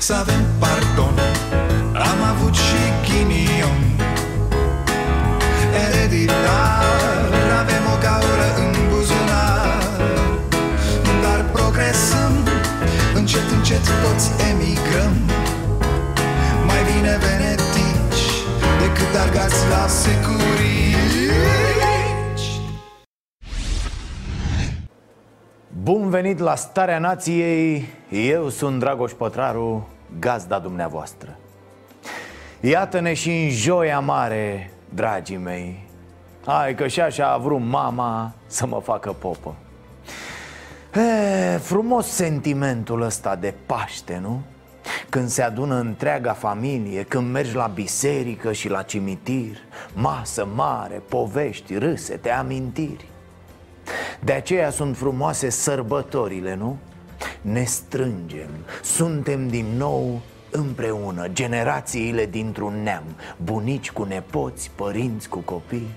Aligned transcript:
Să 0.00 0.14
avem 0.14 0.44
pardon. 0.58 1.18
Am 2.10 2.20
avut 2.32 2.54
și 2.54 2.82
ghinion. 3.04 3.80
Ereditar 5.86 7.30
Avem 7.60 7.84
o 7.94 7.96
gaură 8.06 8.48
în 8.64 8.72
buzunar. 8.90 9.82
Dar 11.22 11.44
progresăm 11.52 12.32
Încet, 13.14 13.50
încet 13.56 13.84
toți 14.04 14.30
emigrăm. 14.50 15.14
Mai 16.66 16.82
bine 16.90 17.18
venetici 17.26 18.24
Decât 18.82 19.12
argați 19.24 19.68
la 19.68 19.86
securici. 19.86 20.80
Bun 25.82 26.10
venit 26.10 26.38
la 26.38 26.54
Starea 26.54 26.98
Nației, 26.98 27.88
eu 28.10 28.48
sunt 28.48 28.78
Dragoș 28.78 29.12
Pătraru, 29.12 29.88
gazda 30.18 30.58
dumneavoastră 30.58 31.36
Iată-ne 32.60 33.14
și 33.14 33.30
în 33.30 33.50
joia 33.50 34.00
mare, 34.00 34.70
dragii 34.94 35.36
mei 35.36 35.88
Hai 36.46 36.74
că 36.74 36.86
și 36.86 37.00
așa 37.00 37.32
a 37.32 37.36
vrut 37.36 37.60
mama 37.60 38.32
să 38.46 38.66
mă 38.66 38.80
facă 38.80 39.12
popă 39.12 39.54
e, 40.94 41.56
Frumos 41.56 42.06
sentimentul 42.06 43.02
ăsta 43.02 43.36
de 43.36 43.54
Paște, 43.66 44.18
nu? 44.22 44.40
Când 45.08 45.28
se 45.28 45.42
adună 45.42 45.74
întreaga 45.78 46.32
familie, 46.32 47.02
când 47.02 47.32
mergi 47.32 47.54
la 47.54 47.66
biserică 47.66 48.52
și 48.52 48.68
la 48.68 48.82
cimitir 48.82 49.56
Masă 49.94 50.48
mare, 50.54 51.02
povești, 51.08 51.78
râsete, 51.78 52.30
amintiri 52.30 53.10
de 54.20 54.32
aceea 54.32 54.70
sunt 54.70 54.96
frumoase 54.96 55.50
sărbătorile, 55.50 56.54
nu? 56.54 56.78
Ne 57.40 57.64
strângem, 57.64 58.50
suntem 58.82 59.48
din 59.48 59.66
nou 59.76 60.20
împreună 60.50 61.28
Generațiile 61.28 62.26
dintr-un 62.26 62.82
neam 62.82 63.04
Bunici 63.44 63.90
cu 63.90 64.02
nepoți, 64.04 64.70
părinți 64.74 65.28
cu 65.28 65.38
copii. 65.38 65.90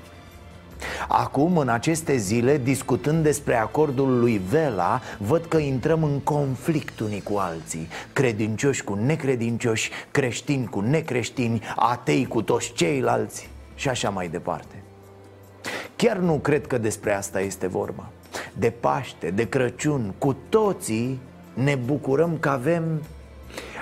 Acum, 1.08 1.58
în 1.58 1.70
aceste 1.70 2.16
zile, 2.18 2.58
discutând 2.58 3.24
despre 3.24 3.56
acordul 3.56 4.20
lui 4.20 4.42
Vela 4.50 5.02
Văd 5.18 5.46
că 5.46 5.58
intrăm 5.58 6.04
în 6.04 6.20
conflict 6.20 7.00
unii 7.00 7.22
cu 7.22 7.38
alții 7.38 7.88
Credincioși 8.14 8.84
cu 8.84 8.94
necredincioși, 8.94 9.90
creștini 10.12 10.66
cu 10.66 10.80
necreștini 10.80 11.62
Atei 11.76 12.26
cu 12.26 12.42
toți 12.42 12.72
ceilalți 12.74 13.50
și 13.76 13.90
așa 13.90 14.10
mai 14.10 14.28
departe. 14.28 14.84
Chiar 15.96 16.18
nu 16.18 16.34
cred 16.34 16.68
că 16.68 16.78
despre 16.78 17.14
asta 17.14 17.40
este 17.40 17.68
vorba 17.68 18.10
De 18.54 18.74
Paște, 18.80 19.30
de 19.30 19.50
Crăciun, 19.50 20.14
cu 20.18 20.36
toții 20.50 21.20
ne 21.54 21.76
bucurăm 21.76 22.38
că 22.40 22.50
avem 22.50 22.84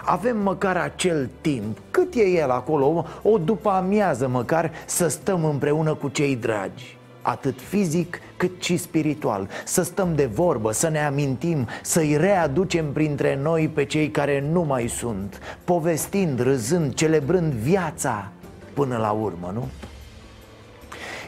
avem 0.03 0.37
măcar 0.37 0.77
acel 0.77 1.29
timp, 1.41 1.77
cât 1.91 2.13
e 2.13 2.27
el 2.27 2.49
acolo, 2.49 3.05
o 3.21 3.37
după 3.37 3.69
amiază 3.69 4.27
măcar, 4.27 4.71
să 4.85 5.07
stăm 5.07 5.45
împreună 5.45 5.93
cu 5.93 6.07
cei 6.07 6.35
dragi. 6.35 6.97
Atât 7.21 7.61
fizic 7.61 8.19
cât 8.37 8.61
și 8.61 8.77
spiritual. 8.77 9.47
Să 9.65 9.83
stăm 9.83 10.15
de 10.15 10.25
vorbă, 10.25 10.71
să 10.71 10.89
ne 10.89 11.05
amintim, 11.05 11.67
să-i 11.81 12.17
readucem 12.17 12.91
printre 12.91 13.39
noi 13.41 13.67
pe 13.67 13.85
cei 13.85 14.09
care 14.09 14.43
nu 14.51 14.61
mai 14.61 14.87
sunt 14.87 15.39
Povestind, 15.63 16.39
râzând, 16.39 16.93
celebrând 16.93 17.53
viața 17.53 18.31
până 18.73 18.97
la 18.97 19.11
urmă, 19.11 19.51
nu? 19.53 19.67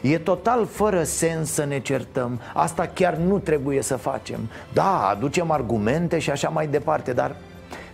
E 0.04 0.18
total 0.18 0.66
fără 0.66 1.02
sens 1.02 1.50
să 1.50 1.64
ne 1.64 1.80
certăm. 1.80 2.40
Asta 2.54 2.86
chiar 2.86 3.16
nu 3.16 3.38
trebuie 3.38 3.82
să 3.82 3.96
facem. 3.96 4.38
Da, 4.72 5.08
aducem 5.08 5.50
argumente 5.50 6.18
și 6.18 6.30
așa 6.30 6.48
mai 6.48 6.66
departe 6.66 7.12
Dar 7.12 7.36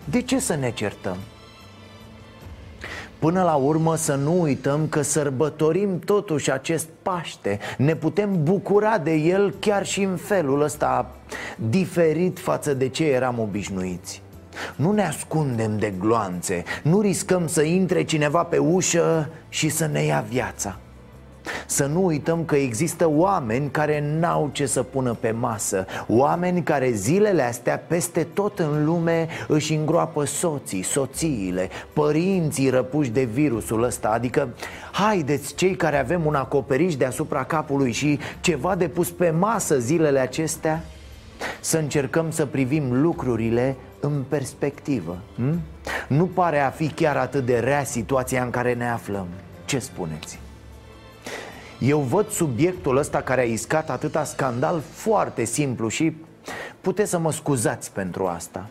de 0.05 0.22
ce 0.22 0.38
să 0.38 0.55
ne 0.55 0.70
certăm? 0.70 1.16
Până 3.19 3.42
la 3.42 3.55
urmă 3.55 3.97
să 3.97 4.14
nu 4.14 4.41
uităm 4.41 4.86
că 4.88 5.03
sărbătorim 5.03 5.98
totuși 5.98 6.53
acest 6.53 6.88
Paște. 7.03 7.59
Ne 7.76 7.94
putem 7.94 8.43
bucura 8.43 8.99
de 8.99 9.15
el 9.15 9.54
chiar 9.59 9.87
și 9.87 10.03
în 10.03 10.16
felul 10.16 10.62
ăsta 10.62 11.10
diferit 11.56 12.38
față 12.38 12.75
de 12.75 12.88
ce 12.88 13.04
eram 13.04 13.38
obișnuiți. 13.38 14.22
Nu 14.76 14.93
ne 14.93 15.06
ascundem 15.06 15.78
de 15.78 15.93
gloanțe, 15.99 16.62
nu 16.82 17.00
riscăm 17.00 17.47
să 17.47 17.62
intre 17.62 18.04
cineva 18.04 18.43
pe 18.43 18.59
ușă 18.59 19.28
și 19.49 19.69
să 19.69 19.87
ne 19.87 20.03
ia 20.03 20.25
viața 20.28 20.78
să 21.67 21.87
nu 21.87 22.05
uităm 22.05 22.45
că 22.45 22.56
există 22.56 23.09
oameni 23.09 23.71
care 23.71 24.05
n-au 24.19 24.51
ce 24.53 24.67
să 24.67 24.83
pună 24.83 25.17
pe 25.21 25.31
masă 25.31 25.87
Oameni 26.09 26.62
care 26.62 26.91
zilele 26.91 27.43
astea 27.43 27.78
peste 27.78 28.23
tot 28.23 28.59
în 28.59 28.84
lume 28.84 29.28
își 29.49 29.75
îngroapă 29.75 30.25
soții, 30.25 30.83
soțiile, 30.83 31.69
părinții 31.93 32.69
răpuși 32.69 33.11
de 33.11 33.25
virusul 33.25 33.83
ăsta 33.83 34.09
Adică 34.09 34.49
haideți 34.93 35.55
cei 35.55 35.77
care 35.77 35.99
avem 35.99 36.27
un 36.27 36.34
acoperiș 36.34 36.97
deasupra 36.97 37.45
capului 37.45 37.93
și 37.93 38.19
ceva 38.41 38.75
de 38.75 38.89
pus 38.89 39.11
pe 39.11 39.31
masă 39.31 39.79
zilele 39.79 40.19
acestea 40.19 40.84
Să 41.61 41.79
încercăm 41.79 42.31
să 42.31 42.47
privim 42.47 43.00
lucrurile 43.03 43.77
în 44.00 44.25
perspectivă 44.29 45.19
hm? 45.34 45.61
Nu 46.09 46.27
pare 46.27 46.59
a 46.59 46.71
fi 46.71 46.89
chiar 46.89 47.17
atât 47.17 47.47
de 47.47 47.59
rea 47.59 47.84
situația 47.84 48.43
în 48.43 48.50
care 48.50 48.75
ne 48.75 48.89
aflăm 48.91 49.27
Ce 49.65 49.79
spuneți? 49.79 50.50
Eu 51.81 51.99
văd 51.99 52.31
subiectul 52.31 52.97
ăsta 52.97 53.21
care 53.21 53.41
a 53.41 53.45
iscat 53.45 53.91
atâta 53.91 54.25
scandal 54.25 54.81
foarte 54.93 55.45
simplu 55.45 55.89
și 55.89 56.17
puteți 56.81 57.11
să 57.11 57.19
mă 57.19 57.33
scuzați 57.33 57.93
pentru 57.93 58.27
asta 58.27 58.69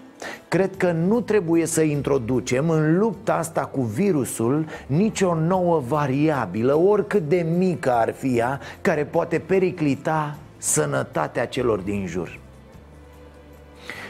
Cred 0.47 0.78
că 0.78 0.92
nu 0.92 1.22
trebuie 1.22 1.66
să 1.66 1.81
introducem 1.81 2.70
în 2.70 2.97
lupta 2.97 3.34
asta 3.34 3.66
cu 3.66 3.81
virusul 3.81 4.66
nicio 4.88 5.36
nouă 5.36 5.80
variabilă, 5.88 6.75
oricât 6.75 7.28
de 7.28 7.46
mică 7.58 7.92
ar 7.92 8.14
fi 8.14 8.38
ea, 8.38 8.59
care 8.81 9.06
poate 9.06 9.40
periclita 9.40 10.36
sănătatea 10.58 11.47
celor 11.47 11.80
din 11.80 12.08
jur. 12.08 12.40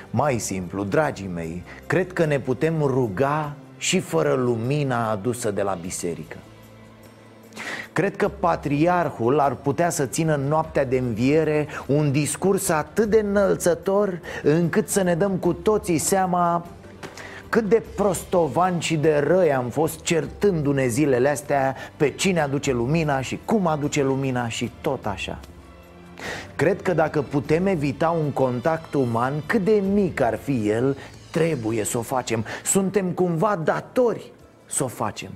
Mai 0.09 0.39
simplu, 0.39 0.83
dragii 0.83 1.29
mei, 1.33 1.63
cred 1.87 2.13
că 2.13 2.25
ne 2.25 2.39
putem 2.39 2.81
ruga 2.81 3.53
și 3.77 3.99
fără 3.99 4.33
lumina 4.33 5.09
adusă 5.09 5.51
de 5.51 5.61
la 5.61 5.77
biserică. 5.81 6.37
Cred 7.93 8.15
că 8.15 8.27
patriarhul 8.27 9.39
ar 9.39 9.55
putea 9.55 9.89
să 9.89 10.05
țină 10.05 10.35
în 10.35 10.47
noaptea 10.47 10.85
de 10.85 10.97
înviere 10.97 11.67
un 11.87 12.11
discurs 12.11 12.69
atât 12.69 13.09
de 13.09 13.19
înălțător 13.19 14.19
încât 14.43 14.89
să 14.89 15.01
ne 15.01 15.15
dăm 15.15 15.31
cu 15.31 15.53
toții 15.53 15.97
seama 15.97 16.65
cât 17.49 17.69
de 17.69 17.83
prostovan 17.95 18.79
și 18.79 18.95
de 18.95 19.17
răi 19.17 19.53
am 19.53 19.69
fost 19.69 20.01
certându-ne 20.01 20.87
zilele 20.87 21.29
astea 21.29 21.75
pe 21.97 22.09
cine 22.09 22.41
aduce 22.41 22.71
lumina 22.71 23.21
și 23.21 23.39
cum 23.45 23.67
aduce 23.67 24.03
lumina 24.03 24.47
și 24.47 24.71
tot 24.81 25.05
așa. 25.05 25.39
Cred 26.55 26.81
că 26.81 26.93
dacă 26.93 27.21
putem 27.21 27.65
evita 27.65 28.09
un 28.09 28.31
contact 28.31 28.93
uman, 28.93 29.33
cât 29.45 29.63
de 29.63 29.83
mic 29.93 30.21
ar 30.21 30.37
fi 30.37 30.69
el, 30.69 30.97
trebuie 31.31 31.83
să 31.83 31.97
o 31.97 32.01
facem. 32.01 32.45
Suntem 32.63 33.05
cumva 33.05 33.55
datori 33.63 34.31
să 34.65 34.83
o 34.83 34.87
facem 34.87 35.31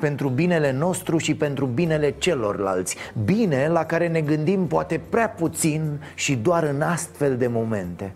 pentru 0.00 0.28
binele 0.28 0.72
nostru 0.72 1.18
și 1.18 1.34
pentru 1.34 1.66
binele 1.66 2.14
celorlalți 2.18 2.96
Bine 3.24 3.68
la 3.68 3.84
care 3.84 4.08
ne 4.08 4.20
gândim 4.20 4.66
poate 4.66 5.00
prea 5.08 5.28
puțin 5.28 6.00
și 6.14 6.34
doar 6.34 6.62
în 6.62 6.80
astfel 6.80 7.36
de 7.36 7.46
momente 7.46 8.12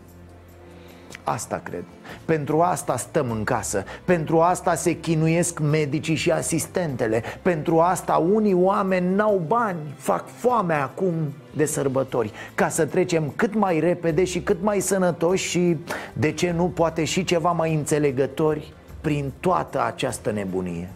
Asta 1.28 1.60
cred. 1.62 1.84
Pentru 2.24 2.60
asta 2.60 2.96
stăm 2.96 3.30
în 3.30 3.44
casă. 3.44 3.84
Pentru 4.04 4.40
asta 4.40 4.74
se 4.74 5.00
chinuiesc 5.00 5.58
medicii 5.58 6.14
și 6.14 6.30
asistentele. 6.30 7.22
Pentru 7.42 7.80
asta 7.80 8.14
unii 8.16 8.54
oameni 8.54 9.14
n-au 9.14 9.42
bani, 9.46 9.78
fac 9.96 10.26
foame 10.26 10.74
acum 10.74 11.14
de 11.56 11.64
sărbători. 11.64 12.32
Ca 12.54 12.68
să 12.68 12.86
trecem 12.86 13.32
cât 13.36 13.54
mai 13.54 13.80
repede 13.80 14.24
și 14.24 14.40
cât 14.40 14.62
mai 14.62 14.80
sănătoși 14.80 15.48
și, 15.48 15.76
de 16.12 16.32
ce 16.32 16.50
nu, 16.50 16.64
poate 16.64 17.04
și 17.04 17.24
ceva 17.24 17.50
mai 17.50 17.74
înțelegători 17.74 18.72
prin 19.00 19.32
toată 19.40 19.84
această 19.84 20.30
nebunie. 20.30 20.88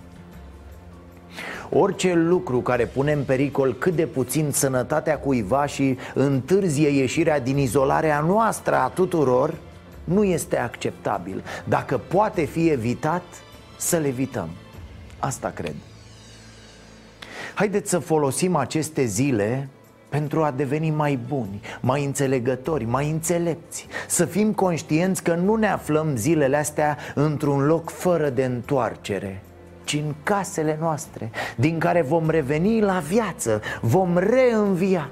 Orice 1.74 2.14
lucru 2.14 2.60
care 2.60 2.86
pune 2.86 3.12
în 3.12 3.22
pericol 3.24 3.74
cât 3.74 3.94
de 3.94 4.06
puțin 4.06 4.50
sănătatea 4.50 5.18
cuiva 5.18 5.66
și 5.66 5.98
întârzie 6.14 6.88
ieșirea 6.88 7.40
din 7.40 7.58
izolarea 7.58 8.20
noastră 8.20 8.74
a 8.74 8.88
tuturor 8.88 9.54
nu 10.04 10.24
este 10.24 10.58
acceptabil. 10.58 11.44
Dacă 11.64 11.98
poate 11.98 12.44
fi 12.44 12.68
evitat, 12.68 13.22
să-l 13.76 14.04
evităm. 14.04 14.48
Asta 15.18 15.52
cred. 15.54 15.74
Haideți 17.54 17.90
să 17.90 17.98
folosim 17.98 18.56
aceste 18.56 19.04
zile 19.04 19.68
pentru 20.08 20.42
a 20.42 20.50
deveni 20.50 20.90
mai 20.90 21.18
buni, 21.28 21.60
mai 21.80 22.04
înțelegători, 22.04 22.84
mai 22.84 23.10
înțelepți 23.10 23.86
Să 24.08 24.24
fim 24.24 24.52
conștienți 24.52 25.22
că 25.22 25.34
nu 25.34 25.54
ne 25.54 25.68
aflăm 25.68 26.16
zilele 26.16 26.56
astea 26.56 26.96
într-un 27.14 27.66
loc 27.66 27.90
fără 27.90 28.30
de 28.30 28.44
întoarcere 28.44 29.42
ci 29.84 29.94
în 29.94 30.14
casele 30.22 30.76
noastre 30.80 31.30
Din 31.56 31.78
care 31.78 32.02
vom 32.02 32.30
reveni 32.30 32.80
la 32.80 33.02
viață 33.08 33.60
Vom 33.80 34.18
reînvia. 34.18 35.10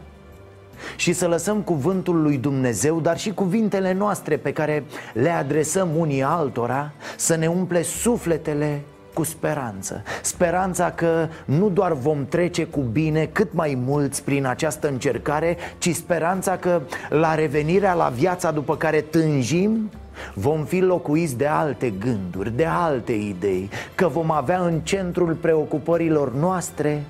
Și 0.97 1.13
să 1.13 1.27
lăsăm 1.27 1.61
cuvântul 1.61 2.23
lui 2.23 2.37
Dumnezeu, 2.37 3.01
dar 3.01 3.19
și 3.19 3.35
cuvintele 3.35 3.93
noastre 3.93 4.37
pe 4.37 4.53
care 4.53 4.85
le 5.13 5.31
adresăm 5.31 5.89
unii 5.97 6.23
altora, 6.23 6.93
să 7.17 7.37
ne 7.37 7.47
umple 7.47 7.83
sufletele 7.83 8.81
cu 9.15 9.23
speranță. 9.23 10.03
Speranța 10.23 10.91
că 10.91 11.29
nu 11.45 11.69
doar 11.69 11.93
vom 11.93 12.27
trece 12.27 12.65
cu 12.65 12.81
bine 12.81 13.29
cât 13.33 13.53
mai 13.53 13.79
mulți 13.87 14.25
prin 14.25 14.47
această 14.47 14.89
încercare 14.89 15.57
Ci 15.79 15.95
speranța 15.95 16.57
că 16.57 16.81
la 17.09 17.35
revenirea 17.35 17.95
la 17.95 18.13
viața 18.17 18.51
după 18.51 18.77
care 18.77 19.01
tânjim 19.01 19.91
Vom 20.35 20.65
fi 20.65 20.81
locuiți 20.81 21.37
de 21.37 21.47
alte 21.47 21.91
gânduri, 21.91 22.57
de 22.57 22.65
alte 22.65 23.13
idei 23.13 23.71
Că 23.95 24.09
vom 24.09 24.31
avea 24.31 24.59
în 24.59 24.81
centrul 24.81 25.33
preocupărilor 25.33 26.35
noastre 26.35 27.05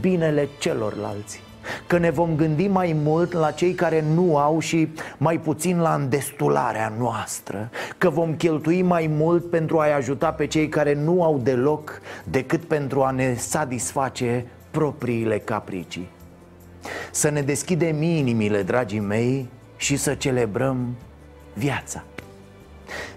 binele 0.00 0.48
celorlalți. 0.58 1.44
Că 1.86 1.98
ne 1.98 2.10
vom 2.10 2.36
gândi 2.36 2.68
mai 2.68 2.96
mult 3.02 3.32
la 3.32 3.50
cei 3.50 3.72
care 3.72 4.04
nu 4.14 4.36
au 4.36 4.58
și 4.58 4.88
mai 5.16 5.38
puțin 5.38 5.78
la 5.78 5.94
îndestularea 5.94 6.92
noastră. 6.98 7.70
Că 7.98 8.10
vom 8.10 8.34
cheltui 8.34 8.82
mai 8.82 9.06
mult 9.06 9.50
pentru 9.50 9.78
a-i 9.78 9.92
ajuta 9.92 10.32
pe 10.32 10.46
cei 10.46 10.68
care 10.68 10.94
nu 10.94 11.22
au 11.22 11.40
deloc 11.42 12.00
Decât 12.24 12.64
pentru 12.64 13.02
a 13.02 13.10
ne 13.10 13.34
satisface 13.34 14.46
propriile 14.70 15.38
capricii. 15.38 16.08
Să 17.10 17.28
ne 17.28 17.42
deschidem 17.42 18.02
inimile, 18.02 18.62
dragii 18.62 19.00
mei, 19.00 19.48
și 19.76 19.96
să 19.96 20.14
celebrăm 20.14 20.94
viața 21.54 22.04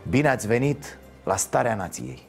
Bine 0.10 0.28
ați 0.30 0.48
venit 0.48 0.98
la 1.24 1.36
Starea 1.36 1.75
Nației. 1.75 2.28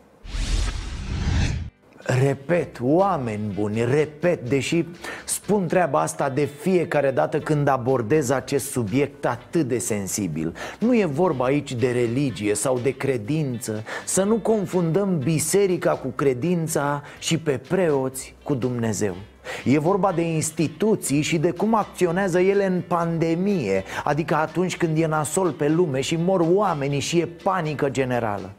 Repet, 2.03 2.79
oameni 2.81 3.53
buni, 3.55 3.85
repet, 3.85 4.49
deși 4.49 4.85
spun 5.25 5.67
treaba 5.67 6.01
asta 6.01 6.29
de 6.29 6.45
fiecare 6.45 7.11
dată 7.11 7.39
când 7.39 7.69
abordez 7.69 8.31
acest 8.31 8.71
subiect 8.71 9.27
atât 9.27 9.69
de 9.69 9.79
sensibil. 9.79 10.55
Nu 10.79 10.97
e 10.97 11.05
vorba 11.05 11.45
aici 11.45 11.73
de 11.73 11.91
religie 11.91 12.55
sau 12.55 12.79
de 12.79 12.91
credință. 12.91 13.85
Să 14.05 14.23
nu 14.23 14.35
confundăm 14.35 15.19
biserica 15.19 15.91
cu 15.91 16.09
credința 16.09 17.03
și 17.19 17.39
pe 17.39 17.61
preoți 17.69 18.35
cu 18.43 18.55
Dumnezeu 18.55 19.17
E 19.65 19.79
vorba 19.79 20.13
de 20.13 20.23
instituții 20.23 21.23
și 21.23 21.39
de 21.39 21.51
cum 21.51 21.75
acționează 21.75 22.41
ele 22.41 22.67
în 22.67 22.83
pandemie 22.89 23.85
Adică 24.05 24.35
atunci 24.35 24.77
când 24.77 24.99
e 24.99 25.07
nasol 25.07 25.51
pe 25.51 25.69
lume 25.69 26.01
și 26.01 26.17
mor 26.17 26.41
oamenii 26.53 27.01
și 27.01 27.19
e 27.19 27.29
panică 27.43 27.89
generală. 27.89 28.51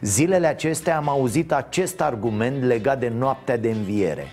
Zilele 0.00 0.46
acestea 0.46 0.96
am 0.96 1.08
auzit 1.08 1.52
acest 1.52 2.00
argument 2.00 2.62
legat 2.62 2.98
de 2.98 3.12
noaptea 3.18 3.56
de 3.56 3.70
înviere. 3.70 4.32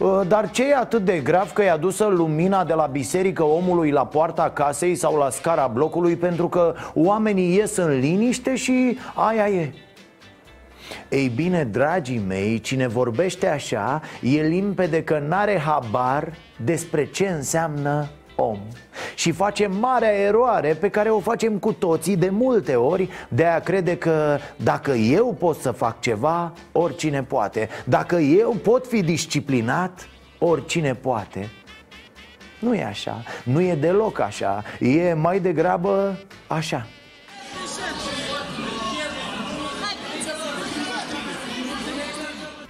Ă, 0.00 0.24
dar 0.28 0.50
ce 0.50 0.68
e 0.68 0.76
atât 0.76 1.04
de 1.04 1.18
grav 1.18 1.52
că 1.52 1.62
i-a 1.62 1.76
dusă 1.76 2.04
lumina 2.04 2.64
de 2.64 2.74
la 2.74 2.86
biserică 2.86 3.44
omului 3.44 3.90
la 3.90 4.06
poarta 4.06 4.50
casei 4.50 4.94
sau 4.94 5.16
la 5.16 5.30
scara 5.30 5.66
blocului 5.66 6.16
Pentru 6.16 6.48
că 6.48 6.74
oamenii 6.94 7.54
ies 7.54 7.76
în 7.76 7.98
liniște 7.98 8.56
și 8.56 8.98
aia 9.14 9.48
e 9.48 9.72
ei 11.08 11.28
bine, 11.28 11.64
dragii 11.64 12.22
mei, 12.26 12.60
cine 12.60 12.86
vorbește 12.86 13.48
așa 13.48 14.02
e 14.22 14.42
limpede 14.42 15.04
că 15.04 15.22
n-are 15.28 15.58
habar 15.58 16.32
despre 16.64 17.04
ce 17.04 17.28
înseamnă 17.28 18.08
om. 18.36 18.58
Și 19.14 19.32
face 19.32 19.66
marea 19.66 20.12
eroare 20.12 20.74
pe 20.74 20.88
care 20.88 21.10
o 21.10 21.20
facem 21.20 21.58
cu 21.58 21.72
toții 21.72 22.16
de 22.16 22.28
multe 22.28 22.74
ori 22.74 23.08
De 23.28 23.44
a 23.44 23.60
crede 23.60 23.96
că 23.96 24.38
dacă 24.56 24.90
eu 24.90 25.36
pot 25.38 25.56
să 25.56 25.70
fac 25.70 26.00
ceva, 26.00 26.52
oricine 26.72 27.22
poate. 27.22 27.68
Dacă 27.84 28.16
eu 28.16 28.50
pot 28.62 28.86
fi 28.86 29.02
disciplinat, 29.02 30.08
oricine 30.38 30.94
poate. 30.94 31.50
Nu 32.58 32.74
e 32.74 32.84
așa, 32.84 33.22
nu 33.44 33.60
e 33.60 33.74
deloc 33.74 34.20
așa, 34.20 34.62
e 34.78 35.12
mai 35.12 35.40
degrabă 35.40 36.18
așa 36.46 36.86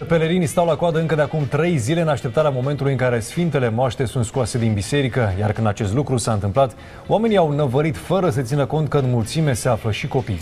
Pelerinii 0.09 0.47
stau 0.47 0.67
la 0.67 0.77
coadă 0.77 0.99
încă 0.99 1.15
de 1.15 1.23
acum 1.23 1.47
trei 1.49 1.77
zile 1.77 2.01
în 2.01 2.09
așteptarea 2.09 2.51
momentului 2.51 2.93
în 2.93 2.99
care 2.99 3.21
Sfintele 3.21 3.69
Moaște 3.69 4.05
sunt 4.05 4.25
scoase 4.25 4.59
din 4.59 4.73
biserică, 4.73 5.35
iar 5.39 5.53
când 5.53 5.67
acest 5.67 5.95
lucru 5.95 6.17
s-a 6.17 6.33
întâmplat, 6.33 6.77
oamenii 7.07 7.37
au 7.37 7.53
năvărit 7.53 7.97
fără 7.97 8.31
să 8.31 8.43
țină 8.43 8.67
cont 8.67 8.89
că 8.89 8.99
în 8.99 9.11
mulțime 9.11 9.53
se 9.53 9.69
află 9.69 9.91
și 9.91 10.09
copii. 10.09 10.41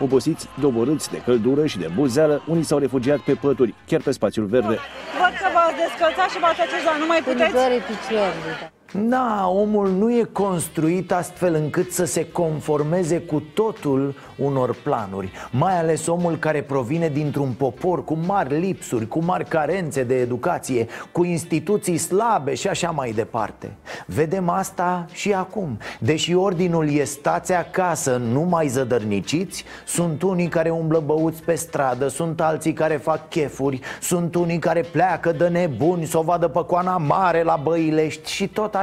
Obosiți, 0.00 0.48
doborâți 0.60 1.10
de 1.10 1.22
căldură 1.24 1.66
și 1.66 1.78
de 1.78 1.90
buzeală, 1.94 2.42
unii 2.48 2.62
s-au 2.62 2.78
refugiat 2.78 3.18
pe 3.18 3.32
pături, 3.32 3.74
chiar 3.86 4.00
pe 4.00 4.10
spațiul 4.10 4.46
verde. 4.46 4.78
Văd 5.20 5.34
că 5.40 5.48
v-ați 5.54 5.76
descălțat 5.76 6.30
și 6.30 6.38
v-ați 6.40 6.60
acuzat, 6.60 6.98
nu 6.98 7.06
mai 7.06 7.20
puteți? 7.24 8.72
Da, 9.02 9.48
omul 9.48 9.90
nu 9.90 10.12
e 10.12 10.28
construit 10.32 11.12
astfel 11.12 11.54
încât 11.54 11.92
să 11.92 12.04
se 12.04 12.30
conformeze 12.30 13.18
cu 13.18 13.42
totul 13.54 14.14
unor 14.36 14.76
planuri 14.82 15.32
Mai 15.50 15.78
ales 15.78 16.06
omul 16.06 16.36
care 16.36 16.62
provine 16.62 17.08
dintr-un 17.08 17.52
popor 17.52 18.04
cu 18.04 18.18
mari 18.26 18.58
lipsuri, 18.60 19.08
cu 19.08 19.24
mari 19.24 19.44
carențe 19.44 20.02
de 20.02 20.14
educație 20.14 20.86
Cu 21.12 21.24
instituții 21.24 21.96
slabe 21.96 22.54
și 22.54 22.68
așa 22.68 22.90
mai 22.90 23.12
departe. 23.12 23.76
Vedem 24.06 24.48
asta 24.48 25.06
și 25.12 25.32
acum. 25.32 25.78
Deși 26.00 26.34
ordinul 26.34 26.90
e 26.90 27.04
stați 27.04 27.52
acasă, 27.52 28.16
nu 28.16 28.40
mai 28.40 28.68
zădărniciți 28.68 29.64
Sunt 29.86 30.22
unii 30.22 30.48
care 30.48 30.70
umblă 30.70 31.02
băuți 31.06 31.42
pe 31.42 31.54
stradă 31.54 32.08
Sunt 32.08 32.40
alții 32.40 32.72
care 32.72 32.96
fac 32.96 33.28
chefuri 33.28 33.80
Sunt 34.00 34.34
unii 34.34 34.58
care 34.58 34.80
pleacă 34.80 35.32
de 35.32 35.48
nebuni 35.48 36.04
Să 36.04 36.18
o 36.18 36.22
vadă 36.22 36.48
pe 36.48 36.64
coana 36.66 36.96
mare 36.96 37.42
la 37.42 37.60
băilești 37.62 38.30
Și 38.30 38.48
tot 38.48 38.74
așa 38.74 38.82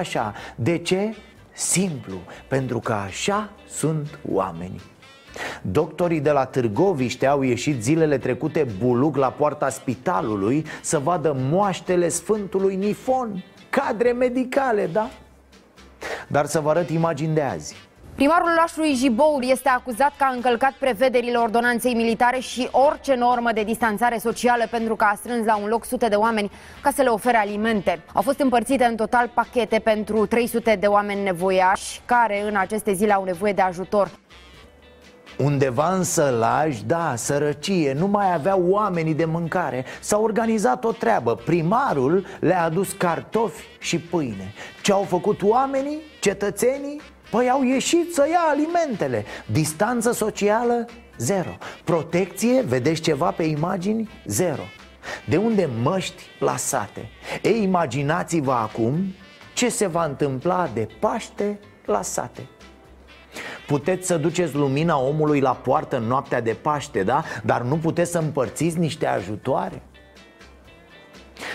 De 0.56 0.78
ce? 0.78 1.16
Simplu, 1.54 2.18
pentru 2.48 2.80
că 2.80 2.94
așa 2.94 3.50
sunt 3.68 4.20
oamenii. 4.32 4.82
Doctorii 5.62 6.20
de 6.20 6.32
la 6.32 6.46
Târgoviște 6.46 7.26
au 7.26 7.42
ieșit 7.42 7.82
zilele 7.82 8.18
trecute 8.18 8.68
buluc 8.78 9.16
la 9.16 9.30
poarta 9.30 9.70
spitalului 9.70 10.66
Să 10.82 11.00
vadă 11.00 11.36
moaștele 11.38 12.08
Sfântului 12.08 12.76
Nifon. 12.76 13.44
Cadre 13.70 14.12
medicale, 14.12 14.88
da? 14.88 15.10
Dar 16.28 16.46
să 16.46 16.60
vă 16.60 16.70
arăt 16.70 16.90
imagini 16.90 17.34
de 17.34 17.42
azi 17.42 17.76
Primarul 18.16 18.50
orașului 18.58 18.94
Jiboul 18.94 19.44
este 19.50 19.70
acuzat 19.70 20.14
că 20.18 20.24
a 20.24 20.34
încălcat 20.34 20.72
prevederile 20.80 21.38
ordonanței 21.38 21.94
militare 21.94 22.40
și 22.40 22.70
orice 22.72 23.16
normă 23.16 23.52
de 23.54 23.64
distanțare 23.64 24.18
socială 24.18 24.64
pentru 24.72 24.96
că 24.96 25.04
a 25.04 25.16
strâns 25.16 25.46
la 25.46 25.58
un 25.58 25.68
loc 25.68 25.86
sute 25.86 26.08
de 26.08 26.16
oameni 26.16 26.52
ca 26.82 26.92
să 26.96 27.02
le 27.02 27.10
ofere 27.10 27.38
alimente. 27.38 28.04
Au 28.14 28.22
fost 28.22 28.40
împărțite 28.40 28.84
în 28.84 28.96
total 28.96 29.32
pachete 29.34 29.80
pentru 29.80 30.26
300 30.26 30.78
de 30.80 30.88
oameni 30.88 31.24
nevoiași 31.24 32.02
care 32.06 32.44
în 32.48 32.56
aceste 32.56 32.94
zile 32.94 33.14
au 33.14 33.24
nevoie 33.24 33.54
de 33.54 33.62
ajutor. 33.62 34.12
Undeva 35.38 35.94
în 35.94 36.04
sălaj, 36.04 36.80
da, 36.80 37.14
sărăcie, 37.16 37.94
nu 37.94 38.08
mai 38.08 38.34
aveau 38.34 38.66
oamenii 38.70 39.14
de 39.14 39.26
mâncare 39.26 39.86
S-a 40.00 40.20
organizat 40.20 40.84
o 40.84 40.92
treabă 40.92 41.36
Primarul 41.36 42.26
le-a 42.40 42.64
adus 42.64 42.92
cartofi 42.92 43.66
și 43.80 44.00
pâine 44.00 44.54
Ce 44.82 44.92
au 44.92 45.02
făcut 45.04 45.42
oamenii, 45.44 45.98
cetățenii? 46.20 47.02
Păi 47.32 47.50
au 47.50 47.64
ieșit 47.64 48.14
să 48.14 48.28
ia 48.30 48.40
alimentele 48.50 49.26
Distanță 49.52 50.12
socială, 50.12 50.86
zero 51.18 51.58
Protecție, 51.84 52.62
vedeți 52.62 53.02
ceva 53.02 53.32
pe 53.32 53.44
imagini? 53.44 54.10
Zero 54.26 54.64
De 55.26 55.38
unde 55.38 55.70
măști 55.82 56.24
lasate? 56.40 57.10
Ei, 57.42 57.64
imaginați-vă 57.64 58.52
acum 58.52 59.14
ce 59.54 59.70
se 59.70 59.88
va 59.88 60.06
întâmpla 60.06 60.70
de 60.74 60.88
Paște 61.00 61.60
la 61.86 62.02
sate 62.02 62.48
Puteți 63.68 64.08
să 64.08 64.18
duceți 64.18 64.56
lumina 64.56 65.00
omului 65.00 65.40
la 65.40 65.52
poartă 65.52 65.98
în 65.98 66.04
noaptea 66.04 66.42
de 66.42 66.54
Paște, 66.54 67.04
da? 67.04 67.24
Dar 67.44 67.62
nu 67.62 67.78
puteți 67.78 68.12
să 68.12 68.18
împărțiți 68.18 68.78
niște 68.78 69.06
ajutoare? 69.06 69.82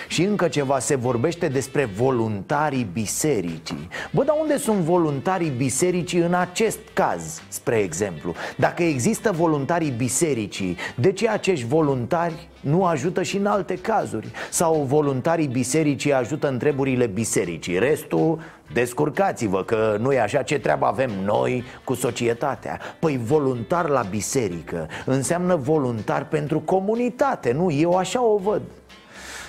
Și 0.08 0.22
încă 0.22 0.48
ceva, 0.48 0.78
se 0.78 0.94
vorbește 0.94 1.48
despre 1.48 1.84
voluntarii 1.84 2.88
bisericii 2.92 3.88
Bă, 4.10 4.24
dar 4.24 4.36
unde 4.40 4.56
sunt 4.56 4.78
voluntarii 4.78 5.52
bisericii 5.56 6.18
în 6.18 6.34
acest 6.34 6.78
caz, 6.92 7.42
spre 7.48 7.76
exemplu? 7.76 8.34
Dacă 8.56 8.82
există 8.82 9.32
voluntarii 9.32 9.90
bisericii, 9.90 10.76
de 10.94 11.12
ce 11.12 11.28
acești 11.28 11.66
voluntari 11.66 12.48
nu 12.60 12.84
ajută 12.84 13.22
și 13.22 13.36
în 13.36 13.46
alte 13.46 13.74
cazuri? 13.74 14.30
Sau 14.50 14.82
voluntarii 14.82 15.46
bisericii 15.46 16.12
ajută 16.12 16.48
în 16.48 16.58
treburile 16.58 17.06
bisericii 17.06 17.78
Restul, 17.78 18.40
descurcați-vă 18.72 19.62
că 19.62 19.96
nu 20.00 20.12
e 20.12 20.20
așa 20.20 20.42
ce 20.42 20.58
treabă 20.58 20.86
avem 20.86 21.10
noi 21.24 21.64
cu 21.84 21.94
societatea 21.94 22.80
Păi 22.98 23.20
voluntar 23.24 23.88
la 23.88 24.02
biserică 24.10 24.88
înseamnă 25.04 25.56
voluntar 25.56 26.28
pentru 26.28 26.60
comunitate, 26.60 27.52
nu? 27.52 27.70
Eu 27.70 27.96
așa 27.96 28.24
o 28.24 28.36
văd 28.36 28.62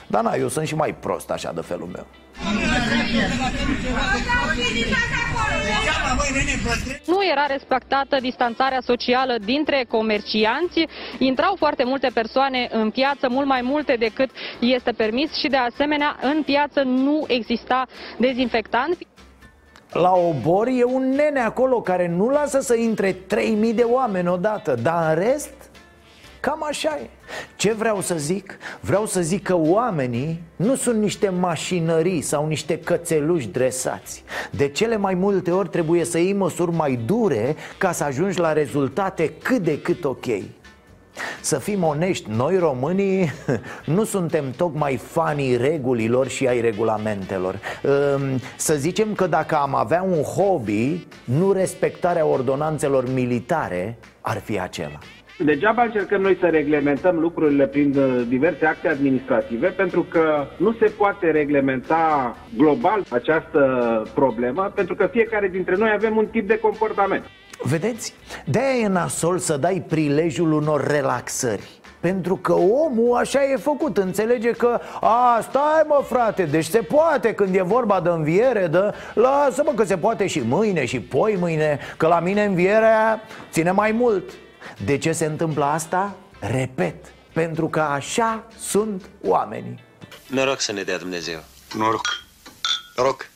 dar 0.08 0.24
na, 0.24 0.36
eu 0.36 0.48
sunt 0.48 0.68
și 0.68 0.76
mai 0.76 0.96
prost 0.96 1.30
așa 1.30 1.52
de 1.56 1.62
felul 1.62 1.88
meu 1.88 2.06
Nu 7.06 7.26
era 7.32 7.46
respectată 7.46 8.18
distanțarea 8.22 8.82
socială 8.82 9.36
dintre 9.46 9.86
comercianți, 9.90 10.86
intrau 11.18 11.56
foarte 11.58 11.84
multe 11.84 12.10
persoane 12.14 12.70
în 12.72 12.90
piață, 12.90 13.30
mult 13.30 13.48
mai 13.48 13.62
multe 13.62 13.96
decât 14.00 14.30
este 14.60 14.92
permis 14.92 15.34
și 15.34 15.48
de 15.48 15.58
asemenea 15.58 16.18
în 16.22 16.44
piață 16.44 16.82
nu 16.82 17.24
exista 17.28 17.88
dezinfectant. 18.18 18.98
La 19.92 20.12
obor 20.12 20.68
e 20.68 20.84
un 20.84 21.10
nene 21.10 21.40
acolo 21.40 21.82
care 21.82 22.08
nu 22.08 22.30
lasă 22.30 22.60
să 22.60 22.76
intre 22.76 23.12
3000 23.12 23.74
de 23.74 23.84
oameni 23.84 24.28
odată 24.28 24.76
Dar 24.84 25.18
în 25.18 25.24
rest, 25.24 25.54
cam 26.48 26.64
așa 26.64 26.98
e. 27.02 27.10
Ce 27.56 27.74
vreau 27.74 28.02
să 28.02 28.16
zic? 28.18 28.58
Vreau 28.80 29.06
să 29.06 29.22
zic 29.22 29.44
că 29.44 29.56
oamenii 29.58 30.44
nu 30.56 30.76
sunt 30.76 31.02
niște 31.02 31.30
mașinării 31.30 32.22
sau 32.22 32.48
niște 32.48 32.80
cățeluși 32.80 33.48
dresați. 33.48 34.24
De 34.52 34.68
cele 34.68 34.98
mai 34.98 35.14
multe 35.14 35.52
ori 35.52 35.70
trebuie 35.70 36.04
să 36.06 36.18
iei 36.18 36.34
măsuri 36.34 36.72
mai 36.72 37.00
dure 37.06 37.56
ca 37.78 37.92
să 37.92 38.04
ajungi 38.04 38.40
la 38.40 38.54
rezultate 38.54 39.34
cât 39.44 39.64
de 39.64 39.82
cât 39.82 40.04
ok. 40.04 40.26
Să 41.42 41.58
fim 41.58 41.84
onești, 41.84 42.30
noi 42.30 42.58
românii 42.58 43.32
nu 43.96 44.04
suntem 44.04 44.52
tocmai 44.52 44.96
fanii 44.96 45.58
regulilor 45.58 46.28
și 46.28 46.48
ai 46.48 46.62
regulamentelor. 46.62 47.60
Ehm, 47.84 48.42
Să 48.58 48.76
zicem 48.76 49.14
că 49.14 49.28
dacă 49.28 49.56
am 49.56 49.76
avea 49.76 50.02
un 50.02 50.22
hobby, 50.22 51.08
nu 51.24 51.52
respectarea 51.52 52.26
ordonanțelor 52.26 53.14
militare 53.14 53.98
ar 54.22 54.40
fi 54.40 54.60
acela 54.60 55.00
Degeaba 55.40 55.84
încercăm 55.84 56.22
noi 56.22 56.38
să 56.40 56.48
reglementăm 56.48 57.20
lucrurile 57.20 57.68
prin 57.68 57.98
uh, 57.98 58.26
diverse 58.28 58.66
acte 58.66 58.88
administrative, 58.88 59.68
pentru 59.68 60.04
că 60.04 60.48
nu 60.58 60.74
se 60.80 60.86
poate 60.98 61.32
reglementa 61.32 62.36
global 62.58 63.04
această 63.10 63.62
problemă, 64.14 64.72
pentru 64.76 64.96
că 64.96 65.08
fiecare 65.12 65.48
dintre 65.48 65.76
noi 65.76 65.92
avem 65.96 66.18
un 66.18 66.26
tip 66.26 66.48
de 66.48 66.60
comportament. 66.60 67.26
Vedeți? 67.62 68.14
De-aia 68.46 68.80
e 68.84 68.88
nasol 68.88 69.38
să 69.38 69.58
dai 69.58 69.86
prilejul 69.88 70.52
unor 70.52 70.88
relaxări 70.88 71.70
pentru 72.00 72.36
că 72.36 72.54
omul 72.54 73.18
așa 73.18 73.44
e 73.44 73.56
făcut, 73.56 73.98
înțelege 73.98 74.52
că 74.52 74.80
A, 75.02 75.40
stai 75.42 75.84
mă 75.88 76.02
frate, 76.04 76.44
deci 76.44 76.66
se 76.66 76.80
poate 76.80 77.34
când 77.34 77.56
e 77.56 77.62
vorba 77.62 78.02
de 78.02 78.10
înviere 78.10 78.68
de, 78.68 78.80
Lasă-mă 79.14 79.72
că 79.76 79.84
se 79.84 79.98
poate 79.98 80.28
și 80.28 80.42
mâine 80.48 80.86
și 80.86 81.00
poi 81.00 81.36
mâine 81.40 81.80
Că 81.98 82.08
la 82.08 82.20
mine 82.20 82.44
învierea 82.44 83.22
ține 83.52 83.72
mai 83.72 83.92
mult 83.92 84.24
De 84.86 84.98
ce 84.98 85.12
se 85.12 85.26
întâmplă 85.26 85.66
asta? 85.66 86.16
Repet, 86.40 86.96
pentru 87.34 87.68
că 87.68 87.80
așa 87.80 88.44
sunt 88.60 89.10
oamenii. 89.24 89.80
Noroc 90.28 90.60
să 90.60 90.72
ne 90.72 90.82
dea 90.82 90.98
Dumnezeu. 90.98 91.40
Noroc. 91.78 92.08
Noroc. 92.96 93.30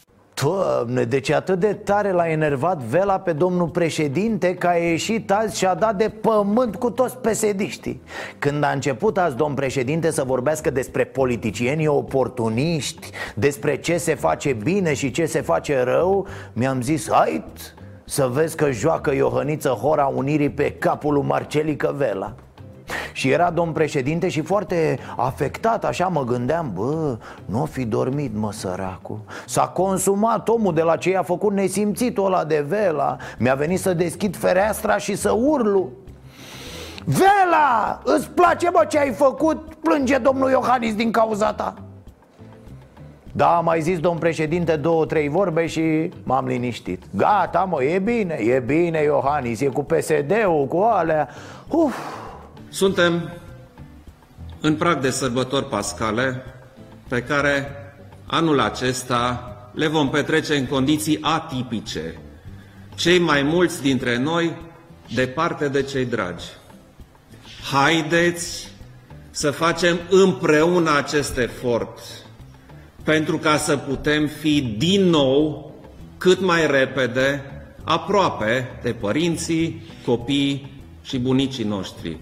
Doamne, 0.43 1.03
deci 1.03 1.29
atât 1.29 1.59
de 1.59 1.73
tare 1.73 2.11
l-a 2.11 2.29
enervat 2.29 2.77
Vela 2.77 3.19
pe 3.19 3.33
domnul 3.33 3.67
președinte 3.67 4.55
Că 4.55 4.67
a 4.67 4.73
ieșit 4.73 5.31
azi 5.31 5.57
și 5.57 5.65
a 5.65 5.73
dat 5.73 5.95
de 5.95 6.09
pământ 6.09 6.75
cu 6.75 6.89
toți 6.89 7.17
pesediștii? 7.17 8.01
Când 8.39 8.63
a 8.63 8.69
început 8.71 9.17
azi 9.17 9.35
domn 9.35 9.53
președinte 9.53 10.11
să 10.11 10.23
vorbească 10.23 10.69
despre 10.69 11.03
politicienii 11.03 11.87
oportuniști 11.87 13.09
Despre 13.35 13.77
ce 13.77 13.97
se 13.97 14.15
face 14.15 14.53
bine 14.53 14.93
și 14.93 15.11
ce 15.11 15.25
se 15.25 15.41
face 15.41 15.83
rău 15.83 16.27
Mi-am 16.53 16.81
zis, 16.81 17.11
hai 17.11 17.43
să 18.05 18.27
vezi 18.27 18.55
că 18.55 18.71
joacă 18.71 19.13
Iohăniță 19.13 19.69
Hora 19.69 20.05
Unirii 20.05 20.49
pe 20.49 20.71
capul 20.71 21.13
lui 21.13 21.23
Marcelică 21.23 21.93
Vela 21.97 22.33
și 23.13 23.29
era 23.29 23.49
domn 23.49 23.71
președinte 23.71 24.29
și 24.29 24.41
foarte 24.41 24.99
afectat, 25.17 25.85
așa 25.85 26.07
mă 26.07 26.23
gândeam 26.23 26.71
Bă, 26.73 27.17
nu 27.45 27.65
fi 27.65 27.85
dormit, 27.85 28.35
mă, 28.35 28.51
săracu 28.51 29.25
S-a 29.45 29.67
consumat 29.67 30.49
omul 30.49 30.73
de 30.73 30.81
la 30.81 30.95
ce 30.95 31.09
i-a 31.09 31.23
făcut 31.23 31.53
nesimțitul 31.53 32.25
ăla 32.25 32.43
de 32.43 32.65
vela. 32.67 33.17
Mi-a 33.37 33.55
venit 33.55 33.79
să 33.79 33.93
deschid 33.93 34.35
fereastra 34.35 34.97
și 34.97 35.15
să 35.15 35.31
urlu. 35.31 35.89
Vela, 37.05 38.01
îți 38.03 38.29
place, 38.29 38.69
mă, 38.69 38.85
ce 38.87 38.99
ai 38.99 39.11
făcut? 39.11 39.73
Plânge 39.73 40.17
domnul 40.17 40.49
Iohannis 40.49 40.95
din 40.95 41.11
cauza 41.11 41.53
ta 41.53 41.73
da, 43.33 43.57
am 43.57 43.65
mai 43.65 43.81
zis 43.81 43.99
domn 43.99 44.17
președinte 44.17 44.75
două, 44.75 45.05
trei 45.05 45.29
vorbe 45.29 45.67
și 45.67 46.11
m-am 46.23 46.47
liniștit 46.47 47.03
Gata, 47.15 47.63
mă, 47.63 47.83
e 47.83 47.99
bine, 47.99 48.33
e 48.33 48.59
bine, 48.59 49.01
Iohannis, 49.03 49.61
e 49.61 49.65
cu 49.65 49.83
PSD-ul, 49.83 50.65
cu 50.67 50.77
alea 50.77 51.29
Uf, 51.67 51.95
suntem 52.69 53.31
în 54.61 54.75
prag 54.75 54.99
de 54.99 55.09
sărbători 55.09 55.65
pascale 55.65 56.43
pe 57.07 57.23
care 57.23 57.67
anul 58.25 58.59
acesta 58.59 59.45
le 59.73 59.87
vom 59.87 60.09
petrece 60.09 60.55
în 60.55 60.65
condiții 60.65 61.17
atipice. 61.21 62.19
Cei 62.95 63.19
mai 63.19 63.41
mulți 63.41 63.81
dintre 63.81 64.17
noi 64.17 64.55
departe 65.13 65.67
de 65.67 65.81
cei 65.81 66.05
dragi. 66.05 66.45
Haideți 67.71 68.69
să 69.29 69.51
facem 69.51 69.99
împreună 70.09 70.97
acest 70.97 71.37
efort 71.37 71.99
pentru 73.03 73.37
ca 73.37 73.57
să 73.57 73.77
putem 73.77 74.27
fi 74.27 74.61
din 74.77 75.09
nou 75.09 75.71
cât 76.17 76.41
mai 76.41 76.67
repede 76.67 77.43
aproape 77.83 78.79
de 78.81 78.93
părinții, 78.93 79.81
copii 80.05 80.71
și 81.03 81.19
bunicii 81.19 81.63
noștri. 81.63 82.17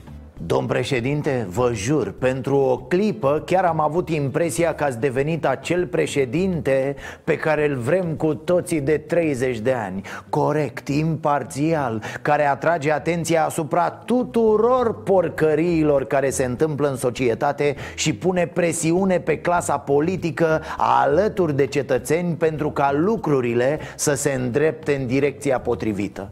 Domn 0.46 0.65
președinte, 0.65 1.48
vă 1.50 1.72
jur, 1.74 2.12
pentru 2.12 2.55
o 2.55 2.77
clipă 2.77 3.43
chiar 3.46 3.63
am 3.63 3.79
avut 3.79 4.10
impresia 4.10 4.75
că 4.75 4.84
ați 4.84 5.00
devenit 5.00 5.46
acel 5.46 5.88
președinte 5.88 6.96
pe 7.24 7.36
care 7.36 7.69
îl 7.69 7.75
vrem 7.75 8.05
cu 8.05 8.36
toții 8.36 8.81
de 8.81 8.98
30 8.98 9.58
de 9.58 9.72
ani. 9.72 10.01
Corect, 10.29 10.88
imparțial, 10.88 12.03
care 12.22 12.46
atrage 12.46 12.91
atenția 12.91 13.46
asupra 13.46 13.89
tuturor 13.89 15.03
porcăriilor 15.03 16.05
care 16.05 16.29
se 16.29 16.43
întâmplă 16.43 16.89
în 16.89 16.96
societate 16.96 17.75
Și 17.96 18.13
pune 18.13 18.48
presiune 18.48 19.19
pe 19.19 19.38
clasa 19.38 19.77
politică 19.77 20.62
alături 20.77 21.55
de 21.55 21.65
cetățeni 21.65 22.36
pentru 22.36 22.72
ca 22.72 22.91
lucrurile 22.93 23.79
să 23.96 24.13
se 24.13 24.31
îndrepte 24.31 24.96
în 24.96 25.08
direcția 25.08 25.60
potrivită 25.60 26.29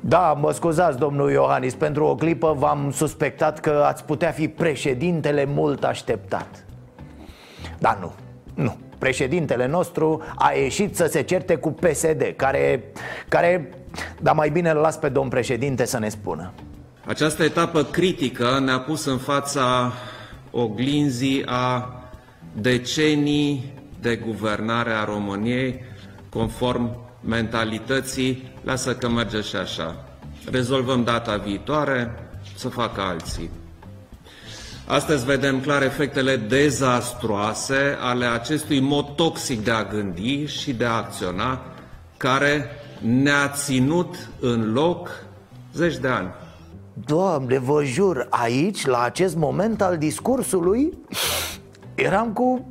da, 0.00 0.32
mă 0.40 0.52
scuzați, 0.52 0.98
domnul 0.98 1.30
Iohannis, 1.30 1.74
pentru 1.74 2.04
o 2.04 2.14
clipă 2.14 2.54
v-am 2.58 2.90
suspectat 2.94 3.60
că 3.60 3.84
ați 3.86 4.04
putea 4.04 4.30
fi 4.30 4.48
președintele 4.48 5.44
mult 5.44 5.84
așteptat. 5.84 6.64
Dar 7.78 7.98
nu, 8.00 8.12
nu. 8.54 8.76
Președintele 8.98 9.66
nostru 9.66 10.22
a 10.36 10.52
ieșit 10.52 10.96
să 10.96 11.06
se 11.06 11.22
certe 11.22 11.56
cu 11.56 11.70
PSD 11.70 12.32
Care, 12.36 12.82
care 13.28 13.74
dar 14.20 14.34
mai 14.34 14.50
bine 14.50 14.70
îl 14.70 14.76
las 14.76 14.96
pe 14.96 15.08
domn 15.08 15.28
președinte 15.28 15.84
să 15.84 15.98
ne 15.98 16.08
spună. 16.08 16.52
Această 17.06 17.42
etapă 17.42 17.82
critică 17.82 18.60
ne-a 18.64 18.80
pus 18.80 19.04
în 19.04 19.18
fața 19.18 19.92
oglinzii 20.50 21.42
a 21.46 21.94
decenii 22.52 23.72
de 24.00 24.16
guvernare 24.16 24.90
a 24.90 25.04
României 25.04 25.80
conform 26.28 26.96
mentalității, 27.20 28.49
lasă 28.62 28.94
că 28.94 29.08
merge 29.08 29.40
și 29.40 29.56
așa. 29.56 30.04
Rezolvăm 30.50 31.04
data 31.04 31.36
viitoare, 31.36 32.14
să 32.56 32.68
facă 32.68 33.00
alții. 33.00 33.50
Astăzi 34.86 35.24
vedem 35.24 35.60
clar 35.60 35.82
efectele 35.82 36.36
dezastroase 36.36 37.96
ale 38.00 38.26
acestui 38.26 38.80
mod 38.80 39.08
toxic 39.14 39.64
de 39.64 39.70
a 39.70 39.84
gândi 39.84 40.46
și 40.46 40.72
de 40.72 40.84
a 40.84 40.92
acționa, 40.92 41.60
care 42.16 42.70
ne-a 43.00 43.48
ținut 43.48 44.28
în 44.40 44.72
loc 44.72 45.24
zeci 45.72 45.96
de 45.96 46.08
ani. 46.08 46.28
Doamne, 47.06 47.58
vă 47.58 47.84
jur, 47.84 48.26
aici, 48.30 48.86
la 48.86 49.02
acest 49.02 49.36
moment 49.36 49.82
al 49.82 49.98
discursului, 49.98 50.92
eram 51.94 52.32
cu 52.32 52.68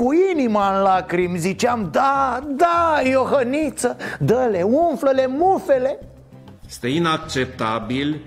cu 0.00 0.12
inima 0.32 0.76
în 0.76 0.82
lacrimi 0.82 1.38
Ziceam, 1.38 1.88
da, 1.92 2.46
da, 2.56 3.00
Iohăniță, 3.04 3.96
dă-le, 4.18 4.62
umflă-le 4.62 5.26
mufele 5.26 5.98
Este 6.66 6.88
inacceptabil 6.88 8.20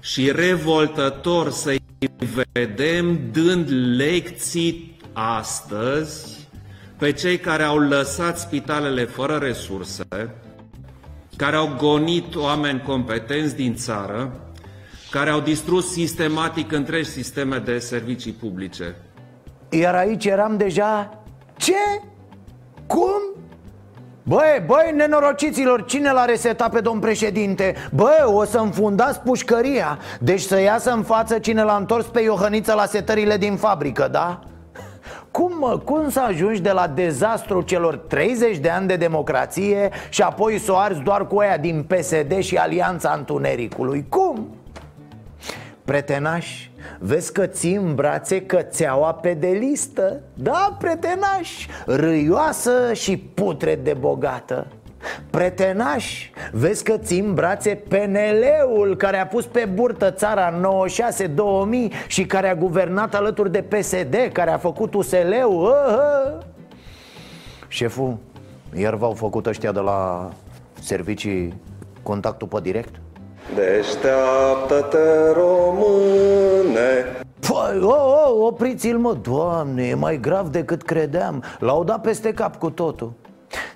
și 0.00 0.32
revoltător 0.32 1.50
să-i 1.50 1.80
vedem 2.52 3.20
dând 3.32 3.68
lecții 3.96 4.96
astăzi 5.12 6.48
pe 6.98 7.12
cei 7.12 7.38
care 7.38 7.62
au 7.62 7.78
lăsat 7.78 8.38
spitalele 8.38 9.04
fără 9.04 9.36
resurse, 9.36 10.34
care 11.36 11.56
au 11.56 11.74
gonit 11.76 12.34
oameni 12.36 12.82
competenți 12.82 13.56
din 13.56 13.74
țară, 13.74 14.40
care 15.10 15.30
au 15.30 15.40
distrus 15.40 15.92
sistematic 15.92 16.72
întregi 16.72 17.08
sisteme 17.08 17.58
de 17.58 17.78
servicii 17.78 18.32
publice. 18.32 18.94
Iar 19.74 19.94
aici 19.94 20.24
eram 20.24 20.56
deja 20.56 21.18
Ce? 21.56 22.00
Cum? 22.86 23.20
Băi, 24.22 24.62
băi, 24.66 24.92
nenorociților, 24.94 25.84
cine 25.84 26.10
l-a 26.12 26.24
resetat 26.24 26.70
pe 26.70 26.80
domn 26.80 27.00
președinte? 27.00 27.74
Băi, 27.90 28.22
o 28.24 28.44
să 28.44 28.58
înfundați 28.58 29.20
pușcăria 29.20 29.98
Deci 30.20 30.40
să 30.40 30.60
iasă 30.60 30.90
în 30.90 31.02
față 31.02 31.38
cine 31.38 31.62
l-a 31.62 31.76
întors 31.76 32.06
pe 32.06 32.20
Iohăniță 32.20 32.74
la 32.74 32.86
setările 32.86 33.36
din 33.36 33.56
fabrică, 33.56 34.08
da? 34.10 34.40
Cum, 35.30 35.52
mă, 35.58 35.78
cum 35.78 36.10
să 36.10 36.20
ajungi 36.20 36.60
de 36.60 36.70
la 36.70 36.86
dezastru 36.86 37.60
celor 37.60 37.96
30 37.96 38.58
de 38.58 38.68
ani 38.68 38.86
de 38.86 38.96
democrație 38.96 39.90
Și 40.08 40.22
apoi 40.22 40.58
să 40.58 40.72
o 40.72 40.76
arzi 40.76 41.00
doar 41.00 41.26
cu 41.26 41.38
aia 41.38 41.56
din 41.56 41.82
PSD 41.82 42.38
și 42.38 42.56
Alianța 42.56 43.14
Întunericului? 43.16 44.06
Cum? 44.08 44.48
Pretenaș, 45.84 46.68
vezi 46.98 47.32
că 47.32 47.46
ții 47.46 47.74
în 47.74 47.94
brațe 47.94 48.42
cățeaua 48.42 49.12
pe 49.12 49.34
de 49.34 49.48
listă 49.48 50.20
Da, 50.34 50.76
pretenaș, 50.78 51.66
râioasă 51.86 52.92
și 52.92 53.16
putre 53.16 53.74
de 53.82 53.94
bogată 54.00 54.66
Pretenaș, 55.30 56.30
vezi 56.52 56.84
că 56.84 56.96
ții 56.96 57.18
în 57.18 57.34
brațe 57.34 57.74
PNL-ul 57.88 58.96
care 58.96 59.16
a 59.16 59.26
pus 59.26 59.46
pe 59.46 59.68
burtă 59.74 60.10
țara 60.10 60.60
96-2000 60.60 62.06
și 62.06 62.26
care 62.26 62.48
a 62.48 62.54
guvernat 62.54 63.14
alături 63.14 63.52
de 63.52 63.62
PSD, 63.62 64.16
care 64.32 64.50
a 64.50 64.58
făcut 64.58 64.94
USL-ul 64.94 65.62
uh, 65.62 65.94
uh. 65.96 66.44
Șeful, 67.68 68.16
iar 68.74 68.94
v-au 68.94 69.12
făcut 69.12 69.46
ăștia 69.46 69.72
de 69.72 69.80
la 69.80 70.30
servicii 70.80 71.54
contactul 72.02 72.48
pe 72.48 72.60
direct? 72.60 72.94
Deșteaptă-te, 73.54 75.32
române. 75.32 77.04
Păi, 77.40 77.80
oh, 77.82 78.24
oh, 78.26 78.46
opriți-l 78.46 78.98
mă, 78.98 79.16
doamne, 79.22 79.82
e 79.82 79.94
mai 79.94 80.20
grav 80.20 80.48
decât 80.48 80.82
credeam. 80.82 81.42
L-au 81.58 81.84
dat 81.84 82.00
peste 82.00 82.32
cap 82.32 82.56
cu 82.56 82.70
totul 82.70 83.12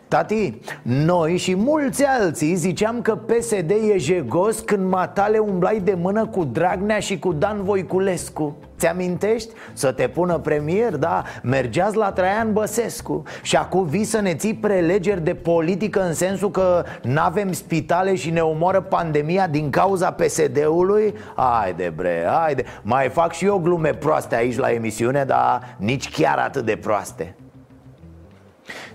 Tati, 0.08 0.60
noi 0.82 1.36
și 1.36 1.54
mulți 1.54 2.04
alții 2.04 2.54
ziceam 2.54 3.02
că 3.02 3.16
PSD 3.16 3.70
e 3.70 3.96
jegos 3.96 4.60
când 4.60 4.90
matale 4.90 5.38
umblai 5.38 5.80
de 5.80 5.94
mână 5.94 6.26
cu 6.26 6.44
Dragnea 6.44 6.98
și 6.98 7.18
cu 7.18 7.32
Dan 7.32 7.62
Voiculescu. 7.62 8.56
Ți-amintești? 8.78 9.52
Să 9.72 9.92
te 9.92 10.08
pună 10.08 10.38
premier, 10.38 10.96
da, 10.96 11.22
mergeați 11.42 11.96
la 11.96 12.12
Traian 12.12 12.52
Băsescu. 12.52 13.22
Și 13.42 13.56
acum 13.56 13.84
vii 13.84 14.04
să 14.04 14.20
ne 14.20 14.34
ții 14.34 14.54
prelegeri 14.54 15.24
de 15.24 15.34
politică 15.34 16.06
în 16.06 16.14
sensul 16.14 16.50
că 16.50 16.84
n-avem 17.02 17.52
spitale 17.52 18.14
și 18.14 18.30
ne 18.30 18.40
omoară 18.40 18.80
pandemia 18.80 19.46
din 19.46 19.70
cauza 19.70 20.10
PSD-ului? 20.10 21.14
Haide 21.36 21.92
bre, 21.96 22.24
haide, 22.28 22.64
mai 22.82 23.08
fac 23.08 23.32
și 23.32 23.44
eu 23.44 23.58
glume 23.58 23.90
proaste 23.90 24.34
aici 24.34 24.56
la 24.56 24.72
emisiune, 24.72 25.24
dar 25.24 25.76
nici 25.78 26.10
chiar 26.10 26.38
atât 26.38 26.64
de 26.64 26.76
proaste. 26.76 27.34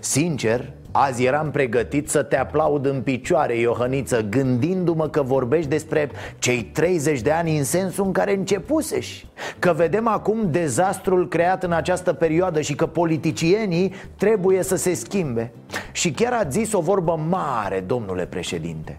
Sincer, 0.00 0.72
Azi 0.92 1.24
eram 1.24 1.50
pregătit 1.50 2.08
să 2.08 2.22
te 2.22 2.36
aplaud 2.36 2.86
în 2.86 3.00
picioare, 3.00 3.58
Iohăniță 3.58 4.22
Gândindu-mă 4.30 5.08
că 5.08 5.22
vorbești 5.22 5.68
despre 5.68 6.10
cei 6.38 6.62
30 6.62 7.20
de 7.20 7.30
ani 7.30 7.58
în 7.58 7.64
sensul 7.64 8.04
în 8.04 8.12
care 8.12 8.34
începuseși. 8.34 9.26
Că 9.58 9.72
vedem 9.76 10.08
acum 10.08 10.50
dezastrul 10.50 11.28
creat 11.28 11.62
în 11.62 11.72
această 11.72 12.12
perioadă 12.12 12.60
și 12.60 12.74
că 12.74 12.86
politicienii 12.86 13.92
trebuie 14.16 14.62
să 14.62 14.76
se 14.76 14.94
schimbe. 14.94 15.52
Și 15.92 16.10
chiar 16.10 16.32
ați 16.32 16.58
zis 16.58 16.72
o 16.72 16.80
vorbă 16.80 17.20
mare, 17.28 17.84
domnule 17.86 18.26
președinte. 18.26 18.96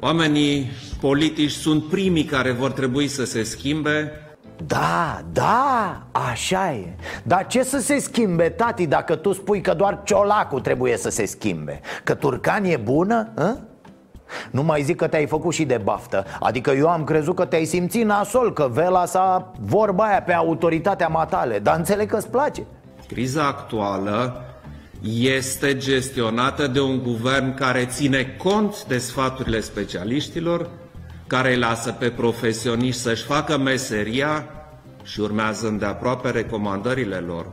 Oamenii 0.00 0.70
politici 1.00 1.50
sunt 1.50 1.84
primii 1.84 2.24
care 2.24 2.52
vor 2.52 2.70
trebui 2.70 3.08
să 3.08 3.24
se 3.24 3.42
schimbe 3.42 4.12
da, 4.66 5.20
da, 5.32 6.02
așa 6.12 6.72
e 6.72 6.88
Dar 7.22 7.46
ce 7.46 7.62
să 7.62 7.78
se 7.78 7.98
schimbe, 7.98 8.48
tati, 8.48 8.86
dacă 8.86 9.14
tu 9.16 9.32
spui 9.32 9.60
că 9.60 9.74
doar 9.74 10.00
ciolacul 10.04 10.60
trebuie 10.60 10.96
să 10.96 11.10
se 11.10 11.26
schimbe? 11.26 11.80
Că 12.04 12.14
Turcan 12.14 12.64
e 12.64 12.76
bună? 12.76 13.28
A? 13.36 13.56
Nu 14.50 14.62
mai 14.62 14.82
zic 14.82 14.96
că 14.96 15.06
te-ai 15.06 15.26
făcut 15.26 15.54
și 15.54 15.64
de 15.64 15.80
baftă 15.84 16.24
Adică 16.40 16.70
eu 16.70 16.88
am 16.88 17.04
crezut 17.04 17.34
că 17.34 17.44
te-ai 17.44 17.64
simțit 17.64 18.04
nasol 18.04 18.52
Că 18.52 18.68
Vela 18.72 19.04
sa 19.04 19.52
vorba 19.60 20.04
aia 20.04 20.22
pe 20.22 20.32
autoritatea 20.32 21.08
matale 21.08 21.58
Dar 21.58 21.76
înțeleg 21.76 22.08
că 22.08 22.16
îți 22.16 22.28
place 22.28 22.62
Criza 23.06 23.46
actuală 23.46 24.44
este 25.20 25.76
gestionată 25.76 26.66
de 26.66 26.80
un 26.80 27.02
guvern 27.02 27.54
care 27.54 27.86
ține 27.86 28.36
cont 28.38 28.84
de 28.84 28.98
sfaturile 28.98 29.60
specialiștilor 29.60 30.68
care 31.32 31.50
îi 31.50 31.58
lasă 31.58 31.92
pe 31.92 32.10
profesioniști 32.10 33.00
să-și 33.00 33.24
facă 33.24 33.58
meseria 33.58 34.44
și 35.02 35.20
urmează 35.20 35.66
îndeaproape 35.66 36.30
recomandările 36.30 37.16
lor. 37.16 37.46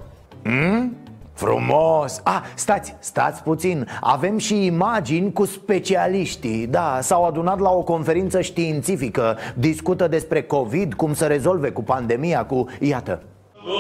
Mm? 0.44 0.96
Frumos! 1.34 2.22
Ah, 2.24 2.42
stați, 2.56 2.96
stați 3.00 3.44
puțin 3.44 3.88
Avem 4.02 4.38
și 4.38 4.66
imagini 4.66 5.34
cu 5.34 5.46
specialiștii 5.46 6.68
Da, 6.68 7.00
s-au 7.02 7.26
adunat 7.26 7.60
la 7.60 7.70
o 7.70 7.82
conferință 7.82 8.42
științifică 8.42 9.38
Discută 9.56 10.08
despre 10.08 10.44
COVID, 10.44 10.94
cum 10.94 11.14
să 11.14 11.26
rezolve 11.26 11.70
cu 11.70 11.84
pandemia, 11.84 12.46
cu... 12.46 12.66
Iată 12.80 13.22
Da, 13.66 13.72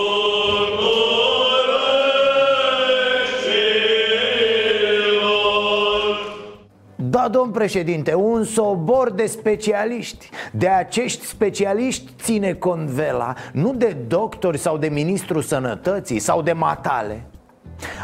domn 7.32 7.52
președinte, 7.52 8.14
un 8.14 8.44
sobor 8.44 9.12
de 9.12 9.26
specialiști. 9.26 10.30
De 10.52 10.68
acești 10.68 11.26
specialiști 11.26 12.12
ține 12.22 12.54
cont 12.54 12.88
vela 12.88 13.34
Nu 13.54 13.74
de 13.74 13.98
doctori 14.08 14.58
sau 14.58 14.78
de 14.78 14.88
ministrul 14.88 15.42
sănătății 15.42 16.20
sau 16.20 16.42
de 16.42 16.54
matale. 16.54 17.24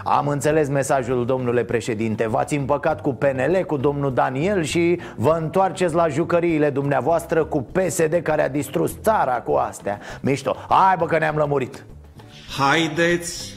Am 0.04 0.28
înțeles 0.28 0.70
mesajul, 0.70 1.26
domnule 1.26 1.64
președinte. 1.64 2.28
V-ați 2.28 2.56
împăcat 2.56 3.02
cu 3.02 3.14
PNL, 3.14 3.64
cu 3.68 3.78
domnul 3.78 4.14
Daniel 4.14 4.64
Și 4.64 5.00
vă 5.16 5.38
întoarceți 5.42 5.94
la 5.94 6.08
jucăriile 6.08 6.70
dumneavoastră 6.70 7.46
Cu 7.46 7.62
PSD 7.62 8.20
care 8.24 8.42
a 8.42 8.50
distrus 8.50 8.96
țara 9.02 9.42
cu 9.42 9.52
astea. 9.52 10.00
Mișto, 10.22 10.56
hai 10.70 10.96
bă 10.98 11.06
că 11.06 11.18
ne-am 11.18 11.36
lămurit. 11.36 11.86
Haideți 12.58 13.54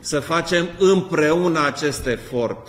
să 0.00 0.20
facem 0.20 0.68
împreună 0.78 1.66
acest 1.66 2.06
efort 2.06 2.68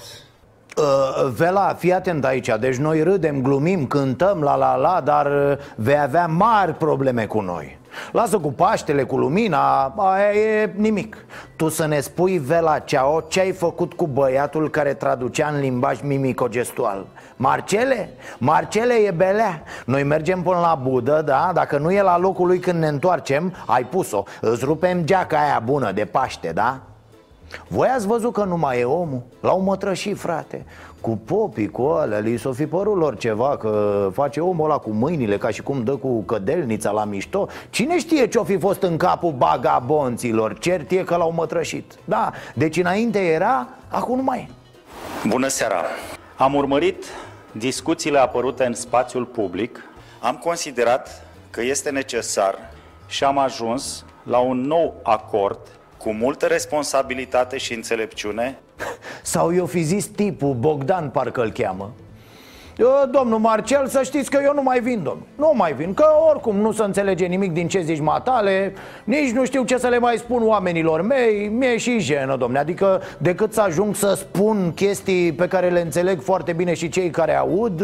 Uh, 0.78 1.32
Vela, 1.36 1.76
fii 1.78 1.94
atent 1.94 2.26
aici 2.26 2.50
Deci 2.60 2.76
noi 2.76 3.04
râdem, 3.04 3.42
glumim, 3.42 3.88
cântăm, 3.88 4.42
la 4.42 4.56
la 4.56 4.76
la 4.76 5.02
Dar 5.04 5.26
uh, 5.26 5.58
vei 5.76 6.00
avea 6.00 6.28
mari 6.28 6.74
probleme 6.74 7.26
cu 7.26 7.42
noi 7.42 7.78
Lasă 8.12 8.38
cu 8.38 8.52
Paștele, 8.52 9.04
cu 9.04 9.18
lumina, 9.18 9.94
aia 9.98 10.32
e 10.34 10.74
nimic 10.76 11.26
Tu 11.56 11.70
să 11.70 11.86
ne 11.86 12.00
spui, 12.00 12.38
Vela 12.38 12.80
Ceao, 12.80 13.22
ce 13.22 13.40
ai 13.40 13.52
făcut 13.52 13.94
cu 13.94 14.08
băiatul 14.08 14.70
care 14.70 14.94
traducea 14.94 15.48
în 15.48 15.60
limbaj 15.60 16.02
mimico-gestual 16.02 17.06
Marcele? 17.36 18.10
Marcele 18.38 18.94
e 18.94 19.12
belea 19.12 19.64
Noi 19.86 20.04
mergem 20.04 20.42
până 20.42 20.60
la 20.60 20.80
Budă, 20.84 21.22
da? 21.26 21.52
Dacă 21.54 21.78
nu 21.78 21.92
e 21.92 22.02
la 22.02 22.18
locul 22.18 22.48
lui 22.48 22.60
când 22.60 22.80
ne 22.80 22.88
întoarcem, 22.88 23.54
ai 23.66 23.84
pus-o 23.84 24.24
Îți 24.42 24.66
rupem 24.66 25.04
geaca 25.04 25.38
aia 25.38 25.62
bună 25.66 25.92
de 25.92 26.06
Paște, 26.06 26.52
da? 26.54 26.80
Voi 27.68 27.88
ați 27.88 28.08
văzut 28.08 28.34
că 28.34 28.44
nu 28.44 28.58
mai 28.58 28.80
e 28.80 28.84
omul? 28.84 29.22
L-au 29.42 29.62
mătrășit, 29.62 30.18
frate. 30.18 30.66
Cu 31.02 31.10
popii, 31.26 31.70
cu 31.70 31.82
alea, 31.82 32.20
li 32.20 32.38
s-o 32.38 32.52
fi 32.52 32.66
părut 32.66 32.98
lor 32.98 33.18
ceva 33.18 33.58
Că 33.58 34.10
face 34.14 34.40
omul 34.40 34.66
ăla 34.66 34.78
cu 34.78 34.90
mâinile 34.90 35.38
Ca 35.38 35.50
și 35.50 35.62
cum 35.62 35.84
dă 35.84 35.96
cu 35.96 36.22
cădelnița 36.22 36.92
la 36.92 37.04
mișto. 37.04 37.48
Cine 37.70 38.00
știe 38.00 38.28
ce-o 38.28 38.44
fi 38.44 38.58
fost 38.58 38.82
în 38.82 38.98
capul 38.98 39.32
bagabonților? 39.32 40.60
Cert 40.60 40.92
e 40.92 40.96
că 40.96 41.16
l-au 41.16 41.32
mătrășit. 41.32 41.94
Da, 42.06 42.32
deci 42.54 42.78
înainte 42.78 43.20
era, 43.20 43.68
acum 43.88 44.16
nu 44.16 44.24
mai 44.24 44.50
e. 44.50 44.54
Bună 45.28 45.48
seara! 45.48 45.82
Am 46.38 46.56
urmărit 46.56 47.06
discuțiile 47.52 48.20
apărute 48.20 48.66
în 48.66 48.74
spațiul 48.74 49.26
public. 49.26 49.84
Am 50.22 50.36
considerat 50.36 51.26
că 51.50 51.62
este 51.62 51.90
necesar 51.90 52.56
și 53.08 53.24
am 53.24 53.38
ajuns 53.38 54.06
la 54.24 54.38
un 54.38 54.62
nou 54.62 54.96
acord 55.04 55.60
cu 56.00 56.12
multă 56.12 56.46
responsabilitate 56.46 57.58
și 57.58 57.74
înțelepciune. 57.74 58.60
Sau 59.22 59.56
eu 59.56 59.66
fi 59.66 59.82
zis 59.82 60.06
tipul, 60.06 60.54
Bogdan 60.54 61.10
parcă 61.10 61.42
îl 61.42 61.52
cheamă? 61.52 61.92
Domnul 63.12 63.40
Marcel, 63.40 63.88
să 63.88 64.02
știți 64.04 64.30
că 64.30 64.40
eu 64.44 64.54
nu 64.54 64.64
mai 64.64 64.80
vin, 64.80 65.04
domn 65.04 65.22
Nu 65.36 65.52
mai 65.56 65.74
vin, 65.74 65.94
că 65.94 66.06
oricum 66.30 66.56
nu 66.56 66.72
se 66.72 66.84
înțelege 66.84 67.26
nimic 67.26 67.52
din 67.52 67.68
ce 67.68 67.82
zici 67.82 68.00
matale. 68.00 68.74
Nici 69.04 69.32
nu 69.32 69.46
știu 69.46 69.64
ce 69.64 69.78
să 69.78 69.88
le 69.88 70.00
mai 70.00 70.18
spun 70.18 70.48
oamenilor 70.48 71.02
mei. 71.02 71.48
Mi-e 71.48 71.78
și 71.78 72.00
jenă, 72.00 72.36
domne. 72.36 72.60
Adică 72.60 73.02
decât 73.18 73.54
să 73.54 73.62
ajung 73.62 73.96
să 73.96 74.14
spun 74.14 74.72
chestii 74.76 75.34
pe 75.34 75.48
care 75.48 75.70
le 75.70 75.80
înțeleg 75.80 76.22
foarte 76.22 76.54
bine 76.54 76.74
și 76.74 76.90
cei 76.90 77.10
care 77.10 77.36
aud 77.36 77.84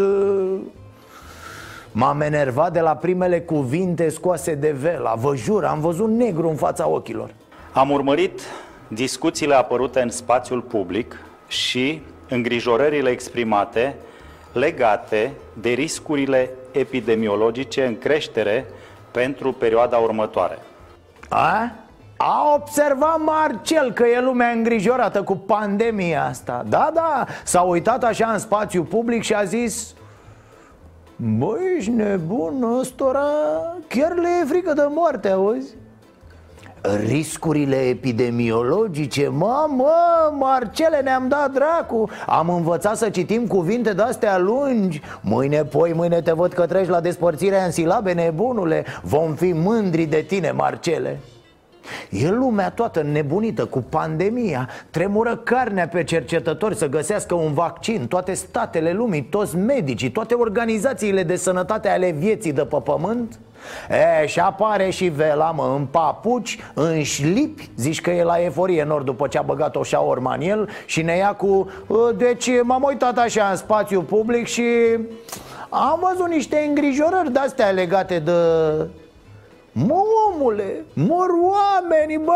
M-am 1.91 2.21
enervat 2.21 2.73
de 2.73 2.79
la 2.79 2.95
primele 2.95 3.41
cuvinte 3.41 4.09
scoase 4.09 4.55
de 4.55 4.71
vela 4.71 5.13
Vă 5.13 5.35
jur, 5.35 5.63
am 5.63 5.79
văzut 5.79 6.09
negru 6.09 6.49
în 6.49 6.55
fața 6.55 6.87
ochilor 6.87 7.33
am 7.75 7.91
urmărit 7.91 8.41
discuțiile 8.87 9.55
apărute 9.55 10.01
în 10.01 10.09
spațiul 10.09 10.61
public 10.61 11.19
și 11.47 12.01
îngrijorările 12.29 13.09
exprimate 13.09 13.95
legate 14.53 15.31
de 15.53 15.69
riscurile 15.69 16.49
epidemiologice 16.71 17.85
în 17.85 17.97
creștere 17.97 18.65
pentru 19.11 19.51
perioada 19.51 19.97
următoare. 19.97 20.57
A? 21.29 21.71
A 22.17 22.53
observat 22.55 23.19
Marcel 23.19 23.91
că 23.91 24.05
e 24.05 24.21
lumea 24.21 24.49
îngrijorată 24.49 25.23
cu 25.23 25.35
pandemia 25.35 26.25
asta 26.25 26.63
Da, 26.67 26.91
da, 26.93 27.25
s-a 27.43 27.61
uitat 27.61 28.03
așa 28.03 28.31
în 28.31 28.39
spațiu 28.39 28.83
public 28.83 29.23
și 29.23 29.33
a 29.33 29.43
zis 29.43 29.93
Băi, 31.15 31.75
ești 31.77 31.89
nebun, 31.89 32.77
ăstora 32.79 33.27
chiar 33.87 34.13
le 34.15 34.27
e 34.41 34.45
frică 34.45 34.73
de 34.73 34.85
moarte, 34.89 35.29
auzi? 35.29 35.75
Riscurile 36.93 37.75
epidemiologice, 37.75 39.27
mă, 39.27 39.65
mă, 39.69 40.31
Marcele, 40.39 40.99
ne-am 40.99 41.27
dat 41.27 41.51
dracu. 41.51 42.09
Am 42.25 42.49
învățat 42.49 42.97
să 42.97 43.09
citim 43.09 43.47
cuvinte 43.47 43.93
de-astea 43.93 44.37
lungi. 44.37 45.01
Mâine, 45.21 45.63
poi, 45.63 45.93
mâine 45.93 46.21
te 46.21 46.31
văd 46.31 46.53
că 46.53 46.65
treci 46.65 46.87
la 46.87 46.99
despărțirea 46.99 47.65
în 47.65 47.71
silabe, 47.71 48.13
nebunule. 48.13 48.85
Vom 49.01 49.33
fi 49.33 49.53
mândri 49.53 50.05
de 50.05 50.21
tine, 50.27 50.51
Marcele. 50.51 51.19
E 52.09 52.29
lumea 52.29 52.69
toată 52.69 53.01
nebunită 53.01 53.65
cu 53.65 53.79
pandemia. 53.89 54.69
Tremură 54.89 55.35
carnea 55.35 55.87
pe 55.87 56.03
cercetători 56.03 56.75
să 56.75 56.89
găsească 56.89 57.35
un 57.35 57.53
vaccin. 57.53 58.07
Toate 58.07 58.33
statele 58.33 58.91
lumii, 58.91 59.23
toți 59.23 59.55
medicii, 59.55 60.11
toate 60.11 60.33
organizațiile 60.33 61.23
de 61.23 61.35
sănătate 61.35 61.89
ale 61.89 62.11
vieții 62.11 62.53
de 62.53 62.65
pe 62.65 62.77
pământ 62.83 63.39
E, 64.21 64.27
și 64.27 64.39
apare 64.39 64.89
și 64.89 65.05
Vela, 65.05 65.51
mă, 65.51 65.73
în 65.77 65.85
papuci, 65.85 66.59
în 66.73 67.03
șlipi 67.03 67.69
Zici 67.75 68.01
că 68.01 68.09
e 68.09 68.23
la 68.23 68.43
eforie 68.43 68.83
nor 68.83 69.01
după 69.01 69.27
ce 69.27 69.37
a 69.37 69.41
băgat 69.41 69.75
o 69.75 69.83
șaorma 69.83 70.33
în 70.33 70.41
el 70.41 70.69
Și 70.85 71.01
ne 71.01 71.15
ia 71.15 71.33
cu... 71.33 71.69
Deci 72.17 72.49
m-am 72.61 72.83
uitat 72.83 73.17
așa 73.17 73.47
în 73.49 73.55
spațiu 73.55 74.01
public 74.01 74.47
și... 74.47 74.63
Am 75.69 76.07
văzut 76.11 76.27
niște 76.27 76.65
îngrijorări 76.67 77.31
de-astea 77.31 77.69
legate 77.69 78.19
de 78.19 78.31
Mă, 79.71 80.01
omule, 80.31 80.85
mor 80.93 81.27
oamenii, 81.41 82.17
bă, 82.17 82.33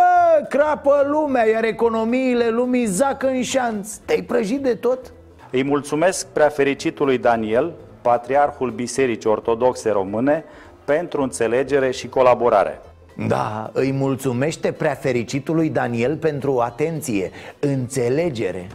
crapă 0.50 1.06
lumea 1.08 1.48
Iar 1.48 1.64
economiile 1.64 2.50
lumii 2.50 2.86
zac 2.86 3.24
în 3.24 3.42
șanț 3.42 3.96
Te-ai 3.96 4.22
prăjit 4.22 4.62
de 4.62 4.76
tot? 4.76 5.14
Îi 5.52 5.64
mulțumesc 5.64 6.28
prea 6.28 6.50
fericitului 6.50 7.18
Daniel, 7.18 7.74
patriarhul 8.02 8.72
Bisericii 8.72 9.30
Ortodoxe 9.30 9.90
Române, 9.90 10.44
pentru 10.96 11.22
înțelegere 11.22 11.92
și 11.92 12.08
colaborare. 12.08 12.82
Da, 13.28 13.70
îi 13.74 13.92
mulțumește 13.92 14.72
prea 14.72 14.94
fericitului 14.94 15.70
Daniel 15.70 16.16
pentru 16.18 16.60
atenție, 16.60 17.32
înțelegere 17.60 18.68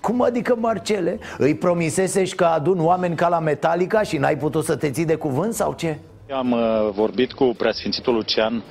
cum 0.00 0.22
adică, 0.22 0.56
Marcele? 0.58 1.18
Îi 1.38 1.54
promisesești 1.54 2.36
că 2.36 2.44
adun 2.44 2.84
oameni 2.84 3.16
ca 3.16 3.28
la 3.28 3.38
Metallica 3.38 4.02
și 4.02 4.16
n-ai 4.16 4.36
putut 4.36 4.64
să 4.64 4.76
te 4.76 4.90
ții 4.90 5.04
de 5.04 5.14
cuvânt 5.14 5.52
sau 5.52 5.74
ce? 5.74 5.98
Am 6.30 6.52
uh, 6.52 6.90
vorbit 6.92 7.32
cu 7.32 7.54
preasfințitul 7.58 8.14
Lucian 8.14 8.62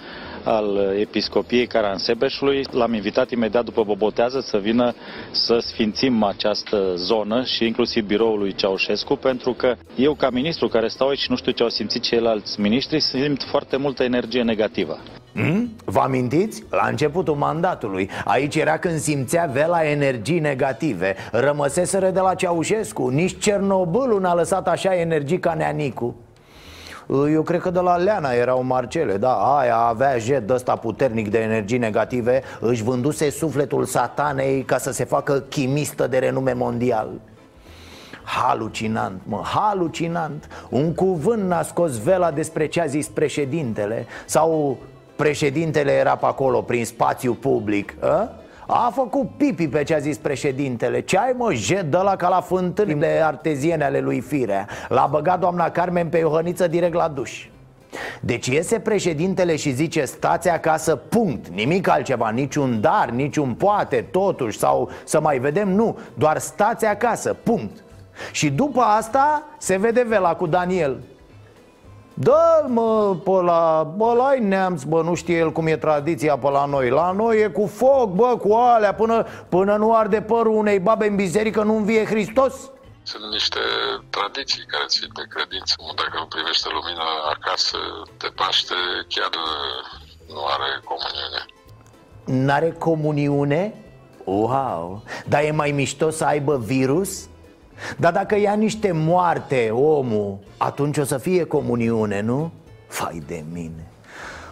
al 0.43 0.95
Episcopiei 1.00 1.67
Caransebeșului. 1.67 2.65
L-am 2.71 2.93
invitat 2.93 3.32
imediat 3.32 3.63
după 3.63 3.84
bobotează 3.84 4.39
să 4.39 4.58
vină 4.58 4.93
să 5.32 5.58
sfințim 5.60 6.23
această 6.23 6.93
zonă 6.95 7.43
și 7.43 7.65
inclusiv 7.65 8.06
biroul 8.06 8.39
lui 8.39 8.54
Ceaușescu, 8.54 9.15
pentru 9.15 9.54
că 9.54 9.76
eu 9.95 10.13
ca 10.13 10.30
ministru 10.30 10.67
care 10.67 10.88
stau 10.88 11.08
aici 11.08 11.19
și 11.19 11.30
nu 11.30 11.36
știu 11.36 11.52
ce 11.52 11.63
au 11.63 11.69
simțit 11.69 12.02
ceilalți 12.02 12.62
miniștri, 12.62 13.00
simt 13.00 13.43
foarte 13.43 13.78
multă 13.78 14.04
energie 14.04 14.43
negativă. 14.43 15.00
Hmm? 15.34 15.76
Vă 15.86 16.00
amintiți? 16.00 16.63
La 16.69 16.88
începutul 16.89 17.36
mandatului 17.36 18.10
Aici 18.26 18.56
era 18.56 18.78
când 18.78 19.00
simțea 19.00 19.50
Vela 19.54 19.89
energii 19.89 20.39
negative 20.39 21.15
Rămăseseră 21.32 22.10
de 22.10 22.19
la 22.19 22.34
Ceaușescu 22.34 23.08
Nici 23.08 23.38
Cernobâlul 23.39 24.21
n-a 24.21 24.34
lăsat 24.34 24.67
așa 24.67 24.95
energii 24.95 25.39
ca 25.39 25.54
Neanicu 25.54 26.15
eu 27.10 27.41
cred 27.41 27.62
că 27.62 27.70
de 27.70 27.80
la 27.80 27.96
Leana 27.96 28.32
erau 28.32 28.63
Marcele, 28.63 29.17
da, 29.17 29.58
aia 29.58 29.78
avea 29.78 30.17
jet 30.17 30.48
de 30.48 30.54
ăsta 30.54 30.76
puternic 30.76 31.30
de 31.30 31.39
energii 31.39 31.78
negative 31.78 32.41
Își 32.60 32.84
vânduse 32.84 33.30
sufletul 33.30 33.86
satanei 33.86 34.63
ca 34.63 34.78
să 34.78 34.91
se 34.91 35.04
facă 35.04 35.43
chimistă 35.50 36.08
de 36.08 36.17
renume 36.17 36.54
mondial. 36.54 37.10
Halucinant, 38.24 39.22
mă, 39.24 39.41
halucinant. 39.43 40.48
Un 40.70 40.93
cuvânt 40.93 41.43
n-a 41.43 41.62
scos 41.62 42.04
vela 42.04 42.32
despre 42.32 42.67
ce 42.67 42.82
a 42.82 42.86
zis 42.86 43.08
președintele. 43.08 44.06
Sau 44.26 44.78
președintele 45.15 45.91
era 45.91 46.15
pe 46.15 46.26
acolo, 46.26 46.62
prin 46.62 46.86
spațiu 46.86 47.34
public 47.34 48.04
a? 48.04 48.32
A 48.69 48.91
făcut 48.93 49.30
pipi 49.38 49.67
pe 49.67 49.84
ce 49.84 49.93
a 49.93 49.97
zis 49.97 50.17
președintele. 50.17 50.99
Ce 50.99 51.17
ai 51.17 51.34
mă, 51.38 51.53
jet 51.53 51.91
de 51.91 51.97
la 51.97 52.15
ca 52.15 52.27
la 52.27 52.41
fântânile 52.41 53.21
arteziene 53.23 53.84
ale 53.84 53.99
lui 53.99 54.19
Firea 54.19 54.67
L-a 54.88 55.08
băgat 55.12 55.39
doamna 55.39 55.69
Carmen 55.69 56.10
pe 56.10 56.17
Iohăniță 56.17 56.67
direct 56.67 56.93
la 56.93 57.08
duș. 57.08 57.47
Deci 58.19 58.47
iese 58.47 58.80
președintele 58.80 59.56
și 59.56 59.71
zice 59.71 60.06
stați 60.06 60.49
acasă, 60.49 60.95
punct, 60.95 61.47
nimic 61.47 61.88
altceva, 61.88 62.30
niciun 62.30 62.82
dar, 62.82 63.10
niciun 63.10 63.53
poate, 63.53 64.08
totuși, 64.12 64.58
sau 64.58 64.89
să 65.03 65.21
mai 65.21 65.39
vedem, 65.39 65.69
nu, 65.69 65.99
doar 66.13 66.38
stați 66.38 66.86
acasă, 66.86 67.34
punct. 67.43 67.84
Și 68.32 68.49
după 68.49 68.82
asta 68.82 69.43
se 69.58 69.77
vede 69.77 70.06
vela 70.08 70.36
cu 70.36 70.47
Daniel 70.47 70.97
Dă-l 72.19 72.67
mă 72.67 73.15
pe 73.23 73.32
la, 73.32 73.93
bă, 73.95 74.13
la 74.13 74.34
neamț, 74.39 74.84
bă, 74.84 75.01
nu 75.01 75.13
știe 75.15 75.38
el 75.38 75.51
cum 75.51 75.67
e 75.67 75.77
tradiția 75.77 76.38
pe 76.38 76.49
la 76.49 76.65
noi 76.65 76.89
La 76.89 77.12
noi 77.12 77.41
e 77.41 77.47
cu 77.47 77.67
foc, 77.67 78.10
bă, 78.10 78.38
cu 78.38 78.53
alea, 78.53 78.93
până, 78.93 79.25
până 79.49 79.75
nu 79.75 79.95
arde 79.95 80.21
părul 80.21 80.56
unei 80.56 80.80
babe 80.80 81.08
în 81.08 81.15
biserică, 81.15 81.63
nu 81.63 81.75
învie 81.75 82.06
Hristos 82.06 82.53
sunt 83.12 83.32
niște 83.32 83.60
tradiții 84.10 84.65
care 84.65 84.84
țin 84.88 85.10
de 85.13 85.25
credință. 85.30 85.73
Dacă 85.95 86.15
nu 86.19 86.25
privește 86.25 86.67
lumina 86.71 87.08
acasă 87.36 87.77
de 88.17 88.30
Paște, 88.36 88.75
chiar 89.08 89.30
nu 90.27 90.45
are 90.45 90.69
comuniune. 90.91 91.41
N-are 92.45 92.71
comuniune? 92.71 93.62
Wow! 94.23 95.03
Dar 95.25 95.43
e 95.43 95.51
mai 95.51 95.71
mișto 95.71 96.10
să 96.10 96.25
aibă 96.25 96.58
virus? 96.58 97.27
Dar 97.98 98.12
dacă 98.12 98.40
ia 98.40 98.54
niște 98.54 98.92
moarte 98.94 99.70
omul, 99.72 100.38
atunci 100.58 100.98
o 100.98 101.04
să 101.04 101.18
fie 101.18 101.44
comuniune, 101.44 102.22
nu? 102.22 102.52
Fai 102.88 103.24
de 103.28 103.44
mine. 103.54 103.88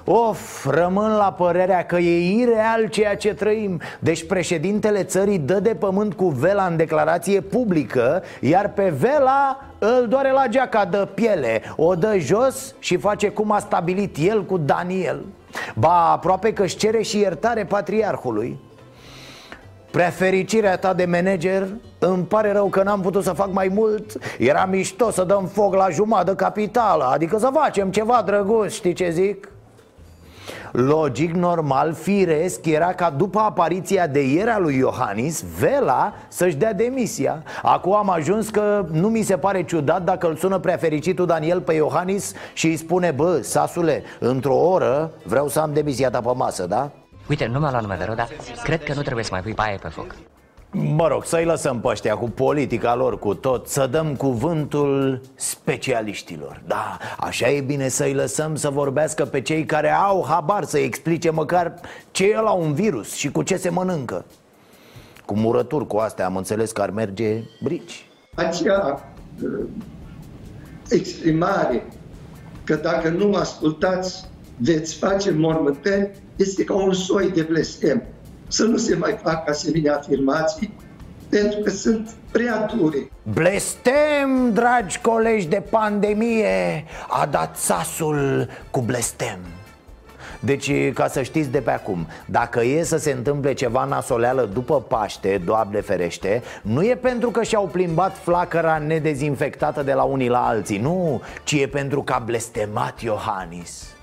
Of, 0.08 0.66
rămân 0.66 1.12
la 1.12 1.34
părerea 1.38 1.86
că 1.86 1.98
e 1.98 2.40
ireal 2.40 2.88
ceea 2.88 3.16
ce 3.16 3.34
trăim. 3.34 3.82
Deci 4.00 4.26
președintele 4.26 5.04
țării 5.04 5.40
dă 5.40 5.60
de 5.60 5.76
pământ 5.76 6.14
cu 6.14 6.28
Vela 6.28 6.66
în 6.66 6.78
declarație 6.78 7.42
publică 7.42 8.24
Iar 8.42 8.74
pe 8.74 8.90
Vela 8.90 9.66
îl 9.80 10.08
doare 10.08 10.32
la 10.32 10.48
geaca 10.48 10.86
de 10.86 11.08
piele. 11.14 11.62
O 11.76 11.96
dă 11.96 12.18
jos 12.18 12.76
și 12.80 12.98
face 12.98 13.30
cum 13.30 13.52
a 13.52 13.60
stabilit 13.60 14.16
el 14.20 14.46
cu 14.46 14.58
Daniel. 14.58 15.26
Ba, 15.76 16.12
aproape 16.12 16.54
că 16.54 16.64
își 16.64 16.78
cere 16.78 17.02
și 17.02 17.18
iertare 17.18 17.64
patriarhului. 17.64 18.60
Prea 19.92 20.10
fericirea 20.10 20.78
ta 20.78 20.94
de 20.94 21.06
manager 21.06 21.68
Îmi 22.08 22.24
pare 22.24 22.52
rău 22.52 22.68
că 22.68 22.84
n-am 22.84 23.02
putut 23.02 23.24
să 23.24 23.32
fac 23.32 23.52
mai 23.52 23.72
mult 23.74 24.18
Era 24.38 24.66
mișto 24.66 25.12
să 25.12 25.24
dăm 25.24 25.46
foc 25.46 25.76
la 25.76 25.90
jumătate 25.90 26.36
capitală 26.36 27.04
Adică 27.04 27.38
să 27.38 27.50
facem 27.54 27.92
ceva 27.92 28.24
drăguț, 28.26 28.74
știi 28.74 28.94
ce 28.94 29.10
zic? 29.10 29.50
Logic, 30.72 31.32
normal, 31.32 31.94
firesc 31.94 32.66
era 32.66 32.94
ca 32.94 33.10
după 33.10 33.40
apariția 33.40 34.08
de 34.08 34.28
ieri 34.28 34.50
a 34.50 34.60
lui 34.60 34.78
Iohannis 34.78 35.44
Vela 35.60 36.14
să-și 36.28 36.56
dea 36.56 36.74
demisia 36.74 37.44
Acum 37.62 37.96
am 37.96 38.10
ajuns 38.10 38.50
că 38.50 38.86
nu 38.92 39.08
mi 39.08 39.22
se 39.22 39.38
pare 39.38 39.64
ciudat 39.64 40.04
dacă 40.04 40.28
îl 40.28 40.36
sună 40.36 40.60
prea 40.60 40.78
fericitul 40.78 41.26
Daniel 41.26 41.62
pe 41.62 41.74
Iohannis 41.74 42.34
Și 42.54 42.68
îi 42.68 42.76
spune, 42.76 43.12
bă, 43.12 43.40
Sasule, 43.42 44.04
într-o 44.20 44.56
oră 44.56 45.12
vreau 45.24 45.48
să 45.48 45.60
am 45.60 45.74
demisia 45.74 46.10
ta 46.10 46.20
pe 46.20 46.32
masă, 46.36 46.66
da? 46.66 46.92
Uite, 47.30 47.46
nu 47.46 47.60
mi-a 47.60 47.70
luat 47.70 47.82
numele 47.82 48.06
rău, 48.06 48.16
dar 48.16 48.28
cred 48.64 48.84
că 48.84 48.94
nu 48.96 49.02
trebuie 49.02 49.24
să 49.24 49.30
mai 49.34 49.42
pui 49.42 49.54
paie 49.54 49.78
pe 49.82 49.88
foc 49.88 50.16
Mă 50.78 51.08
rog, 51.08 51.26
să-i 51.26 51.46
lăsăm 51.46 51.80
pe 51.80 51.88
ăștia 51.88 52.16
cu 52.16 52.30
politica 52.30 52.96
lor, 52.96 53.20
cu 53.20 53.34
tot 53.34 53.68
Să 53.68 53.88
dăm 53.92 54.16
cuvântul 54.16 55.22
specialiștilor. 55.36 56.62
Da, 56.68 56.98
așa 57.20 57.50
e 57.50 57.62
bine 57.62 57.88
să-i 57.88 58.14
lăsăm 58.14 58.56
să 58.56 58.70
vorbească 58.70 59.26
pe 59.26 59.42
cei 59.42 59.66
care 59.66 59.90
au 59.90 60.26
habar 60.28 60.64
Să 60.64 60.78
explice 60.78 61.30
măcar 61.30 61.74
ce 62.12 62.32
e 62.32 62.42
la 62.42 62.52
un 62.52 62.74
virus 62.74 63.14
și 63.14 63.32
cu 63.32 63.42
ce 63.42 63.58
se 63.58 63.70
mănâncă. 63.70 64.26
Cu 65.26 65.36
murături 65.36 65.88
cu 65.88 65.98
astea 65.98 66.26
am 66.26 66.36
înțeles 66.36 66.72
că 66.72 66.82
ar 66.82 66.90
merge 66.90 67.44
brici. 67.64 68.06
Acea 68.36 69.10
uh, 69.44 69.66
exprimare 70.90 71.84
că 72.64 72.76
dacă 72.76 73.10
nu 73.10 73.34
ascultați 73.34 74.30
veți 74.58 74.96
face 74.96 75.32
mormânteni 75.32 76.10
este 76.36 76.64
ca 76.64 76.74
un 76.74 76.94
soi 76.94 77.32
de 77.32 77.42
blestem 77.42 78.04
să 78.48 78.64
nu 78.64 78.78
se 78.78 78.96
mai 78.96 79.20
facă 79.24 79.52
asemenea 79.52 79.96
afirmații, 79.96 80.74
pentru 81.30 81.60
că 81.60 81.70
sunt 81.70 82.10
prea 82.32 82.66
dure. 82.76 83.12
Blestem, 83.34 84.54
dragi 84.54 85.00
colegi 85.02 85.48
de 85.48 85.64
pandemie, 85.70 86.86
a 87.10 87.26
dat 87.26 87.58
sasul 87.58 88.50
cu 88.72 88.82
blestem. 88.82 89.40
Deci, 90.40 90.94
ca 90.94 91.08
să 91.08 91.22
știți 91.22 91.50
de 91.50 91.60
pe 91.60 91.72
acum 91.72 92.08
Dacă 92.26 92.64
e 92.64 92.84
să 92.84 92.98
se 92.98 93.12
întâmple 93.12 93.54
ceva 93.54 93.84
nasoleală 93.84 94.50
după 94.54 94.82
Paște, 94.82 95.42
Doamne 95.46 95.82
ferește 95.82 96.44
Nu 96.62 96.84
e 96.84 96.96
pentru 96.96 97.30
că 97.32 97.44
și-au 97.44 97.68
plimbat 97.72 98.18
flacăra 98.18 98.78
nedezinfectată 98.78 99.84
de 99.84 99.94
la 99.94 100.04
unii 100.04 100.30
la 100.30 100.48
alții 100.48 100.78
Nu, 100.78 101.22
ci 101.44 101.52
e 101.52 101.68
pentru 101.68 102.04
că 102.04 102.14
a 102.14 102.20
blestemat 102.20 103.02
Iohannis 103.02 103.96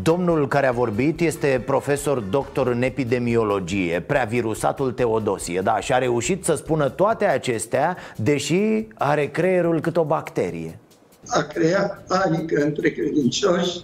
Domnul 0.00 0.48
care 0.48 0.66
a 0.66 0.72
vorbit 0.72 1.20
este 1.20 1.62
profesor 1.66 2.18
doctor 2.20 2.66
în 2.66 2.82
epidemiologie, 2.82 4.00
preavirusatul 4.00 4.92
Teodosie, 4.92 5.60
da, 5.60 5.80
și 5.80 5.92
a 5.92 5.98
reușit 5.98 6.44
să 6.44 6.54
spună 6.54 6.88
toate 6.88 7.24
acestea, 7.24 7.96
deși 8.16 8.86
are 8.94 9.26
creierul 9.26 9.80
cât 9.80 9.96
o 9.96 10.04
bacterie. 10.04 10.78
A 11.26 11.42
creat 11.42 12.04
panică 12.06 12.62
între 12.64 12.90
credincioși 12.90 13.80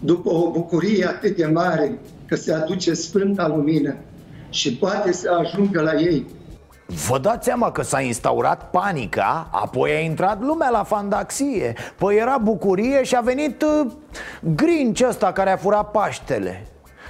după 0.00 0.30
o 0.30 0.50
bucurie 0.50 1.06
atât 1.06 1.36
de 1.36 1.46
mare 1.46 1.98
că 2.26 2.36
se 2.36 2.52
aduce 2.52 2.94
Sfânta 2.94 3.48
Lumină 3.48 3.96
și 4.50 4.76
poate 4.76 5.12
să 5.12 5.30
ajungă 5.42 5.80
la 5.80 5.94
ei. 6.00 6.26
Vă 6.94 7.18
dați 7.18 7.44
seama 7.44 7.72
că 7.72 7.82
s-a 7.82 8.00
instaurat 8.00 8.70
panica, 8.70 9.48
apoi 9.50 9.90
a 9.90 9.98
intrat 9.98 10.40
lumea 10.40 10.70
la 10.70 10.82
fandaxie. 10.82 11.74
Păi 11.96 12.16
era 12.16 12.38
bucurie 12.38 13.02
și 13.02 13.16
a 13.16 13.20
venit 13.20 13.62
uh, 13.62 13.86
Grinci 14.40 15.02
ăsta 15.02 15.32
care 15.32 15.50
a 15.50 15.56
furat 15.56 15.90
Paștele. 15.90 16.66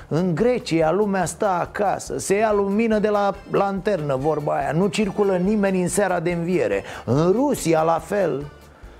În 0.08 0.34
Grecia 0.34 0.90
lumea 0.90 1.24
stă 1.24 1.46
acasă, 1.46 2.18
se 2.18 2.34
ia 2.34 2.52
lumină 2.52 2.98
de 2.98 3.08
la 3.08 3.34
lanternă, 3.50 4.16
vorba 4.16 4.56
aia. 4.56 4.72
Nu 4.72 4.86
circulă 4.86 5.36
nimeni 5.36 5.82
în 5.82 5.88
seara 5.88 6.20
de 6.20 6.30
înviere. 6.30 6.82
În 7.04 7.32
Rusia 7.32 7.82
la 7.82 7.98
fel 7.98 8.46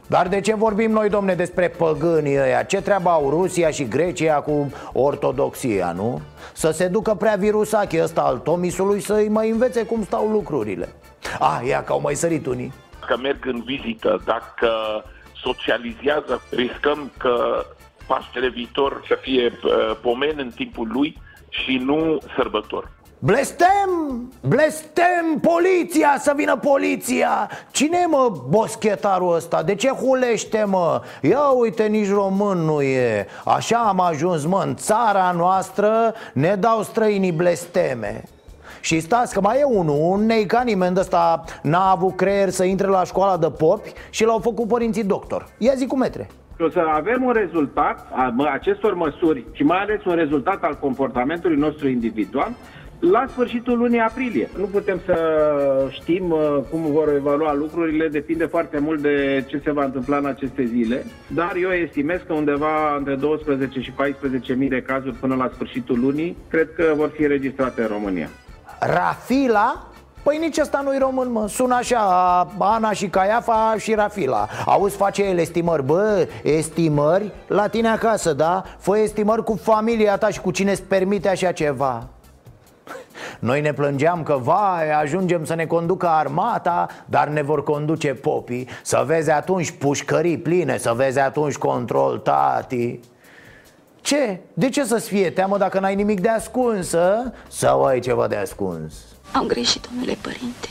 dar 0.09 0.29
de 0.29 0.41
ce 0.41 0.55
vorbim 0.55 0.91
noi, 0.91 1.09
domne, 1.09 1.35
despre 1.35 1.69
păgânii 1.69 2.39
ăia? 2.39 2.63
Ce 2.63 2.81
treabă 2.81 3.09
au 3.09 3.31
Rusia 3.31 3.71
și 3.71 3.89
Grecia 3.89 4.35
cu 4.35 4.73
ortodoxia, 4.93 5.93
nu? 5.93 6.21
Să 6.53 6.71
se 6.71 6.89
ducă 6.89 7.15
prea 7.15 7.35
virusache 7.39 8.03
ăsta 8.03 8.21
al 8.21 8.39
Tomisului 8.39 9.01
să-i 9.01 9.29
mai 9.29 9.51
învețe 9.51 9.85
cum 9.85 10.05
stau 10.05 10.29
lucrurile 10.29 10.89
Ah, 11.41 11.69
ia 11.69 11.85
că 11.85 11.93
au 11.93 12.01
mai 12.01 12.15
sărit 12.15 12.47
unii 12.47 12.73
Că 13.07 13.17
merg 13.17 13.47
în 13.47 13.63
vizită, 13.65 14.23
dacă 14.25 14.71
socializează, 15.43 16.43
riscăm 16.51 17.11
că 17.19 17.65
Paștele 18.07 18.49
viitor 18.49 19.05
să 19.09 19.19
fie 19.21 19.47
uh, 19.47 19.97
pomen 20.03 20.35
în 20.37 20.51
timpul 20.55 20.89
lui 20.93 21.17
și 21.49 21.77
nu 21.77 22.19
sărbător. 22.37 22.91
Blestem! 23.21 24.31
Blestem! 24.49 25.41
Poliția! 25.41 26.15
Să 26.19 26.33
vină 26.37 26.57
poliția! 26.57 27.51
Cine 27.71 28.07
mă 28.09 28.33
boschetarul 28.49 29.35
ăsta? 29.35 29.63
De 29.63 29.75
ce 29.75 29.89
hulește 29.89 30.65
mă? 30.67 31.03
Ia 31.23 31.49
uite, 31.49 31.87
nici 31.87 32.11
român 32.11 32.59
nu 32.59 32.83
e 32.83 33.27
Așa 33.45 33.79
am 33.79 34.01
ajuns 34.01 34.45
mă, 34.45 34.63
în 34.67 34.75
țara 34.75 35.33
noastră 35.37 36.15
ne 36.33 36.55
dau 36.55 36.83
străinii 36.83 37.33
blesteme 37.33 38.23
și 38.81 39.01
stați 39.01 39.35
că 39.35 39.41
mai 39.41 39.59
e 39.59 39.65
unul, 39.65 39.99
un 40.01 40.27
neica 40.27 40.63
nimeni 40.63 40.95
de 40.95 41.01
ăsta 41.01 41.45
N-a 41.63 41.91
avut 41.91 42.17
creier 42.17 42.49
să 42.49 42.65
intre 42.65 42.87
la 42.87 43.05
școala 43.05 43.37
de 43.37 43.51
popi 43.51 43.93
Și 44.11 44.25
l-au 44.25 44.39
făcut 44.39 44.69
părinții 44.69 45.05
doctor 45.05 45.49
Ia 45.59 45.75
zi 45.75 45.87
cu 45.87 45.97
metre 45.97 46.27
o 46.61 46.71
să 46.71 46.85
avem 46.93 47.25
un 47.25 47.33
rezultat 47.33 48.07
a 48.13 48.35
acestor 48.53 48.95
măsuri 48.95 49.45
și 49.53 49.63
mai 49.63 49.79
ales 49.79 50.05
un 50.05 50.15
rezultat 50.15 50.63
al 50.63 50.75
comportamentului 50.81 51.57
nostru 51.57 51.89
individual 51.89 52.51
la 52.99 53.25
sfârșitul 53.29 53.79
lunii 53.79 54.01
aprilie. 54.01 54.49
Nu 54.57 54.65
putem 54.65 55.01
să 55.05 55.17
știm 55.91 56.31
uh, 56.31 56.59
cum 56.71 56.93
vor 56.93 57.13
evalua 57.15 57.55
lucrurile, 57.55 58.09
depinde 58.09 58.45
foarte 58.45 58.79
mult 58.79 59.01
de 59.03 59.45
ce 59.47 59.61
se 59.65 59.73
va 59.73 59.85
întâmpla 59.85 60.17
în 60.17 60.27
aceste 60.27 60.65
zile, 60.65 61.05
dar 61.27 61.53
eu 61.63 61.71
estimez 61.71 62.21
că 62.27 62.33
undeva 62.33 62.97
între 62.97 63.15
12 63.15 63.81
și 63.81 63.91
14 63.91 64.55
mii 64.55 64.69
de 64.69 64.83
cazuri 64.83 65.15
până 65.15 65.35
la 65.35 65.51
sfârșitul 65.55 66.01
lunii 66.01 66.37
cred 66.51 66.69
că 66.77 66.93
vor 66.97 67.11
fi 67.15 67.23
înregistrate 67.23 67.81
în 67.81 67.87
România. 67.87 68.29
Rafila? 68.81 69.83
Păi 70.23 70.39
nici 70.39 70.59
ăsta 70.59 70.81
nu-i 70.85 70.99
român, 70.99 71.33
mă. 71.33 71.49
Sună 71.49 71.75
așa, 71.75 72.01
Ana 72.59 72.93
și 72.93 73.07
Caiafa 73.07 73.75
și 73.79 73.95
Rafila. 73.95 74.49
Auzi, 74.67 74.97
face 74.97 75.25
el 75.25 75.39
estimări. 75.39 75.85
Bă, 75.85 76.29
estimări? 76.43 77.33
La 77.47 77.67
tine 77.67 77.89
acasă, 77.89 78.33
da? 78.33 78.63
Fă 78.79 78.99
estimări 78.99 79.45
cu 79.45 79.57
familia 79.63 80.17
ta 80.17 80.29
și 80.29 80.41
cu 80.41 80.51
cine 80.51 80.71
îți 80.71 80.83
permite 80.83 81.29
așa 81.29 81.53
ceva 81.53 82.09
noi 83.39 83.61
ne 83.61 83.73
plângeam 83.73 84.23
că, 84.23 84.39
vai, 84.43 84.91
ajungem 85.01 85.45
să 85.45 85.55
ne 85.55 85.67
conducă 85.67 86.09
armata, 86.09 86.87
dar 87.05 87.29
ne 87.29 87.43
vor 87.43 87.63
conduce 87.63 88.15
popii 88.15 88.69
Să 88.83 89.03
vezi 89.07 89.31
atunci 89.31 89.71
pușcării 89.71 90.39
pline, 90.39 90.79
să 90.79 90.93
vezi 90.97 91.19
atunci 91.19 91.57
control 91.57 92.19
tati 92.19 93.01
Ce? 94.01 94.41
De 94.55 94.69
ce 94.69 94.85
să-ți 94.85 95.09
fie 95.09 95.31
teamă 95.31 95.59
dacă 95.59 95.81
n-ai 95.81 95.95
nimic 95.95 96.21
de 96.21 96.29
ascuns, 96.29 96.93
a? 96.93 97.33
Sau 97.49 97.85
ai 97.85 98.01
ceva 98.01 98.27
de 98.27 98.37
ascuns? 98.37 98.95
Am 99.33 99.47
greșit, 99.47 99.87
domnule 99.87 100.17
părinte 100.21 100.69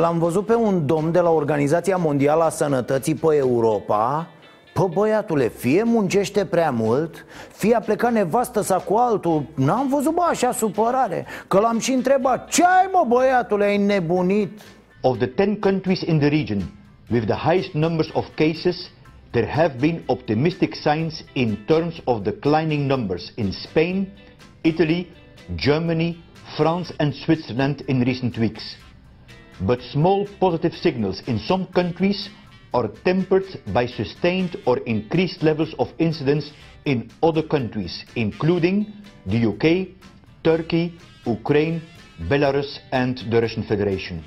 L-am 0.00 0.18
văzut 0.18 0.46
pe 0.46 0.54
un 0.54 0.86
domn 0.86 1.12
de 1.12 1.20
la 1.20 1.30
Organizația 1.30 1.96
Mondială 1.96 2.44
a 2.44 2.48
Sănătății 2.48 3.14
pe 3.14 3.36
Europa 3.36 4.28
Pă 4.72 4.88
băiatule, 4.92 5.48
fie 5.48 5.82
muncește 5.82 6.44
prea 6.44 6.70
mult 6.70 7.26
Fie 7.52 7.74
a 7.74 7.80
plecat 7.80 8.12
nevastă 8.12 8.60
sa 8.60 8.76
cu 8.76 8.94
altul 8.94 9.46
N-am 9.54 9.88
văzut 9.88 10.14
bă 10.14 10.22
așa 10.28 10.52
supărare 10.52 11.26
Că 11.48 11.58
l-am 11.58 11.78
și 11.78 11.92
întrebat 11.92 12.48
Ce 12.48 12.64
ai 12.64 12.88
mă 12.92 13.04
băiatule, 13.08 13.64
ai 13.64 13.76
nebunit? 13.76 14.60
Of 15.00 15.18
the 15.18 15.32
10 15.36 15.56
countries 15.60 16.00
in 16.00 16.18
the 16.18 16.28
region 16.28 16.62
With 17.10 17.26
the 17.26 17.48
highest 17.48 17.72
numbers 17.72 18.08
of 18.12 18.26
cases 18.34 18.90
There 19.32 19.48
have 19.48 19.78
been 19.80 20.02
optimistic 20.06 20.74
signs 20.74 21.24
in 21.32 21.64
terms 21.66 21.94
of 22.04 22.22
declining 22.22 22.86
numbers 22.86 23.32
in 23.36 23.50
Spain, 23.52 24.08
Italy, 24.60 25.06
Germany, 25.54 26.22
France 26.56 26.92
and 26.98 27.14
Switzerland 27.14 27.82
in 27.88 28.02
recent 28.02 28.36
weeks. 28.36 28.76
But 29.60 29.80
small 29.80 30.26
positive 30.38 30.74
signals 30.74 31.22
in 31.26 31.38
some 31.38 31.66
countries 31.72 32.28
are 32.74 32.88
tempered 33.04 33.44
by 33.72 33.86
sustained 33.86 34.56
or 34.66 34.78
increased 34.86 35.42
levels 35.42 35.74
of 35.78 35.88
incidence 35.98 36.50
in 36.84 37.10
other 37.22 37.42
countries, 37.42 38.04
including 38.14 38.86
the 39.26 39.46
UK, 39.46 39.88
Turkey, 40.42 40.98
Ukraine, 41.26 41.80
Belarus 42.28 42.78
and 42.92 43.18
the 43.30 43.40
Russian 43.40 43.62
Federation. 43.62 44.22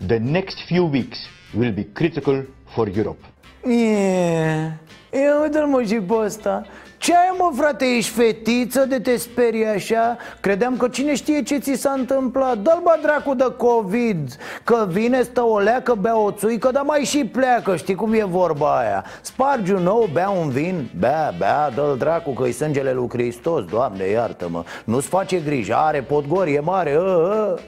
The 0.00 0.18
next 0.18 0.62
few 0.68 0.84
weeks 0.84 1.26
will 1.54 1.72
be 1.72 1.84
critical 1.84 2.44
for 2.74 2.88
Europe. 2.88 3.22
Yeah. 3.64 4.72
Ia 5.12 5.40
uite-l 5.42 5.66
mă 5.66 5.82
și 5.82 5.94
pe 5.94 6.14
ăsta 6.14 6.66
Ce 6.98 7.12
ai 7.14 7.36
mă 7.38 7.50
frate, 7.56 7.84
ești 7.84 8.10
fetiță 8.10 8.84
de 8.84 9.00
te 9.00 9.16
sperii 9.16 9.66
așa? 9.66 10.16
Credeam 10.40 10.76
că 10.76 10.88
cine 10.88 11.14
știe 11.14 11.42
ce 11.42 11.58
ți 11.58 11.72
s-a 11.72 11.94
întâmplat 11.96 12.58
Dă-l 12.58 12.80
bă 12.82 12.98
dracu 13.02 13.34
de 13.34 13.52
COVID 13.56 14.36
Că 14.64 14.86
vine, 14.90 15.22
stă 15.22 15.42
o 15.42 15.58
leacă, 15.58 15.94
bea 15.94 16.18
o 16.18 16.30
țuică 16.30 16.70
Dar 16.70 16.82
mai 16.82 17.00
și 17.00 17.24
pleacă, 17.24 17.76
știi 17.76 17.94
cum 17.94 18.12
e 18.12 18.24
vorba 18.24 18.78
aia 18.78 19.04
Spargi 19.20 19.72
un 19.72 19.82
nou, 19.82 20.08
bea 20.12 20.28
un 20.28 20.48
vin 20.48 20.90
Bea, 20.98 21.34
bea, 21.38 21.70
dă-l 21.70 21.96
dracu 21.98 22.30
că-i 22.30 22.52
sângele 22.52 22.92
lui 22.92 23.08
Hristos 23.08 23.64
Doamne, 23.64 24.04
iartă-mă 24.04 24.62
Nu-ți 24.84 25.06
face 25.08 25.36
grijă, 25.36 25.74
are 25.76 26.02
podgorie 26.02 26.60
mare 26.60 26.96
ă, 26.98 27.56
ă. 27.56 27.58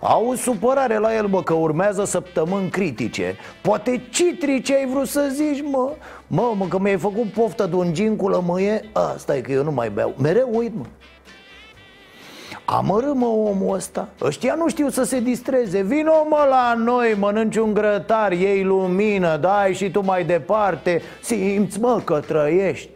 Au 0.00 0.34
supărare 0.34 0.98
la 0.98 1.16
el, 1.16 1.26
bă, 1.26 1.42
că 1.42 1.54
urmează 1.54 2.04
săptămâni 2.04 2.70
critice. 2.70 3.36
Poate 3.62 4.02
citri 4.10 4.62
ce 4.62 4.74
ai 4.74 4.86
vrut 4.86 5.08
să 5.08 5.28
zici, 5.32 5.62
mă? 5.70 5.92
Mă, 6.26 6.52
mă, 6.56 6.66
că 6.66 6.78
mi-ai 6.78 6.98
făcut 6.98 7.24
poftă 7.24 7.66
de 7.66 7.74
un 7.74 7.92
gin 7.92 8.16
cu 8.16 8.28
lămâie? 8.28 8.90
A, 8.92 9.14
stai 9.16 9.40
că 9.40 9.52
eu 9.52 9.62
nu 9.62 9.72
mai 9.72 9.90
beau. 9.90 10.14
Mereu 10.18 10.50
uit, 10.52 10.74
mă. 10.74 10.84
Amărâ, 12.64 13.12
mă, 13.12 13.26
omul 13.26 13.74
ăsta. 13.74 14.08
Ăștia 14.22 14.54
nu 14.54 14.68
știu 14.68 14.88
să 14.88 15.04
se 15.04 15.20
distreze. 15.20 15.82
Vino, 15.82 16.26
mă, 16.28 16.46
la 16.48 16.74
noi, 16.74 17.14
mănânci 17.18 17.56
un 17.56 17.74
grătar 17.74 18.32
Iei 18.32 18.64
lumină, 18.64 19.36
dai 19.36 19.74
și 19.74 19.90
tu 19.90 20.04
mai 20.04 20.24
departe. 20.24 21.02
Simți, 21.22 21.80
mă, 21.80 22.00
că 22.04 22.20
trăiești 22.26 22.90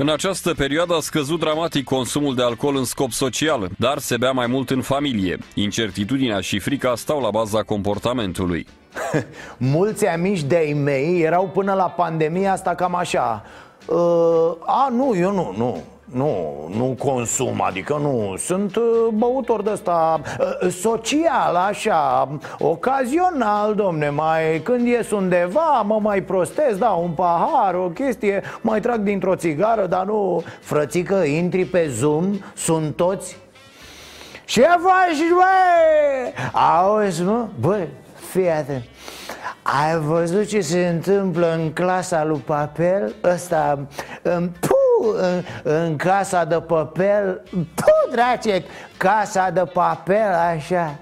în 0.00 0.08
această 0.08 0.54
perioadă 0.54 0.94
a 0.94 1.00
scăzut 1.00 1.40
dramatic 1.40 1.84
consumul 1.84 2.34
de 2.34 2.42
alcool 2.42 2.76
în 2.76 2.84
scop 2.84 3.10
social, 3.10 3.68
dar 3.78 3.98
se 3.98 4.16
bea 4.16 4.30
mai 4.30 4.46
mult 4.46 4.70
în 4.70 4.82
familie. 4.82 5.38
Incertitudinea 5.54 6.40
și 6.40 6.58
frica 6.58 6.94
stau 6.94 7.20
la 7.20 7.30
baza 7.30 7.62
comportamentului. 7.62 8.66
Mulți 9.56 10.06
amici 10.06 10.42
de-ai 10.42 10.72
mei 10.72 11.20
erau 11.20 11.48
până 11.48 11.72
la 11.72 11.90
pandemia 11.90 12.52
asta 12.52 12.74
cam 12.74 12.94
așa 12.94 13.44
uh, 13.86 14.52
A, 14.66 14.88
nu, 14.90 15.16
eu 15.16 15.32
nu, 15.32 15.54
nu 15.56 15.82
nu, 16.12 16.68
nu 16.76 16.96
consum, 16.98 17.62
adică 17.62 17.98
nu 18.00 18.34
Sunt 18.36 18.76
uh, 18.76 18.82
băutor 19.14 19.62
de 19.62 19.70
ăsta 19.72 20.20
uh, 20.62 20.70
social, 20.70 21.54
așa 21.54 22.28
Ocazional, 22.58 23.74
domne 23.74 24.10
Mai 24.10 24.60
când 24.62 24.86
ies 24.86 25.10
undeva, 25.10 25.82
mă 25.86 25.98
mai 26.02 26.22
prostez 26.22 26.76
Da, 26.76 26.88
un 26.88 27.10
pahar, 27.10 27.74
o 27.74 27.88
chestie 27.88 28.42
Mai 28.60 28.80
trag 28.80 29.00
dintr-o 29.00 29.36
țigară, 29.36 29.86
dar 29.86 30.04
nu 30.04 30.42
Frățică, 30.60 31.14
intri 31.14 31.64
pe 31.64 31.88
Zoom 31.88 32.38
Sunt 32.54 32.96
toți 32.96 33.36
Ce 34.44 34.62
faci, 34.62 35.28
bă? 35.34 36.58
Auzi, 36.58 37.22
mă? 37.22 37.46
Bă, 37.60 37.86
fii 38.30 38.50
atent 38.50 38.82
ai 39.62 39.98
văzut 39.98 40.46
ce 40.46 40.60
se 40.60 40.86
întâmplă 40.86 41.54
în 41.54 41.72
clasa 41.72 42.24
lui 42.24 42.38
Papel? 42.38 43.14
Ăsta, 43.24 43.86
în, 44.22 44.50
pu, 44.60 44.77
în, 45.16 45.42
în 45.62 45.96
casa 45.96 46.44
de 46.44 46.60
papel 46.66 47.42
Pu, 47.50 48.10
drace, 48.10 48.64
casa 48.96 49.50
de 49.50 49.62
papel, 49.72 50.32
așa. 50.56 50.98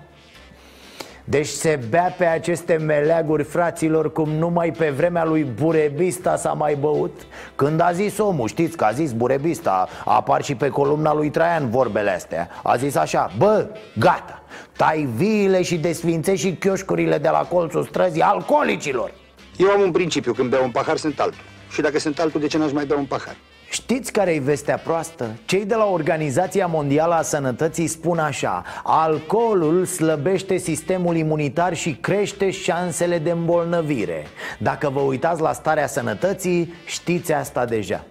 Deci 1.28 1.46
se 1.46 1.80
bea 1.88 2.14
pe 2.18 2.24
aceste 2.24 2.76
meleaguri, 2.76 3.42
fraților, 3.42 4.12
cum 4.12 4.28
numai 4.28 4.70
pe 4.70 4.90
vremea 4.90 5.24
lui 5.24 5.42
Burebista 5.44 6.36
s-a 6.36 6.52
mai 6.52 6.74
băut. 6.74 7.26
Când 7.54 7.80
a 7.80 7.92
zis 7.92 8.18
omul, 8.18 8.48
știți 8.48 8.76
că 8.76 8.84
a 8.84 8.92
zis 8.92 9.12
Burebista, 9.12 9.88
apar 10.04 10.42
și 10.42 10.54
pe 10.54 10.68
columna 10.68 11.14
lui 11.14 11.30
Traian 11.30 11.70
vorbele 11.70 12.10
astea. 12.10 12.48
A 12.62 12.76
zis 12.76 12.96
așa, 12.96 13.30
bă, 13.38 13.66
gata, 13.98 14.42
tai 14.76 15.08
viile 15.14 15.62
și 15.62 15.78
desfințești 15.78 16.46
și 16.46 16.54
chioșcurile 16.54 17.18
de 17.18 17.28
la 17.28 17.46
colțul 17.50 17.84
străzii 17.84 18.22
alcoolicilor. 18.22 19.12
Eu 19.56 19.68
am 19.68 19.80
un 19.80 19.90
principiu, 19.90 20.32
când 20.32 20.50
beau 20.50 20.64
un 20.64 20.70
pahar 20.70 20.96
sunt 20.96 21.20
altul 21.20 21.40
Și 21.70 21.80
dacă 21.80 21.98
sunt 21.98 22.18
altul, 22.18 22.40
de 22.40 22.46
ce 22.46 22.58
n-aș 22.58 22.72
mai 22.72 22.84
bea 22.84 22.96
un 22.96 23.04
pahar? 23.04 23.36
Știți 23.76 24.12
care 24.12 24.34
e 24.34 24.40
vestea 24.40 24.76
proastă? 24.76 25.36
Cei 25.44 25.64
de 25.64 25.74
la 25.74 25.84
Organizația 25.84 26.66
Mondială 26.66 27.14
a 27.14 27.22
Sănătății 27.22 27.86
spun 27.86 28.18
așa 28.18 28.64
Alcoolul 28.82 29.84
slăbește 29.84 30.56
sistemul 30.56 31.16
imunitar 31.16 31.74
și 31.74 31.94
crește 31.94 32.50
șansele 32.50 33.18
de 33.18 33.30
îmbolnăvire 33.30 34.26
Dacă 34.58 34.90
vă 34.90 35.00
uitați 35.00 35.40
la 35.40 35.52
starea 35.52 35.86
sănătății, 35.86 36.74
știți 36.86 37.32
asta 37.32 37.64
deja 37.64 38.04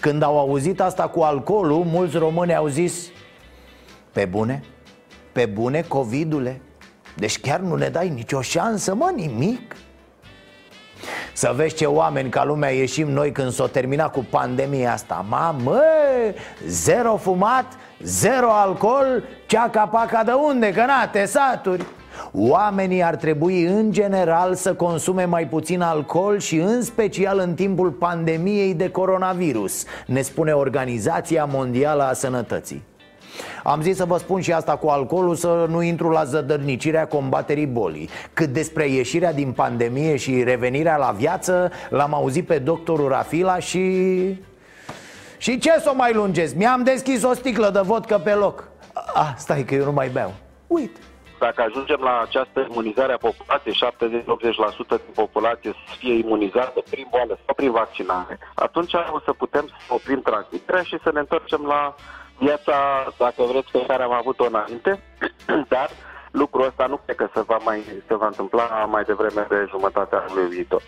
Când 0.00 0.22
au 0.22 0.38
auzit 0.38 0.80
asta 0.80 1.08
cu 1.08 1.20
alcoolul, 1.20 1.84
mulți 1.84 2.16
români 2.16 2.54
au 2.54 2.66
zis 2.66 3.08
Pe 4.12 4.24
bune? 4.24 4.62
Pe 5.32 5.46
bune, 5.46 5.84
covidule? 5.88 6.60
Deci 7.16 7.40
chiar 7.40 7.60
nu 7.60 7.74
ne 7.74 7.88
dai 7.88 8.08
nicio 8.08 8.40
șansă, 8.40 8.94
mă, 8.94 9.12
nimic? 9.16 9.76
Să 11.32 11.52
vezi 11.56 11.74
ce 11.74 11.84
oameni 11.84 12.28
ca 12.28 12.44
lumea 12.44 12.70
ieșim 12.70 13.08
noi 13.08 13.32
când 13.32 13.52
s-o 13.52 13.66
termina 13.66 14.08
cu 14.08 14.26
pandemia 14.30 14.92
asta. 14.92 15.24
Mamă, 15.28 15.80
zero 16.66 17.16
fumat, 17.16 17.66
zero 18.02 18.50
alcool, 18.50 19.22
cea 19.46 19.68
capaca 19.68 20.22
de 20.24 20.32
unde, 20.32 20.72
că 20.72 20.84
na, 20.84 21.08
te 21.12 21.24
saturi. 21.24 21.84
Oamenii 22.32 23.02
ar 23.02 23.16
trebui 23.16 23.62
în 23.62 23.92
general 23.92 24.54
să 24.54 24.74
consume 24.74 25.24
mai 25.24 25.46
puțin 25.46 25.80
alcool 25.80 26.38
și 26.38 26.56
în 26.56 26.82
special 26.82 27.38
în 27.38 27.54
timpul 27.54 27.90
pandemiei 27.90 28.74
de 28.74 28.90
coronavirus 28.90 29.84
Ne 30.06 30.20
spune 30.20 30.52
Organizația 30.52 31.44
Mondială 31.44 32.02
a 32.02 32.12
Sănătății 32.12 32.82
am 33.62 33.82
zis 33.82 33.96
să 33.96 34.04
vă 34.04 34.16
spun 34.16 34.40
și 34.40 34.52
asta 34.52 34.76
cu 34.76 34.88
alcoolul 34.88 35.34
Să 35.34 35.66
nu 35.68 35.82
intru 35.82 36.08
la 36.08 36.24
zădărnicirea 36.24 37.06
combaterii 37.06 37.66
bolii. 37.66 38.08
Cât 38.32 38.48
despre 38.48 38.88
ieșirea 38.88 39.32
din 39.32 39.52
pandemie 39.52 40.16
și 40.16 40.42
revenirea 40.42 40.96
la 40.96 41.14
viață 41.16 41.70
L-am 41.88 42.14
auzit 42.14 42.46
pe 42.46 42.58
doctorul 42.58 43.08
Rafila 43.08 43.58
și... 43.58 43.84
Și 45.38 45.58
ce 45.58 45.70
să 45.80 45.90
o 45.92 45.96
mai 45.96 46.12
lungesc? 46.12 46.54
Mi-am 46.54 46.82
deschis 46.82 47.22
o 47.22 47.34
sticlă 47.34 47.70
de 47.70 47.80
vodcă 47.82 48.18
pe 48.18 48.32
loc. 48.32 48.68
Ah, 49.14 49.32
stai 49.36 49.64
că 49.64 49.74
eu 49.74 49.84
nu 49.84 49.92
mai 49.92 50.08
beau. 50.08 50.32
Uite 50.66 51.00
dacă 51.38 51.62
ajungem 51.62 52.00
la 52.00 52.20
această 52.20 52.66
imunizare 52.70 53.12
a 53.12 53.26
populației, 53.28 53.74
70-80% 53.74 54.88
din 54.88 55.14
populație 55.14 55.70
să 55.70 55.94
fie 55.98 56.14
imunizată 56.14 56.82
prin 56.90 57.06
boală 57.10 57.38
sau 57.44 57.54
prin 57.54 57.70
vaccinare, 57.70 58.38
atunci 58.54 58.92
o 59.10 59.20
să 59.24 59.32
putem 59.32 59.66
să 59.66 59.74
oprim 59.88 60.20
transmiterea 60.22 60.82
și 60.82 60.98
să 61.02 61.10
ne 61.12 61.20
întoarcem 61.20 61.62
la 61.66 61.94
viața, 62.38 63.06
dacă 63.18 63.42
vreți, 63.42 63.70
pe 63.70 63.84
care 63.86 64.02
am 64.02 64.12
avut-o 64.12 64.44
înainte, 64.44 65.02
dar 65.74 65.90
lucrul 66.30 66.66
ăsta 66.66 66.86
nu 66.86 66.96
cred 66.96 67.16
că 67.16 67.28
se 67.34 67.40
va, 67.40 67.56
mai, 67.64 67.82
se 68.06 68.14
va 68.14 68.26
întâmpla 68.26 68.64
mai 68.90 69.02
devreme 69.04 69.46
de 69.48 69.66
jumătatea 69.68 70.24
anului 70.28 70.48
viitor. 70.48 70.82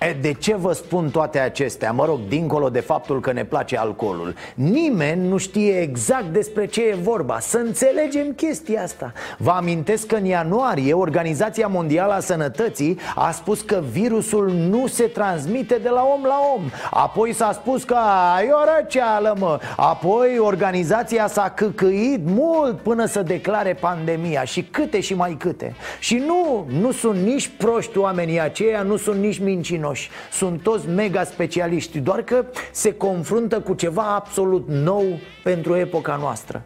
E, 0.00 0.16
de 0.20 0.32
ce 0.32 0.54
vă 0.54 0.72
spun 0.72 1.10
toate 1.10 1.38
acestea? 1.38 1.92
Mă 1.92 2.04
rog, 2.04 2.20
dincolo 2.28 2.68
de 2.68 2.80
faptul 2.80 3.20
că 3.20 3.32
ne 3.32 3.44
place 3.44 3.78
alcoolul. 3.78 4.34
Nimeni 4.54 5.28
nu 5.28 5.36
știe 5.36 5.80
exact 5.80 6.24
despre 6.24 6.66
ce 6.66 6.82
e 6.82 6.96
vorba. 7.02 7.38
Să 7.40 7.56
înțelegem 7.56 8.32
chestia 8.32 8.82
asta. 8.82 9.12
Vă 9.38 9.50
amintesc 9.50 10.06
că 10.06 10.14
în 10.14 10.24
ianuarie 10.24 10.92
Organizația 10.92 11.66
Mondială 11.66 12.12
a 12.12 12.20
Sănătății 12.20 12.98
A 13.14 13.30
spus 13.30 13.60
că 13.60 13.82
virusul 13.90 14.50
nu 14.50 14.86
se 14.86 15.04
transmite 15.04 15.78
de 15.82 15.88
la 15.88 16.02
om 16.14 16.24
la 16.24 16.40
om. 16.56 16.62
Apoi 16.90 17.32
s-a 17.32 17.52
spus 17.52 17.84
că 17.84 17.96
ai 18.36 18.48
o 18.50 18.76
răceală, 18.76 19.36
mă. 19.38 19.60
Apoi 19.76 20.38
organizația 20.38 21.28
s-a 21.28 21.50
căcăit 21.50 22.20
mult 22.24 22.78
până 22.78 23.06
să 23.06 23.22
declare 23.22 23.74
pandemia. 23.74 24.44
Și 24.44 24.62
câte 24.62 25.00
și 25.00 25.14
mai 25.14 25.36
câte. 25.38 25.74
Și 25.98 26.22
nu, 26.26 26.66
nu 26.80 26.92
sunt 26.92 27.18
nici 27.18 27.50
proști 27.58 27.98
oamenii 27.98 28.40
aceia 28.40 28.82
Nu 28.82 28.96
sunt 28.96 29.20
nici 29.20 29.38
mincinoși 29.38 29.75
mincinoși 29.76 30.10
Sunt 30.32 30.62
toți 30.62 30.88
mega 30.88 31.24
specialiști 31.24 31.98
Doar 31.98 32.22
că 32.22 32.44
se 32.72 32.94
confruntă 32.94 33.60
cu 33.60 33.74
ceva 33.74 34.14
absolut 34.14 34.68
nou 34.68 35.04
pentru 35.42 35.76
epoca 35.76 36.16
noastră. 36.16 36.62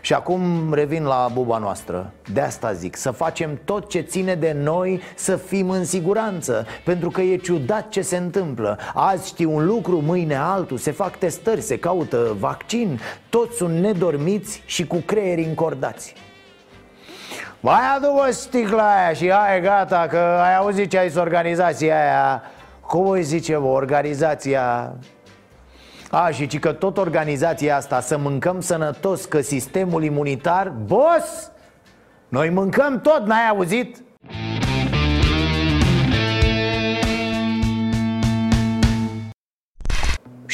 Și 0.00 0.14
acum 0.14 0.72
revin 0.72 1.04
la 1.04 1.30
buba 1.32 1.58
noastră. 1.58 2.12
De 2.32 2.40
asta 2.40 2.72
zic, 2.72 2.96
să 2.96 3.10
facem 3.10 3.60
tot 3.64 3.88
ce 3.88 4.00
ține 4.00 4.34
de 4.34 4.56
noi 4.62 5.00
să 5.14 5.36
fim 5.36 5.70
în 5.70 5.84
siguranță 5.84 6.66
Pentru 6.84 7.10
că 7.10 7.20
e 7.20 7.36
ciudat 7.36 7.88
ce 7.88 8.00
se 8.00 8.16
întâmplă. 8.16 8.78
Azi 8.94 9.28
știi 9.28 9.44
un 9.44 9.66
lucru, 9.66 10.00
mâine 10.00 10.36
altul. 10.36 10.76
Se 10.78 10.90
fac 10.90 11.16
testări, 11.16 11.60
se 11.60 11.78
caută 11.78 12.36
vaccin. 12.38 13.00
Toți 13.28 13.56
sunt 13.56 13.78
nedormiți 13.78 14.62
și 14.66 14.86
cu 14.86 15.02
creieri 15.06 15.44
încordați 15.44 16.14
mai 17.60 17.80
adu-o 17.96 18.30
sticla 18.30 18.96
aia 18.96 19.12
și 19.12 19.30
hai 19.30 19.60
gata 19.60 20.06
Că 20.10 20.16
ai 20.16 20.56
auzit 20.56 20.90
ce 20.90 20.98
ai 20.98 21.08
zis 21.08 21.18
organizația 21.18 22.00
aia 22.00 22.42
Cum 22.80 23.08
îi 23.08 23.22
zice 23.22 23.56
vă, 23.56 23.66
organizația 23.66 24.92
a, 26.10 26.30
și 26.30 26.46
ci 26.46 26.58
că 26.58 26.72
tot 26.72 26.98
organizația 26.98 27.76
asta 27.76 28.00
Să 28.00 28.18
mâncăm 28.18 28.60
sănătos 28.60 29.24
Că 29.24 29.40
sistemul 29.40 30.04
imunitar 30.04 30.68
Boss! 30.68 31.50
Noi 32.28 32.50
mâncăm 32.50 33.00
tot, 33.00 33.26
n-ai 33.26 33.48
auzit? 33.48 34.02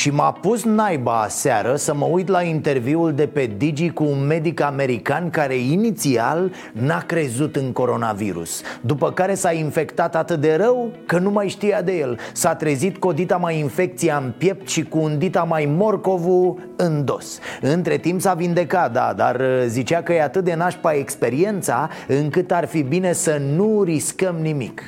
Și 0.02 0.10
m-a 0.10 0.32
pus 0.32 0.64
naiba 0.64 1.20
aseară 1.20 1.76
să 1.76 1.94
mă 1.94 2.04
uit 2.04 2.28
la 2.28 2.42
interviul 2.42 3.12
de 3.12 3.26
pe 3.26 3.50
Digi 3.56 3.90
cu 3.90 4.04
un 4.04 4.26
medic 4.26 4.60
american 4.60 5.30
care 5.30 5.54
inițial 5.54 6.52
n-a 6.72 6.98
crezut 6.98 7.56
în 7.56 7.72
coronavirus 7.72 8.62
După 8.80 9.12
care 9.12 9.34
s-a 9.34 9.52
infectat 9.52 10.16
atât 10.16 10.40
de 10.40 10.54
rău 10.54 10.90
că 11.06 11.18
nu 11.18 11.30
mai 11.30 11.48
știa 11.48 11.82
de 11.82 11.92
el. 11.92 12.18
S-a 12.32 12.54
trezit 12.54 12.96
cu 12.96 13.08
o 13.08 13.12
dita 13.12 13.36
mai 13.36 13.58
infecția 13.58 14.16
în 14.16 14.32
piept 14.38 14.68
și 14.68 14.82
cu 14.82 14.98
un 14.98 15.18
dita 15.18 15.42
mai 15.42 15.64
morcovu 15.76 16.58
în 16.76 17.04
dos. 17.04 17.38
Între 17.60 17.96
timp 17.96 18.20
s-a 18.20 18.34
vindecat, 18.34 18.92
da, 18.92 19.12
dar 19.16 19.40
uh, 19.40 19.64
zicea 19.66 20.02
că 20.02 20.12
e 20.12 20.22
atât 20.22 20.44
de 20.44 20.54
nașpa 20.54 20.92
experiența 20.92 21.88
încât 22.08 22.52
ar 22.52 22.66
fi 22.66 22.82
bine 22.82 23.12
să 23.12 23.40
nu 23.54 23.82
riscăm 23.82 24.36
nimic 24.40 24.82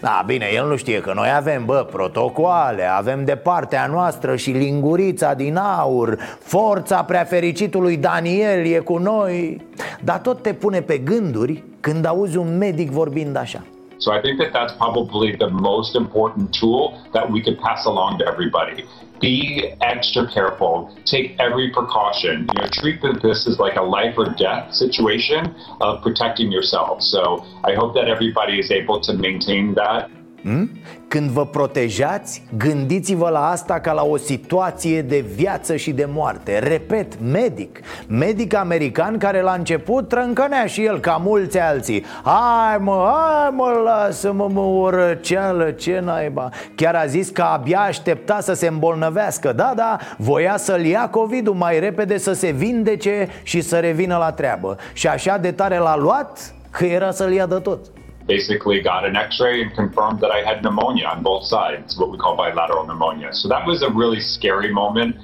da, 0.00 0.22
bine, 0.26 0.46
el 0.54 0.66
nu 0.68 0.76
știe 0.76 1.00
că 1.00 1.12
noi 1.14 1.28
avem, 1.36 1.64
bă, 1.64 1.86
protocoale 1.92 2.84
Avem 2.96 3.24
de 3.24 3.36
partea 3.36 3.86
noastră 3.86 4.36
și 4.36 4.50
lingurița 4.50 5.34
din 5.34 5.56
aur 5.56 6.18
Forța 6.40 7.02
prea 7.02 7.24
fericitului 7.24 7.96
Daniel 7.96 8.66
e 8.66 8.78
cu 8.78 8.96
noi. 8.96 9.64
Dar 10.00 10.18
tot 10.18 10.42
te 10.42 10.52
pune 10.52 10.80
pe 10.80 10.98
gânduri 10.98 11.62
când 11.80 12.04
auzi 12.04 12.36
un 12.36 12.58
medic 12.58 12.90
vorbind 12.90 13.36
așa 13.36 13.62
So 13.98 14.12
I 14.12 14.20
think 14.20 14.38
that 14.38 14.52
that's 14.52 14.74
probably 14.74 15.34
the 15.36 15.50
most 15.50 15.96
important 15.96 16.54
tool 16.54 17.02
that 17.14 17.30
we 17.30 17.42
could 17.42 17.58
pass 17.58 17.86
along 17.86 18.18
to 18.18 18.26
everybody. 18.26 18.84
Be 19.20 19.72
extra 19.80 20.30
careful. 20.30 20.94
Take 21.06 21.36
every 21.38 21.70
precaution. 21.70 22.46
You 22.54 22.60
know, 22.60 22.68
treat 22.72 23.00
this 23.22 23.48
as 23.48 23.58
like 23.58 23.76
a 23.76 23.82
life 23.82 24.14
or 24.18 24.26
death 24.34 24.74
situation 24.74 25.54
of 25.80 26.02
protecting 26.02 26.52
yourself. 26.52 27.00
So 27.00 27.44
I 27.64 27.74
hope 27.74 27.94
that 27.94 28.08
everybody 28.08 28.58
is 28.58 28.70
able 28.70 29.00
to 29.00 29.14
maintain 29.14 29.74
that 29.74 30.10
Hmm? 30.46 30.70
Când 31.08 31.30
vă 31.30 31.46
protejați, 31.46 32.42
gândiți-vă 32.56 33.28
la 33.28 33.50
asta 33.50 33.80
ca 33.80 33.92
la 33.92 34.04
o 34.04 34.16
situație 34.16 35.02
de 35.02 35.24
viață 35.34 35.76
și 35.76 35.92
de 35.92 36.08
moarte. 36.12 36.58
Repet, 36.58 37.20
medic. 37.20 37.80
Medic 38.08 38.54
american 38.54 39.18
care 39.18 39.40
la 39.40 39.52
început 39.52 40.08
trâncănea 40.08 40.66
și 40.66 40.84
el 40.84 41.00
ca 41.00 41.20
mulți 41.22 41.58
alții. 41.58 42.04
Hai 42.22 42.78
mă, 42.78 43.12
hai 43.14 43.50
mă, 43.52 43.80
lasă-mă 43.84 44.48
mă 44.52 44.60
o 44.60 44.90
răceală, 44.90 45.70
ce 45.70 46.00
naiba. 46.04 46.48
Chiar 46.74 46.94
a 46.94 47.06
zis 47.06 47.28
că 47.28 47.42
abia 47.42 47.80
aștepta 47.80 48.40
să 48.40 48.52
se 48.52 48.66
îmbolnăvească. 48.66 49.52
Da, 49.52 49.72
da, 49.76 49.96
voia 50.16 50.56
să-l 50.56 50.84
ia 50.84 51.08
COVID-ul 51.08 51.54
mai 51.54 51.80
repede 51.80 52.18
să 52.18 52.32
se 52.32 52.50
vindece 52.50 53.28
și 53.42 53.60
să 53.60 53.78
revină 53.78 54.16
la 54.16 54.32
treabă. 54.32 54.76
Și 54.92 55.08
așa 55.08 55.38
de 55.38 55.52
tare 55.52 55.78
l-a 55.78 55.96
luat 55.96 56.54
că 56.70 56.84
era 56.84 57.10
să-l 57.10 57.32
ia 57.32 57.46
de 57.46 57.54
tot 57.54 57.78
basically 58.26 58.80
got 58.80 59.04
an 59.04 59.14
x-ray 59.28 59.62
and 59.62 59.70
confirmed 59.74 60.18
that 60.20 60.32
I 60.38 60.40
had 60.48 60.56
pneumonia 60.62 61.06
on 61.14 61.22
both 61.22 61.44
sides, 61.54 61.96
what 61.98 62.10
we 62.10 62.18
call 62.18 62.34
bilateral 62.36 62.84
pneumonia. 62.84 63.28
So 63.32 63.48
that 63.48 63.66
was 63.66 63.82
a 63.82 63.90
really 64.02 64.20
scary 64.20 64.72
moment. 64.72 65.16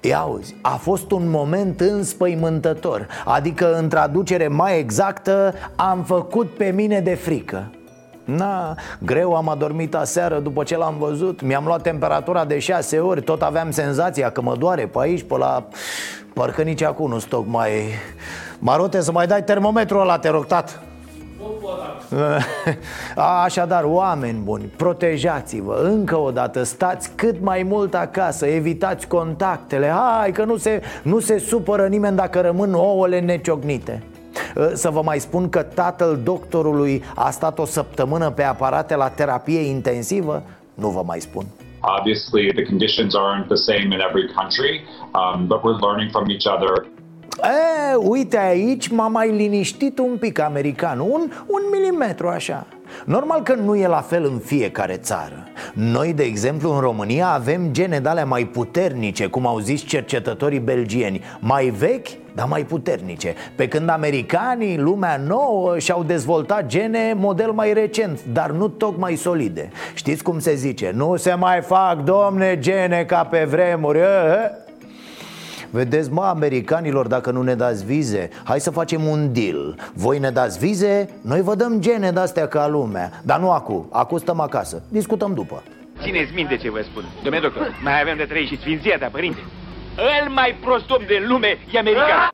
Ia 0.00 0.18
auzi, 0.18 0.54
a 0.62 0.76
fost 0.76 1.10
un 1.10 1.30
moment 1.30 1.80
înspăimântător 1.80 3.06
Adică, 3.24 3.74
în 3.74 3.88
traducere 3.88 4.48
mai 4.48 4.78
exactă, 4.78 5.54
am 5.76 6.02
făcut 6.02 6.50
pe 6.50 6.70
mine 6.70 7.00
de 7.00 7.14
frică 7.14 7.70
Na, 8.24 8.74
greu 8.98 9.36
am 9.36 9.48
adormit 9.48 9.94
aseară 9.94 10.38
după 10.38 10.62
ce 10.62 10.76
l-am 10.76 10.94
văzut 10.98 11.42
Mi-am 11.42 11.64
luat 11.64 11.82
temperatura 11.82 12.44
de 12.44 12.58
șase 12.58 12.98
ori 12.98 13.22
Tot 13.22 13.42
aveam 13.42 13.70
senzația 13.70 14.30
că 14.30 14.42
mă 14.42 14.56
doare 14.56 14.86
pe 14.86 14.98
aici, 15.00 15.22
pe 15.22 15.36
la... 15.36 15.68
Parcă 16.34 16.62
nici 16.62 16.82
acum 16.82 17.10
nu 17.10 17.18
stoc 17.18 17.46
mai... 17.46 17.70
Marote, 18.58 19.00
să 19.00 19.12
mai 19.12 19.26
dai 19.26 19.44
termometrul 19.44 20.00
ăla, 20.00 20.18
te 20.18 20.28
rog, 20.28 20.46
tat. 20.46 20.87
Așadar, 23.44 23.84
oameni 23.84 24.38
buni, 24.38 24.64
protejați-vă 24.64 25.80
Încă 25.82 26.16
o 26.16 26.30
dată, 26.30 26.62
stați 26.62 27.10
cât 27.14 27.40
mai 27.40 27.62
mult 27.62 27.94
acasă 27.94 28.46
Evitați 28.46 29.06
contactele 29.06 29.88
Hai 29.88 30.32
că 30.32 30.44
nu 30.44 30.56
se, 30.56 30.82
nu 31.02 31.18
se 31.18 31.38
supără 31.38 31.86
nimeni 31.86 32.16
dacă 32.16 32.40
rămân 32.40 32.74
ouăle 32.74 33.20
neciocnite 33.20 34.02
Să 34.72 34.90
vă 34.90 35.02
mai 35.02 35.18
spun 35.18 35.48
că 35.48 35.62
tatăl 35.62 36.20
doctorului 36.24 37.02
a 37.14 37.30
stat 37.30 37.58
o 37.58 37.64
săptămână 37.64 38.30
pe 38.30 38.42
aparate 38.42 38.96
la 38.96 39.08
terapie 39.08 39.60
intensivă? 39.60 40.42
Nu 40.74 40.88
vă 40.88 41.02
mai 41.06 41.20
spun. 41.20 41.44
Obviously, 41.98 42.52
the 42.52 42.64
conditions 42.64 43.14
aren't 43.14 43.46
the 43.46 43.62
same 43.70 43.94
in 43.94 44.00
every 44.08 44.26
country, 44.38 44.72
um, 45.14 45.46
but 45.46 45.58
we're 45.62 45.80
learning 45.86 46.10
from 46.10 46.28
each 46.28 46.46
other. 46.54 46.97
E, 47.42 47.94
uite 47.94 48.38
aici 48.38 48.88
m-a 48.88 49.08
mai 49.08 49.30
liniștit 49.30 49.98
un 49.98 50.16
pic 50.20 50.40
americanul 50.40 51.10
Un, 51.10 51.30
un 51.46 51.60
milimetru 51.72 52.28
așa. 52.28 52.66
Normal 53.04 53.42
că 53.42 53.54
nu 53.54 53.76
e 53.76 53.86
la 53.86 54.00
fel 54.00 54.24
în 54.24 54.38
fiecare 54.38 54.96
țară. 54.96 55.48
Noi, 55.74 56.12
de 56.12 56.22
exemplu, 56.22 56.72
în 56.72 56.80
România 56.80 57.28
avem 57.28 57.68
gene 57.70 57.98
de 57.98 58.22
mai 58.26 58.44
puternice 58.44 59.26
Cum 59.26 59.46
au 59.46 59.58
zis 59.58 59.82
cercetătorii 59.82 60.58
belgieni. 60.58 61.22
Mai 61.40 61.64
vechi, 61.64 62.08
dar 62.34 62.46
mai 62.46 62.64
puternice. 62.64 63.34
Pe 63.56 63.68
când 63.68 63.88
americanii, 63.88 64.78
lumea 64.78 65.20
nouă, 65.26 65.78
și-au 65.78 66.02
dezvoltat 66.02 66.66
gene 66.66 67.14
model 67.16 67.50
mai 67.50 67.72
recent 67.72 68.24
Dar 68.32 68.50
nu 68.50 68.68
tocmai 68.68 69.16
solide. 69.16 69.68
Știți 69.94 70.22
cum 70.22 70.38
se 70.38 70.54
zice? 70.54 70.92
Nu 70.94 71.16
se 71.16 71.34
mai 71.34 71.60
fac, 71.60 72.02
domne, 72.04 72.58
gene 72.58 73.04
ca 73.04 73.24
pe 73.24 73.44
vremuri 73.44 73.98
Vedeți, 75.70 76.12
mă, 76.12 76.22
americanilor, 76.22 77.06
dacă 77.06 77.30
nu 77.30 77.42
ne 77.42 77.54
dați 77.54 77.84
vize 77.84 78.28
Hai 78.44 78.60
să 78.60 78.70
facem 78.70 79.04
un 79.04 79.32
deal. 79.32 79.76
Voi 79.94 80.18
ne 80.18 80.30
dați 80.30 80.58
vize, 80.58 81.08
noi 81.22 81.40
vă 81.42 81.54
dăm 81.54 81.80
gene 81.80 82.10
de-astea 82.10 82.46
ca 82.48 82.68
lumea. 82.68 83.10
Dar 83.22 83.40
nu 83.40 83.50
acum, 83.50 83.88
acum 83.92 84.18
stăm 84.18 84.40
acasă 84.40 84.82
Discutăm 84.88 85.34
după. 85.34 85.62
Țineți 86.02 86.32
minte 86.34 86.56
ce 86.56 86.70
vă 86.70 86.80
spun. 86.90 87.04
Domnule 87.22 87.46
doctor, 87.46 87.78
mai 87.82 88.00
avem 88.00 88.16
de 88.16 88.24
trei 88.24 88.46
și 88.46 88.58
sfinția 88.58 89.08
părinte. 89.12 89.40
El 90.20 90.28
mai 90.30 90.56
prost 90.64 90.90
om 90.90 91.02
din 91.06 91.28
lume 91.28 91.58
e 91.72 91.78
american 91.78 92.30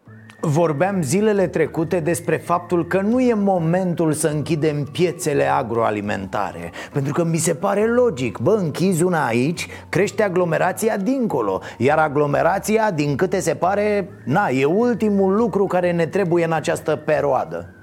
Vorbeam 0.47 1.03
zilele 1.03 1.47
trecute 1.47 2.01
despre 2.01 2.36
faptul 2.36 2.86
că 2.86 3.01
nu 3.01 3.20
e 3.20 3.34
momentul 3.34 4.12
să 4.12 4.28
închidem 4.28 4.84
piețele 4.92 5.45
agroalimentare 5.45 6.72
Pentru 6.92 7.12
că 7.12 7.24
mi 7.24 7.36
se 7.36 7.55
pare 7.55 7.86
logic, 7.86 8.38
bă, 8.38 8.53
închizi 8.53 9.03
una 9.03 9.26
aici, 9.26 9.68
crește 9.88 10.22
aglomerația 10.22 10.97
dincolo 10.97 11.61
Iar 11.78 11.99
aglomerația, 11.99 12.90
din 12.90 13.16
câte 13.16 13.40
se 13.40 13.55
pare, 13.55 14.09
na, 14.24 14.49
e 14.49 14.64
ultimul 14.64 15.34
lucru 15.34 15.66
care 15.66 15.92
ne 15.92 16.07
trebuie 16.07 16.45
în 16.45 16.53
această 16.53 16.97
perioadă. 16.97 17.74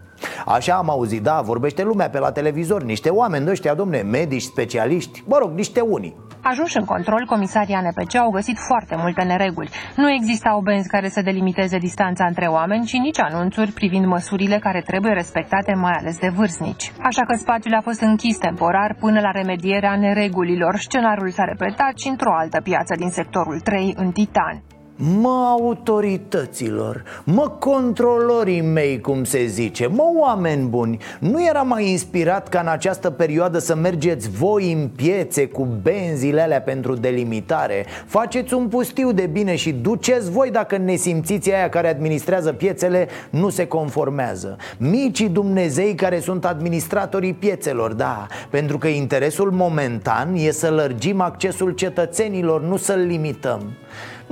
Așa 0.45 0.73
am 0.75 0.89
auzit, 0.89 1.21
da, 1.21 1.41
vorbește 1.45 1.83
lumea 1.83 2.09
pe 2.09 2.19
la 2.19 2.31
televizor 2.31 2.83
Niște 2.83 3.09
oameni 3.09 3.45
de 3.45 3.51
ăștia, 3.51 3.73
domne, 3.73 4.01
medici, 4.01 4.41
specialiști 4.41 5.23
Mă 5.27 5.37
rog, 5.37 5.51
niște 5.51 5.79
unii 5.79 6.15
Ajunși 6.43 6.77
în 6.77 6.85
control, 6.85 7.25
comisarii 7.25 7.73
ANPC 7.73 8.15
au 8.15 8.29
găsit 8.29 8.57
foarte 8.67 8.95
multe 8.95 9.23
nereguli. 9.23 9.69
Nu 9.95 10.11
existau 10.11 10.61
benzi 10.61 10.87
care 10.87 11.09
să 11.09 11.21
delimiteze 11.21 11.77
distanța 11.77 12.25
între 12.25 12.45
oameni, 12.45 12.85
ci 12.85 12.93
nici 12.93 13.19
anunțuri 13.19 13.71
privind 13.71 14.05
măsurile 14.05 14.57
care 14.59 14.81
trebuie 14.81 15.13
respectate, 15.13 15.73
mai 15.73 15.91
ales 15.99 16.19
de 16.19 16.29
vârstnici. 16.29 16.91
Așa 17.01 17.21
că 17.21 17.35
spațiul 17.35 17.73
a 17.73 17.81
fost 17.81 18.01
închis 18.01 18.37
temporar 18.37 18.95
până 18.99 19.19
la 19.19 19.31
remedierea 19.31 19.95
neregulilor. 19.95 20.75
Scenariul 20.75 21.29
s-a 21.29 21.43
repetat 21.43 21.99
și 21.99 22.07
într-o 22.07 22.33
altă 22.33 22.61
piață 22.61 22.95
din 22.97 23.09
sectorul 23.09 23.59
3, 23.59 23.93
în 23.97 24.11
Titan. 24.11 24.61
Mă 24.95 25.47
autorităților, 25.49 27.03
mă 27.23 27.47
controlorii 27.59 28.61
mei, 28.61 29.01
cum 29.01 29.23
se 29.23 29.45
zice, 29.45 29.87
mă 29.87 30.03
oameni 30.19 30.67
buni 30.67 30.97
Nu 31.19 31.45
era 31.45 31.61
mai 31.61 31.89
inspirat 31.89 32.49
ca 32.49 32.59
în 32.59 32.67
această 32.67 33.09
perioadă 33.09 33.59
să 33.59 33.75
mergeți 33.75 34.29
voi 34.29 34.71
în 34.71 34.87
piețe 34.87 35.47
cu 35.47 35.67
benzile 35.81 36.41
alea 36.41 36.61
pentru 36.61 36.95
delimitare? 36.95 37.85
Faceți 38.05 38.53
un 38.53 38.67
pustiu 38.67 39.11
de 39.11 39.25
bine 39.25 39.55
și 39.55 39.71
duceți 39.71 40.31
voi 40.31 40.51
dacă 40.51 40.77
nesimțiții 40.77 41.53
aia 41.53 41.69
care 41.69 41.89
administrează 41.89 42.51
piețele 42.51 43.07
nu 43.29 43.49
se 43.49 43.67
conformează. 43.67 44.57
Micii 44.77 45.29
Dumnezei 45.29 45.95
care 45.95 46.19
sunt 46.19 46.45
administratorii 46.45 47.33
piețelor, 47.33 47.93
da 47.93 48.27
Pentru 48.49 48.77
că 48.77 48.87
interesul 48.87 49.51
momentan 49.51 50.33
e 50.35 50.51
să 50.51 50.69
lărgim 50.69 51.21
accesul 51.21 51.71
cetățenilor, 51.71 52.61
nu 52.61 52.77
să-l 52.77 52.99
limităm 52.99 53.61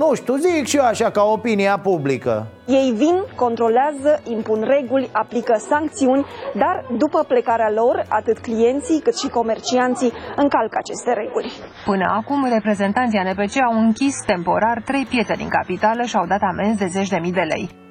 nu 0.00 0.14
știu, 0.14 0.34
zic 0.34 0.66
și 0.66 0.76
eu 0.76 0.84
așa 0.84 1.10
ca 1.10 1.22
opinia 1.22 1.78
publică. 1.78 2.46
Ei 2.66 2.92
vin, 2.96 3.16
controlează, 3.36 4.10
impun 4.36 4.60
reguli, 4.74 5.08
aplică 5.12 5.54
sancțiuni 5.68 6.26
Dar 6.54 6.84
după 7.02 7.24
plecarea 7.28 7.70
lor, 7.70 8.04
atât 8.08 8.38
clienții 8.38 9.00
cât 9.00 9.16
și 9.18 9.28
comercianții 9.28 10.12
încalcă 10.36 10.76
aceste 10.78 11.12
reguli. 11.12 11.52
Până 11.84 12.06
acum, 12.18 12.48
reprezentanții 12.52 13.18
ANPC 13.18 13.54
au 13.68 13.74
închis 13.84 14.14
temporar 14.26 14.82
trei 14.84 15.04
piețe 15.10 15.34
din 15.42 15.48
capitală 15.48 16.02
și 16.02 16.16
au 16.16 16.26
dat 16.26 16.42
amenzi 16.52 16.78
de 16.78 16.86
zeci 16.86 17.08
de 17.08 17.18
mii 17.22 17.32
de 17.32 17.46
lei 17.52 17.89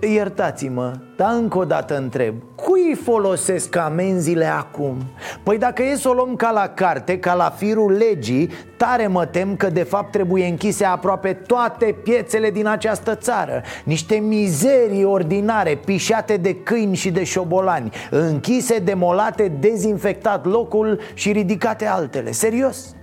Iertați-mă, 0.00 0.92
dar 1.16 1.32
încă 1.34 1.58
o 1.58 1.64
dată 1.64 1.96
întreb 1.96 2.34
Cui 2.54 2.98
folosesc 3.04 3.76
amenziile 3.76 4.44
acum? 4.44 4.96
Păi 5.42 5.58
dacă 5.58 5.82
e 5.82 5.96
să 5.96 6.08
o 6.08 6.12
luăm 6.12 6.36
ca 6.36 6.50
la 6.50 6.68
carte, 6.68 7.18
ca 7.18 7.34
la 7.34 7.54
firul 7.56 7.92
legii 7.92 8.50
Tare 8.76 9.06
mă 9.06 9.26
tem 9.26 9.56
că 9.56 9.70
de 9.70 9.82
fapt 9.82 10.10
trebuie 10.10 10.46
închise 10.46 10.84
aproape 10.84 11.32
toate 11.32 11.96
piețele 12.02 12.50
din 12.50 12.66
această 12.66 13.14
țară 13.14 13.62
Niște 13.84 14.14
mizerii 14.14 15.04
ordinare, 15.04 15.74
pișate 15.84 16.36
de 16.36 16.54
câini 16.54 16.96
și 16.96 17.10
de 17.10 17.24
șobolani 17.24 17.90
Închise, 18.10 18.78
demolate, 18.78 19.52
dezinfectat 19.60 20.46
locul 20.46 21.00
și 21.14 21.32
ridicate 21.32 21.86
altele 21.86 22.30
Serios? 22.30 22.94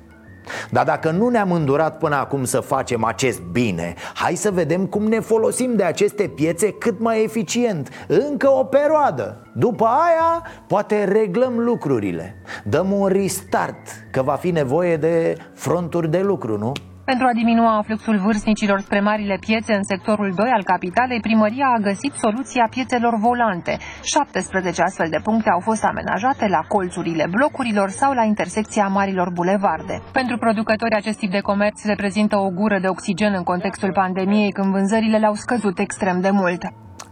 Dar 0.70 0.86
dacă 0.86 1.12
nu 1.12 1.28
ne-am 1.28 1.52
îndurat 1.52 1.98
până 1.98 2.16
acum 2.16 2.43
să 2.43 2.60
facem 2.60 3.04
acest 3.04 3.41
bine 3.41 3.93
Hai 4.14 4.36
să 4.36 4.52
vedem 4.52 4.86
cum 4.86 5.04
ne 5.04 5.20
folosim 5.20 5.76
de 5.76 5.84
aceste 5.84 6.28
piețe 6.28 6.72
cât 6.72 7.00
mai 7.00 7.24
eficient. 7.24 7.89
Încă 8.08 8.50
o 8.50 8.64
perioadă. 8.64 9.41
După 9.54 9.86
aia, 9.86 10.43
poate 10.68 11.04
reglăm 11.04 11.60
lucrurile. 11.60 12.41
Dăm 12.64 12.91
un 12.91 13.08
restart 13.08 13.78
Că 14.12 14.22
va 14.22 14.34
fi 14.34 14.52
nevoie 14.52 14.98
de 14.98 15.38
fronturi 15.54 16.12
de 16.12 16.20
lucru, 16.20 16.58
nu? 16.58 16.72
Pentru 17.12 17.26
a 17.28 17.34
diminua 17.34 17.82
fluxul 17.86 18.18
vârstnicilor 18.18 18.80
spre 18.80 18.99
marile 18.99 19.38
piețe 19.39 19.74
în 19.74 19.84
sectorul 19.84 20.34
2 20.36 20.49
al 20.49 20.64
capitalei, 20.64 21.20
primăria 21.20 21.68
a 21.76 21.80
găsit 21.80 22.14
soluția 22.14 22.68
piețelor 22.70 23.16
volante. 23.20 23.78
17 24.03 24.82
astfel 24.82 25.08
de 25.10 25.20
puncte 25.24 25.49
au 25.49 25.60
fost 25.60 25.84
amenajate 25.84 26.47
la 26.47 26.62
colțurile 26.68 27.26
blocurilor 27.30 27.89
sau 27.89 28.14
la 28.14 28.24
intersecția 28.24 28.88
marilor 28.88 29.30
bulevarde. 29.30 30.01
Pentru 30.12 30.38
producători, 30.38 30.95
acest 30.95 31.18
tip 31.18 31.32
de 31.32 31.39
comerț 31.39 31.84
reprezintă 31.86 32.38
o 32.38 32.49
gură 32.49 32.80
de 32.80 32.88
oxigen 32.88 33.34
în 33.34 33.43
contextul 33.43 33.91
pandemiei, 33.91 34.51
când 34.51 34.72
vânzările 34.72 35.18
le-au 35.18 35.34
scăzut 35.34 35.80
extrem 35.80 36.22
de 36.22 36.30
mult. 36.30 36.62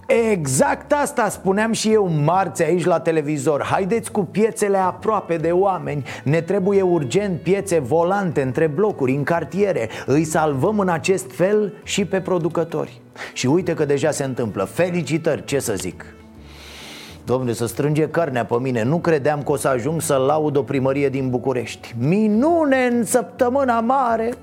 Exact 0.08 0.94
asta 0.94 1.30
spuneam 1.30 1.72
și 1.72 1.92
eu 1.92 2.08
marți 2.08 2.64
aici 2.64 2.86
la 2.86 3.00
televizor. 3.00 3.64
Haideți 3.64 4.12
cu 4.12 4.22
piețele 4.22 4.78
aproape 4.78 5.38
de 5.38 5.52
oameni. 5.52 6.04
Ne 6.24 6.42
trebuie 6.42 6.82
urgent 6.82 7.42
piețe 7.42 7.80
volante 7.80 8.42
între 8.42 8.68
blocuri, 8.68 9.16
în 9.16 9.24
cartiere. 9.24 9.90
Îi 10.06 10.24
salvăm 10.24 10.80
în 10.80 10.90
acest 10.90 11.32
fel 11.32 11.74
și 11.84 12.06
pe 12.06 12.22
producători. 12.22 13.02
Și 13.34 13.48
uite 13.48 13.74
că 13.74 13.86
deja 13.86 14.12
se 14.12 14.24
întâmplă. 14.24 14.64
Felicitări, 14.64 15.46
ce 15.46 15.60
să 15.60 15.74
zic. 15.74 16.06
Domnule, 17.26 17.54
să 17.54 17.66
strânge 17.66 18.08
carnea 18.08 18.46
pe 18.46 18.56
mine. 18.60 18.84
Nu 18.84 18.98
credeam 18.98 19.44
că 19.44 19.52
o 19.52 19.56
să 19.56 19.68
ajung 19.68 20.02
să 20.02 20.16
laud 20.16 20.56
o 20.56 20.64
primărie 20.64 21.10
din 21.10 21.30
București. 21.30 21.96
Minune 22.00 22.90
în 22.92 23.04
săptămâna 23.04 23.80
mare 23.80 24.34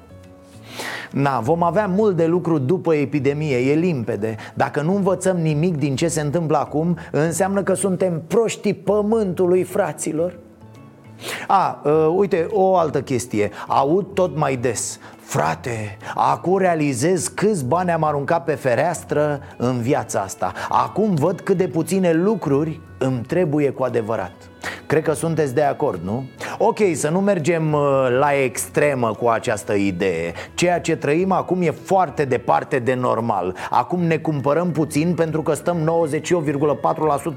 Na, 1.10 1.40
vom 1.40 1.62
avea 1.62 1.86
mult 1.86 2.16
de 2.16 2.26
lucru 2.26 2.58
după 2.58 2.94
epidemie, 2.94 3.56
e 3.56 3.74
limpede. 3.74 4.36
Dacă 4.54 4.80
nu 4.80 4.94
învățăm 4.94 5.36
nimic 5.36 5.76
din 5.76 5.96
ce 5.96 6.08
se 6.08 6.20
întâmplă 6.20 6.58
acum 6.58 6.96
Înseamnă 7.10 7.62
că 7.62 7.74
suntem 7.74 8.22
proștii 8.26 8.74
pământului, 8.74 9.62
fraților. 9.62 10.38
A, 11.46 11.80
uh, 11.84 12.14
uite, 12.16 12.46
o 12.50 12.76
altă 12.76 13.02
chestie. 13.02 13.50
Aud 13.66 14.06
tot 14.14 14.36
mai 14.36 14.56
des. 14.56 14.98
Frate, 15.20 15.96
acum 16.14 16.58
realizez 16.58 17.28
câți 17.28 17.64
bani 17.64 17.90
am 17.90 18.04
aruncat 18.04 18.44
pe 18.44 18.54
fereastră 18.54 19.40
în 19.56 19.80
viața 19.80 20.20
asta. 20.20 20.52
Acum 20.68 21.14
văd 21.14 21.40
cât 21.40 21.56
de 21.56 21.68
puține 21.68 22.12
lucruri 22.12 22.80
îmi 22.98 23.20
trebuie 23.26 23.70
cu 23.70 23.82
adevărat. 23.82 24.32
Cred 24.86 25.02
că 25.02 25.12
sunteți 25.12 25.54
de 25.54 25.62
acord, 25.62 26.00
nu? 26.04 26.24
Ok, 26.64 26.78
să 26.94 27.08
nu 27.08 27.20
mergem 27.20 27.72
uh, 27.72 28.06
la 28.18 28.28
extremă 28.42 29.14
cu 29.18 29.28
această 29.28 29.72
idee. 29.72 30.32
Ceea 30.54 30.80
ce 30.80 30.96
trăim 30.96 31.32
acum 31.32 31.62
e 31.62 31.70
foarte 31.70 32.24
departe 32.24 32.78
de 32.78 32.94
normal. 32.94 33.56
Acum 33.70 34.02
ne 34.02 34.16
cumpărăm 34.16 34.70
puțin 34.70 35.14
pentru 35.14 35.42
că 35.42 35.54
stăm 35.54 36.06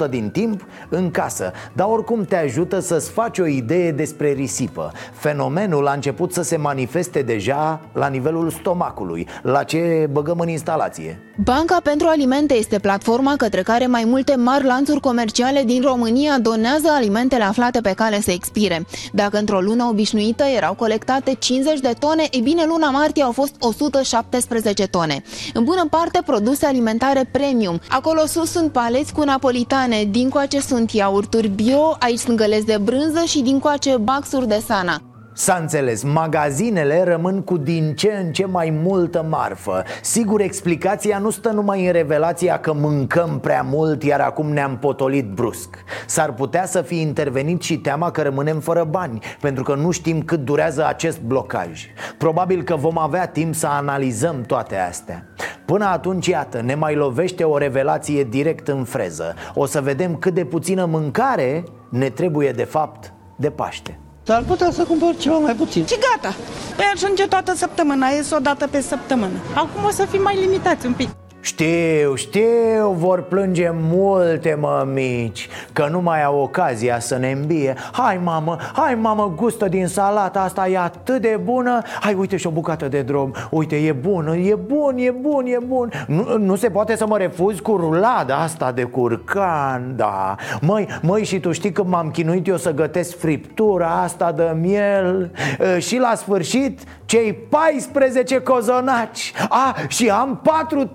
98,4% 0.05 0.09
din 0.09 0.29
timp 0.29 0.65
în 0.89 1.11
casă. 1.11 1.51
Dar 1.73 1.87
oricum 1.87 2.23
te 2.23 2.35
ajută 2.35 2.79
să-ți 2.79 3.11
faci 3.11 3.39
o 3.39 3.45
idee 3.45 3.91
despre 3.91 4.31
risipă. 4.31 4.91
Fenomenul 5.13 5.87
a 5.87 5.93
început 5.93 6.33
să 6.33 6.41
se 6.41 6.57
manifeste 6.57 7.21
deja 7.21 7.79
la 7.93 8.07
nivelul 8.07 8.49
stomacului. 8.49 9.27
La 9.41 9.63
ce 9.63 10.07
băgăm 10.11 10.39
în 10.39 10.47
instalație? 10.47 11.19
Banca 11.43 11.79
pentru 11.83 12.07
Alimente 12.07 12.53
este 12.53 12.79
platforma 12.79 13.33
către 13.37 13.61
care 13.61 13.85
mai 13.87 14.03
multe 14.05 14.35
mari 14.35 14.65
lanțuri 14.65 14.99
comerciale 14.99 15.63
din 15.63 15.81
România 15.81 16.39
donează 16.39 16.87
alimente 16.87 17.13
alimentele 17.25 17.43
aflate 17.43 17.81
pe 17.81 17.93
cale 17.93 18.21
să 18.21 18.31
expire. 18.31 18.85
Dacă 19.15 19.37
într-o 19.37 19.59
lună 19.59 19.83
obișnuită 19.83 20.43
erau 20.43 20.73
colectate 20.73 21.35
50 21.39 21.79
de 21.79 21.95
tone, 21.99 22.27
e 22.31 22.39
bine, 22.39 22.65
luna 22.65 22.89
martie 22.89 23.23
au 23.23 23.31
fost 23.31 23.55
117 23.59 24.87
tone. 24.87 25.23
În 25.53 25.63
bună 25.63 25.87
parte 25.89 26.21
produse 26.25 26.65
alimentare 26.65 27.29
premium. 27.31 27.79
Acolo 27.89 28.25
sus 28.25 28.51
sunt 28.51 28.71
paleți 28.71 29.13
cu 29.13 29.23
napolitane, 29.23 30.03
dincoace 30.03 30.59
sunt 30.59 30.91
iaurturi 30.91 31.47
bio, 31.47 31.95
aici 31.99 32.19
sunt 32.19 32.37
găleți 32.37 32.65
de 32.65 32.77
brânză 32.77 33.23
și 33.25 33.41
dincoace 33.41 33.97
baxuri 33.97 34.47
de 34.47 34.63
sana. 34.67 35.14
S-a 35.37 35.57
înțeles, 35.61 36.03
magazinele 36.03 37.03
rămân 37.03 37.41
cu 37.41 37.57
din 37.57 37.95
ce 37.95 38.11
în 38.21 38.31
ce 38.31 38.45
mai 38.45 38.69
multă 38.83 39.25
marfă. 39.29 39.83
Sigur, 40.01 40.41
explicația 40.41 41.17
nu 41.17 41.29
stă 41.29 41.49
numai 41.49 41.85
în 41.85 41.91
revelația 41.91 42.59
că 42.59 42.73
mâncăm 42.73 43.39
prea 43.39 43.61
mult, 43.61 44.03
iar 44.03 44.19
acum 44.19 44.51
ne-am 44.51 44.77
potolit 44.77 45.25
brusc. 45.25 45.69
S-ar 46.05 46.33
putea 46.33 46.65
să 46.65 46.81
fi 46.81 47.01
intervenit 47.01 47.61
și 47.61 47.77
teama 47.77 48.11
că 48.11 48.21
rămânem 48.21 48.59
fără 48.59 48.83
bani 48.83 49.19
Pentru 49.41 49.63
că 49.63 49.75
nu 49.75 49.91
știm 49.91 50.21
cât 50.21 50.39
durează 50.39 50.87
acest 50.87 51.21
blocaj. 51.21 51.85
Probabil 52.17 52.63
că 52.63 52.75
vom 52.75 52.97
avea 52.97 53.27
timp 53.27 53.55
să 53.55 53.67
analizăm 53.67 54.41
toate 54.41 54.77
astea. 54.77 55.25
Până 55.65 55.85
atunci, 55.85 56.27
iată, 56.27 56.61
ne 56.61 56.75
mai 56.75 56.95
lovește 56.95 57.43
o 57.43 57.57
revelație 57.57 58.23
direct 58.23 58.67
în 58.67 58.83
freză. 58.83 59.33
O 59.53 59.65
să 59.65 59.81
vedem 59.81 60.15
cât 60.15 60.33
de 60.33 60.45
puțină 60.45 60.85
mâncare 60.85 61.63
ne 61.89 62.09
trebuie 62.09 62.51
de 62.51 62.63
fapt 62.63 63.13
de 63.35 63.49
Paște 63.49 63.99
dar 64.25 64.43
putea 64.47 64.71
să 64.71 64.83
cumpăr 64.83 65.15
ceva 65.17 65.37
mai 65.37 65.53
puțin. 65.53 65.85
Și 65.85 65.97
gata. 66.11 66.35
Păi 66.75 66.85
ajunge 66.93 67.25
toată 67.25 67.55
săptămâna, 67.55 68.07
ies 68.07 68.31
o 68.31 68.39
dată 68.39 68.67
pe 68.67 68.81
săptămână. 68.81 69.37
Acum 69.55 69.83
o 69.83 69.89
să 69.89 70.05
fim 70.05 70.21
mai 70.21 70.39
limitați 70.39 70.85
un 70.85 70.93
pic. 70.93 71.09
Știu, 71.45 72.15
știu, 72.15 72.95
vor 72.97 73.21
plânge 73.21 73.69
multe 73.73 74.57
mămici 74.59 75.49
Că 75.73 75.87
nu 75.91 76.01
mai 76.01 76.23
au 76.23 76.39
ocazia 76.39 76.99
să 76.99 77.17
ne 77.17 77.31
îmbie. 77.31 77.75
Hai 77.91 78.19
mamă, 78.23 78.57
hai 78.73 78.95
mamă, 78.95 79.33
gustă 79.35 79.67
din 79.67 79.87
salata 79.87 80.41
asta 80.41 80.67
e 80.67 80.77
atât 80.77 81.21
de 81.21 81.39
bună. 81.43 81.81
Hai 81.99 82.13
uite 82.13 82.37
și 82.37 82.47
o 82.47 82.49
bucată 82.49 82.87
de 82.87 83.01
drom 83.01 83.31
Uite, 83.49 83.75
e 83.75 83.91
bună, 83.91 84.35
e 84.35 84.55
bun, 84.55 84.95
e 84.97 85.11
bun, 85.11 85.45
e 85.45 85.57
bun. 85.65 85.91
Nu, 86.07 86.37
nu 86.37 86.55
se 86.55 86.69
poate 86.69 86.95
să 86.95 87.07
mă 87.07 87.17
refuz 87.17 87.59
cu 87.59 87.75
rulada 87.75 88.35
asta 88.35 88.71
de 88.71 88.83
curcan, 88.83 89.93
da. 89.95 90.35
Măi, 90.61 90.87
măi, 91.01 91.23
și 91.23 91.39
tu 91.39 91.51
știi 91.51 91.71
că 91.71 91.83
m-am 91.83 92.11
chinuit 92.11 92.47
eu 92.47 92.57
să 92.57 92.73
gătesc 92.73 93.17
friptura 93.17 94.01
asta 94.01 94.31
de 94.31 94.55
miel? 94.61 95.31
Și 95.77 95.97
la 95.97 96.13
sfârșit 96.15 96.79
cei 97.05 97.33
14 97.33 98.41
cozonaci 98.41 99.33
A, 99.49 99.75
și 99.87 100.09
am 100.09 100.39
patru 100.43 100.85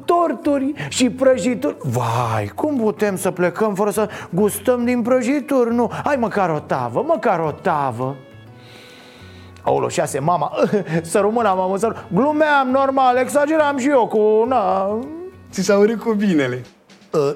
torturi 0.43 0.73
și 0.89 1.11
prăjituri. 1.11 1.77
Vai, 1.83 2.53
cum 2.55 2.77
putem 2.77 3.17
să 3.17 3.31
plecăm 3.31 3.75
fără 3.75 3.91
să 3.91 4.09
gustăm 4.31 4.85
din 4.85 5.03
prăjituri? 5.03 5.75
Nu, 5.75 5.91
hai 6.05 6.17
măcar 6.17 6.51
o 6.51 6.59
tavă, 6.59 7.05
măcar 7.07 7.41
o 7.41 7.51
tavă. 7.51 8.17
Aolo, 9.63 9.89
șase, 9.89 10.19
mama, 10.19 10.53
să 11.03 11.19
rămână, 11.19 11.55
mamă, 11.57 11.79
să 11.79 11.95
Glumeam, 12.13 12.69
normal, 12.71 13.17
exageram 13.17 13.79
și 13.79 13.89
eu 13.89 14.07
cu... 14.07 14.45
Na... 14.49 14.99
Ți 15.51 15.61
s-a 15.61 15.77
urit 15.79 16.01
cu 16.01 16.13
binele. 16.13 16.55
Ă, 16.57 16.80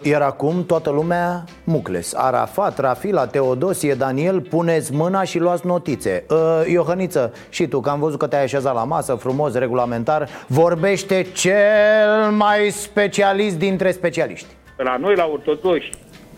iar 0.02 0.22
acum 0.22 0.66
toată 0.66 0.90
lumea 0.90 1.44
mucles. 1.64 2.14
Arafat, 2.14 2.78
Rafila, 2.78 3.26
Teodosie, 3.26 3.94
Daniel 3.94 4.40
Puneți 4.40 4.92
mâna 4.92 5.22
și 5.22 5.38
luați 5.38 5.66
notițe. 5.66 6.24
Uh, 6.30 6.62
Iohăniță, 6.66 7.32
și 7.48 7.66
tu, 7.66 7.80
că 7.80 7.90
am 7.90 8.00
văzut 8.00 8.18
că 8.18 8.26
te-ai 8.26 8.42
așezat 8.42 8.74
la 8.74 8.84
masă 8.84 9.14
Frumos, 9.14 9.54
regulamentar 9.54 10.28
Vorbește 10.46 11.26
cel 11.32 12.30
mai 12.30 12.70
specialist 12.70 13.58
dintre 13.58 13.90
specialiști. 13.90 14.46
La 14.76 14.96
noi, 14.96 15.14
la 15.14 15.28
ortodoși 15.32 15.90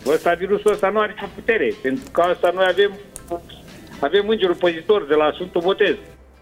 Ăsta, 0.07 0.33
virusul 0.33 0.71
ăsta 0.71 0.89
nu 0.89 0.99
are 0.99 1.11
nicio 1.11 1.31
putere 1.35 1.73
Pentru 1.81 2.11
că 2.11 2.21
asta 2.21 2.51
noi 2.55 2.65
avem 2.69 2.91
Avem 3.99 4.27
îngerul 4.27 4.55
păzitor 4.55 5.05
de 5.05 5.13
la 5.13 5.31
Sfântul 5.33 5.61
Botez. 5.61 5.95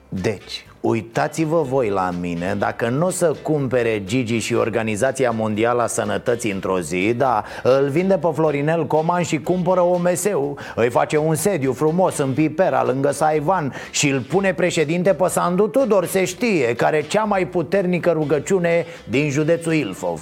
Deci, 0.09 0.65
Uitați-vă 0.85 1.61
voi 1.61 1.89
la 1.89 2.09
mine, 2.19 2.55
dacă 2.57 2.89
nu 2.89 3.05
o 3.05 3.09
să 3.09 3.35
cumpere 3.41 4.03
Gigi 4.03 4.37
și 4.37 4.53
Organizația 4.53 5.31
Mondială 5.31 5.81
a 5.81 5.87
Sănătății 5.87 6.51
într-o 6.51 6.79
zi 6.79 7.13
Da, 7.13 7.43
îl 7.63 7.89
vinde 7.89 8.17
pe 8.17 8.27
Florinel 8.33 8.87
Coman 8.87 9.23
și 9.23 9.39
cumpără 9.39 9.81
OMS-ul 9.81 10.57
Îi 10.75 10.89
face 10.89 11.17
un 11.17 11.35
sediu 11.35 11.73
frumos 11.73 12.17
în 12.17 12.33
Pipera, 12.33 12.83
lângă 12.83 13.11
Saivan 13.11 13.73
Și 13.91 14.09
îl 14.09 14.19
pune 14.19 14.53
președinte 14.53 15.13
pe 15.13 15.27
Sandu 15.27 15.67
Tudor, 15.67 16.05
se 16.05 16.25
știe 16.25 16.75
Care 16.75 17.01
cea 17.01 17.23
mai 17.23 17.47
puternică 17.47 18.11
rugăciune 18.11 18.85
din 19.09 19.29
județul 19.29 19.73
Ilfov 19.73 20.21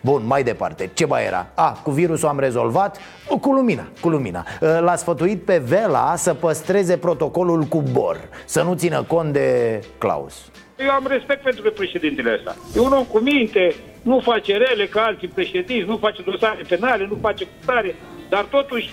Bun, 0.00 0.22
mai 0.26 0.42
departe, 0.42 0.90
ce 0.94 1.06
mai 1.06 1.24
era? 1.24 1.46
A, 1.54 1.72
cu 1.72 1.90
virusul 1.90 2.28
am 2.28 2.38
rezolvat, 2.38 2.98
cu 3.40 3.52
lumina, 3.52 3.88
cu 4.00 4.08
lumina. 4.08 4.46
L-a 4.60 4.96
sfătuit 4.96 5.44
pe 5.44 5.58
Vela 5.58 6.16
să 6.16 6.34
păstreze 6.34 6.96
protocolul 6.96 7.62
cu 7.62 7.82
Bor 7.92 8.28
Să 8.44 8.62
nu 8.62 8.74
țină 8.74 9.02
cont 9.02 9.32
de 9.32 9.80
Claus. 9.98 10.50
Eu 10.78 10.90
am 10.90 11.06
respect 11.08 11.42
pentru 11.42 11.70
președintele 11.70 12.34
ăsta. 12.34 12.56
E 12.76 12.80
un 12.80 12.92
om 12.92 13.04
cu 13.04 13.18
minte, 13.18 13.74
nu 14.02 14.20
face 14.20 14.56
rele 14.56 14.86
ca 14.86 15.02
alții 15.02 15.28
președinți 15.28 15.88
Nu 15.88 15.96
face 15.96 16.22
dosare 16.22 16.62
penale, 16.68 17.06
nu 17.06 17.18
face 17.20 17.46
cutare 17.58 17.94
Dar 18.28 18.44
totuși, 18.50 18.90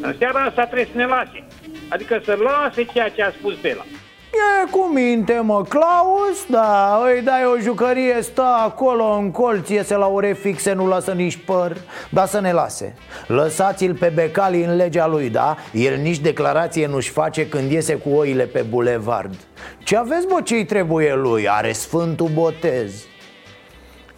în 0.00 0.14
seara 0.18 0.40
asta 0.40 0.64
trebuie 0.64 0.88
să 0.92 0.98
ne 0.98 1.06
lase. 1.06 1.44
Adică 1.88 2.20
să 2.24 2.38
lase 2.42 2.84
ceea 2.84 3.08
ce 3.08 3.22
a 3.22 3.30
spus 3.30 3.54
Vela 3.60 3.84
E 4.32 4.70
cu 4.70 4.90
minte, 4.94 5.40
mă, 5.42 5.62
Claus, 5.68 6.46
da, 6.48 7.00
îi 7.14 7.22
dai 7.22 7.44
o 7.44 7.58
jucărie, 7.60 8.18
stă 8.20 8.44
acolo 8.64 9.04
în 9.04 9.30
colț, 9.30 9.68
iese 9.68 9.96
la 9.96 10.06
ore 10.06 10.32
fixe, 10.32 10.72
nu 10.72 10.86
lasă 10.86 11.12
nici 11.12 11.36
păr 11.36 11.76
Dar 12.10 12.26
să 12.26 12.40
ne 12.40 12.52
lase 12.52 12.94
Lăsați-l 13.26 13.94
pe 13.94 14.12
Becali 14.14 14.64
în 14.64 14.76
legea 14.76 15.06
lui, 15.06 15.28
da? 15.30 15.56
El 15.72 15.96
nici 15.96 16.18
declarație 16.18 16.86
nu-și 16.86 17.10
face 17.10 17.48
când 17.48 17.70
iese 17.70 17.94
cu 17.94 18.08
oile 18.08 18.44
pe 18.44 18.64
bulevard 18.68 19.34
Ce 19.78 19.96
aveți, 19.96 20.26
bă, 20.26 20.40
ce-i 20.44 20.64
trebuie 20.64 21.14
lui? 21.14 21.48
Are 21.48 21.72
sfântul 21.72 22.30
botez 22.34 23.07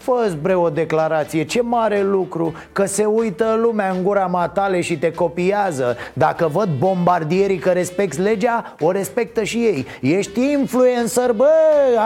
fă 0.00 0.32
bre 0.42 0.54
o 0.54 0.70
declarație, 0.70 1.44
ce 1.44 1.62
mare 1.62 2.02
lucru 2.02 2.54
Că 2.72 2.84
se 2.84 3.04
uită 3.04 3.58
lumea 3.62 3.90
în 3.90 4.02
gura 4.02 4.26
matale 4.26 4.80
și 4.80 4.98
te 4.98 5.12
copiază. 5.12 5.96
Dacă 6.12 6.48
văd 6.52 6.68
bombardierii 6.78 7.58
că 7.58 7.70
respecti 7.70 8.20
legea, 8.20 8.74
o 8.80 8.90
respectă 8.90 9.42
și 9.42 9.58
ei. 9.58 9.86
Ești 10.00 10.40
influencer, 10.40 11.32
bă, 11.32 11.50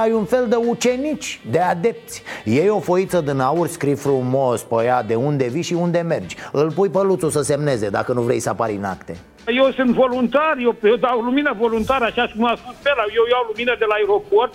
ai 0.03 0.13
un 0.13 0.25
fel 0.25 0.47
de 0.49 0.57
ucenici, 0.57 1.41
de 1.51 1.59
adepți. 1.59 2.23
Ei 2.45 2.69
o 2.69 2.81
foiță 2.81 3.21
din 3.21 3.41
aur, 3.41 3.67
scrii 3.67 3.95
frumos 3.95 4.63
pe 4.63 4.85
ea 4.85 5.03
de 5.03 5.15
unde 5.15 5.45
vii 5.45 5.63
și 5.63 5.75
unde 5.75 6.01
mergi. 6.01 6.37
Îl 6.53 6.73
pui 6.73 6.89
pe 6.89 7.03
Luțu 7.03 7.29
să 7.29 7.43
semneze 7.43 7.89
dacă 7.89 8.13
nu 8.13 8.21
vrei 8.21 8.41
să 8.41 8.49
apari 8.49 8.75
în 8.75 8.85
acte. 8.85 9.17
Eu 9.47 9.71
sunt 9.71 9.91
voluntar, 9.91 10.57
eu, 10.59 10.77
eu 10.83 10.97
dau 10.97 11.21
lumină 11.21 11.55
voluntar, 11.59 12.03
așa 12.03 12.31
cum 12.35 12.45
a 12.45 12.55
spus 12.57 12.75
Pela, 12.83 13.05
eu 13.19 13.25
iau 13.31 13.45
lumină 13.51 13.75
de 13.79 13.85
la 13.89 13.95
aeroport 13.95 14.55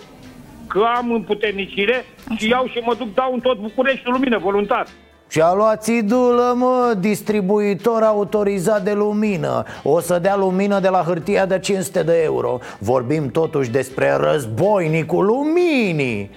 că 0.72 0.82
am 0.96 1.12
împuternicire 1.12 2.04
și 2.36 2.48
iau 2.48 2.66
și 2.66 2.78
mă 2.78 2.94
duc, 2.98 3.14
dau 3.14 3.32
în 3.32 3.40
tot 3.40 3.58
București 3.58 4.08
lumină, 4.08 4.38
voluntar. 4.38 4.86
Și 5.28 5.40
a 5.40 5.52
luat 5.52 5.82
țidulă, 5.82 6.54
mă, 6.56 6.94
distribuitor 6.98 8.02
autorizat 8.02 8.82
de 8.82 8.92
lumină 8.92 9.64
O 9.82 10.00
să 10.00 10.18
dea 10.18 10.36
lumină 10.36 10.80
de 10.80 10.88
la 10.88 11.02
hârtia 11.02 11.46
de 11.46 11.58
500 11.58 12.02
de 12.02 12.22
euro 12.22 12.58
Vorbim 12.78 13.30
totuși 13.30 13.70
despre 13.70 14.12
războinicul 14.12 15.24
luminii 15.24 16.30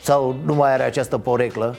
Sau 0.00 0.36
nu 0.44 0.54
mai 0.54 0.72
are 0.72 0.82
această 0.82 1.18
poreclă? 1.18 1.76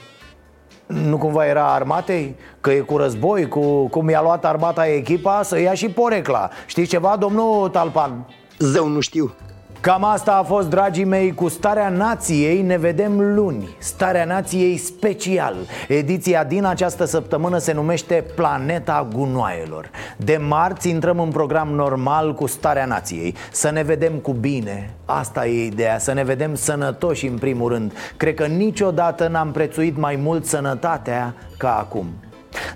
Nu 0.86 1.18
cumva 1.18 1.46
era 1.46 1.72
armatei? 1.72 2.36
Că 2.60 2.70
e 2.70 2.78
cu 2.78 2.96
război, 2.96 3.48
cu 3.48 3.88
cum 3.88 4.08
i-a 4.08 4.22
luat 4.22 4.44
armata 4.44 4.86
echipa 4.86 5.42
să 5.42 5.60
ia 5.60 5.74
și 5.74 5.88
porecla 5.88 6.48
Știți 6.66 6.88
ceva, 6.88 7.16
domnul 7.16 7.68
Talpan? 7.68 8.26
Zău, 8.58 8.88
nu 8.88 9.00
știu 9.00 9.34
Cam 9.82 10.04
asta 10.04 10.36
a 10.36 10.42
fost, 10.42 10.68
dragii 10.68 11.04
mei, 11.04 11.34
cu 11.34 11.48
Starea 11.48 11.88
Nației 11.88 12.62
Ne 12.62 12.76
vedem 12.76 13.34
luni. 13.34 13.68
Starea 13.78 14.24
Nației 14.24 14.76
special. 14.76 15.54
Ediția 15.88 16.44
din 16.44 16.64
această 16.64 17.04
săptămână 17.04 17.58
se 17.58 17.72
numește 17.72 18.24
Planeta 18.34 19.08
Gunoaielor. 19.14 19.90
De 20.16 20.36
marți 20.36 20.88
intrăm 20.88 21.20
în 21.20 21.30
program 21.30 21.68
normal 21.68 22.34
cu 22.34 22.46
Starea 22.46 22.84
Nației. 22.84 23.34
Să 23.52 23.70
ne 23.70 23.82
vedem 23.82 24.12
cu 24.12 24.32
bine. 24.32 24.90
Asta 25.04 25.46
e 25.46 25.66
ideea, 25.66 25.98
să 25.98 26.12
ne 26.12 26.24
vedem 26.24 26.54
sănătoși 26.54 27.26
în 27.26 27.38
primul 27.38 27.68
rând. 27.72 27.92
Cred 28.16 28.34
că 28.34 28.46
niciodată 28.46 29.28
n-am 29.28 29.50
prețuit 29.50 29.96
mai 29.96 30.16
mult 30.16 30.46
sănătatea 30.46 31.34
ca 31.56 31.78
acum 31.78 32.06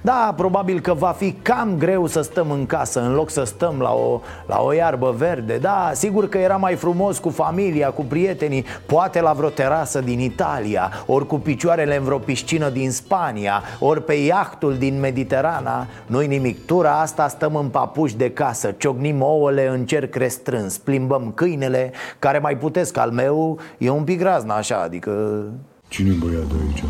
da, 0.02 0.34
probabil 0.36 0.80
că 0.80 0.94
va 0.94 1.14
fi 1.18 1.32
cam 1.32 1.74
greu 1.78 2.06
să 2.06 2.20
stăm 2.20 2.50
în 2.50 2.66
casă 2.66 3.00
În 3.00 3.14
loc 3.14 3.30
să 3.30 3.44
stăm 3.44 3.78
la 3.80 3.90
o, 3.90 4.20
la 4.46 4.60
o 4.62 4.72
iarbă 4.72 5.14
verde 5.18 5.56
Da, 5.56 5.90
sigur 5.94 6.28
că 6.28 6.38
era 6.38 6.56
mai 6.56 6.74
frumos 6.74 7.18
cu 7.18 7.28
familia, 7.28 7.90
cu 7.90 8.04
prietenii 8.04 8.64
Poate 8.86 9.20
la 9.20 9.32
vreo 9.32 9.48
terasă 9.48 10.00
din 10.00 10.20
Italia 10.20 10.90
Ori 11.06 11.26
cu 11.26 11.38
picioarele 11.38 11.96
în 11.96 12.04
vreo 12.04 12.18
piscină 12.18 12.68
din 12.68 12.90
Spania 12.90 13.62
Ori 13.78 14.04
pe 14.04 14.12
iahtul 14.12 14.76
din 14.78 15.00
Mediterana 15.00 15.86
Nu-i 16.06 16.26
nimic, 16.26 16.66
tura 16.66 17.00
asta 17.00 17.28
stăm 17.28 17.56
în 17.56 17.68
papuși 17.68 18.16
de 18.16 18.30
casă 18.30 18.74
Ciocnim 18.78 19.22
ouăle 19.22 19.68
în 19.68 19.86
cerc 19.86 20.14
restrâns 20.14 20.78
Plimbăm 20.78 21.32
câinele 21.34 21.92
Care 22.18 22.38
mai 22.38 22.56
putesc 22.56 22.96
al 22.96 23.10
meu 23.10 23.58
E 23.78 23.90
un 23.90 24.04
pic 24.04 24.22
razna 24.22 24.54
așa, 24.54 24.76
adică... 24.76 25.44
Cine 25.88 26.10
băiatul 26.10 26.56
aici? 26.66 26.82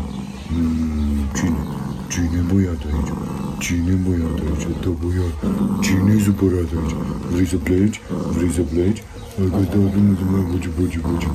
Mm, 0.53 1.29
cine? 1.35 1.64
Cine 2.15 2.41
băiatul 2.53 2.89
aici? 2.93 3.11
Cine 3.59 3.93
băiat 4.05 4.39
aici? 4.47 4.67
Da, 4.81 4.89
băiat. 5.01 5.35
Cine 5.81 6.13
e 6.17 6.23
supărat 6.23 6.71
aici? 6.77 6.95
Vrei 7.31 7.47
să 7.47 7.55
pleci? 7.55 8.01
Vrei 8.35 8.51
să 8.51 8.61
pleci? 8.61 9.03
Dacă 9.37 9.67
dau 9.71 9.89
drumul 9.91 10.15
să 10.15 10.23
mai 10.31 10.45
buci, 10.51 10.69
buci, 10.77 10.99
buci. 10.99 11.27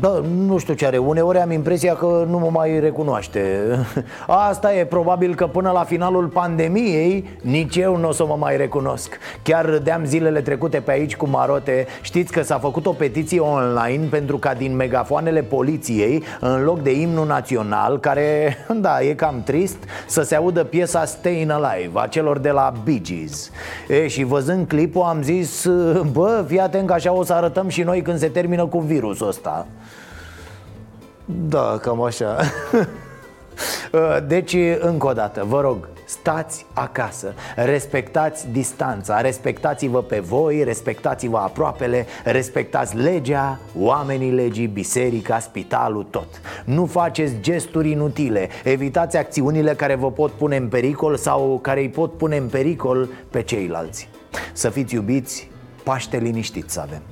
Da, 0.00 0.22
nu 0.46 0.58
știu 0.58 0.74
ce 0.74 0.86
are, 0.86 0.98
uneori 0.98 1.38
am 1.38 1.50
impresia 1.50 1.94
că 1.94 2.26
nu 2.28 2.38
mă 2.38 2.48
mai 2.50 2.80
recunoaște. 2.80 3.60
Asta 4.48 4.74
e, 4.74 4.84
probabil 4.84 5.34
că 5.34 5.46
până 5.46 5.70
la 5.70 5.84
finalul 5.84 6.26
pandemiei 6.26 7.28
Nici 7.42 7.76
eu 7.76 7.96
nu 7.96 8.08
o 8.08 8.12
să 8.12 8.26
mă 8.26 8.36
mai 8.38 8.56
recunosc. 8.56 9.18
Chiar 9.42 9.64
râdeam 9.64 10.04
zilele 10.04 10.40
trecute 10.40 10.80
pe 10.80 10.90
aici 10.90 11.16
cu 11.16 11.28
Marote. 11.28 11.86
Știți 12.02 12.32
că 12.32 12.42
s-a 12.42 12.58
făcut 12.58 12.86
o 12.86 12.92
petiție 12.92 13.40
online 13.40 14.06
Pentru 14.10 14.38
ca 14.38 14.54
din 14.54 14.76
megafoanele 14.76 15.42
poliției 15.42 16.22
În 16.40 16.62
loc 16.64 16.82
de 16.82 17.00
imnul 17.00 17.26
național 17.26 17.98
Care, 17.98 18.56
da, 18.80 19.00
e 19.00 19.14
cam 19.14 19.42
trist 19.44 19.76
Să 20.06 20.22
se 20.22 20.34
audă 20.34 20.64
piesa 20.64 21.04
Stayin' 21.04 21.48
Alive 21.48 21.90
A 21.94 22.06
celor 22.06 22.38
de 22.38 22.50
la 22.50 22.72
Bee 22.84 23.00
Gees. 23.00 23.50
E, 23.88 24.08
Și 24.08 24.24
văzând 24.24 24.66
clipul 24.66 25.02
am 25.02 25.22
zis 25.22 25.68
Bă, 26.12 26.44
fii 26.46 26.60
atent 26.60 26.86
că 26.86 26.92
așa 26.92 27.12
o 27.12 27.24
să 27.24 27.32
arătăm 27.32 27.68
și 27.68 27.82
noi 27.82 28.02
Când 28.02 28.18
se 28.18 28.28
termină 28.28 28.66
cu 28.66 28.78
virusul 28.78 29.28
ăsta 29.28 29.66
da, 31.24 31.78
cam 31.82 32.02
așa. 32.02 32.38
Deci, 34.26 34.56
încă 34.80 35.06
o 35.06 35.12
dată, 35.12 35.44
vă 35.48 35.60
rog, 35.60 35.88
stați 36.04 36.66
acasă 36.72 37.34
Respectați 37.56 38.48
distanța, 38.50 39.20
respectați-vă 39.20 40.02
pe 40.02 40.18
voi, 40.18 40.64
respectați-vă 40.64 41.36
aproapele 41.36 42.06
Respectați 42.24 42.96
legea, 42.96 43.58
oamenii 43.78 44.30
legii, 44.30 44.66
biserica, 44.66 45.38
spitalul, 45.38 46.06
tot. 46.10 46.28
Nu 46.64 46.86
faceți 46.86 47.34
gesturi 47.40 47.90
inutile. 47.90 48.48
Evitați 48.64 49.16
acțiunile 49.16 49.74
care 49.74 49.94
vă 49.94 50.10
pot 50.10 50.30
pune 50.30 50.56
în 50.56 50.68
pericol 50.68 51.16
Sau 51.16 51.58
care 51.62 51.80
îi 51.80 51.88
pot 51.88 52.16
pune 52.16 52.36
în 52.36 52.48
pericol 52.48 53.08
pe 53.30 53.42
ceilalți. 53.42 54.08
Să 54.52 54.68
fiți 54.68 54.94
iubiți, 54.94 55.50
Paște 55.84 56.16
liniștit 56.16 56.70
să 56.70 56.80
avem 56.80 57.11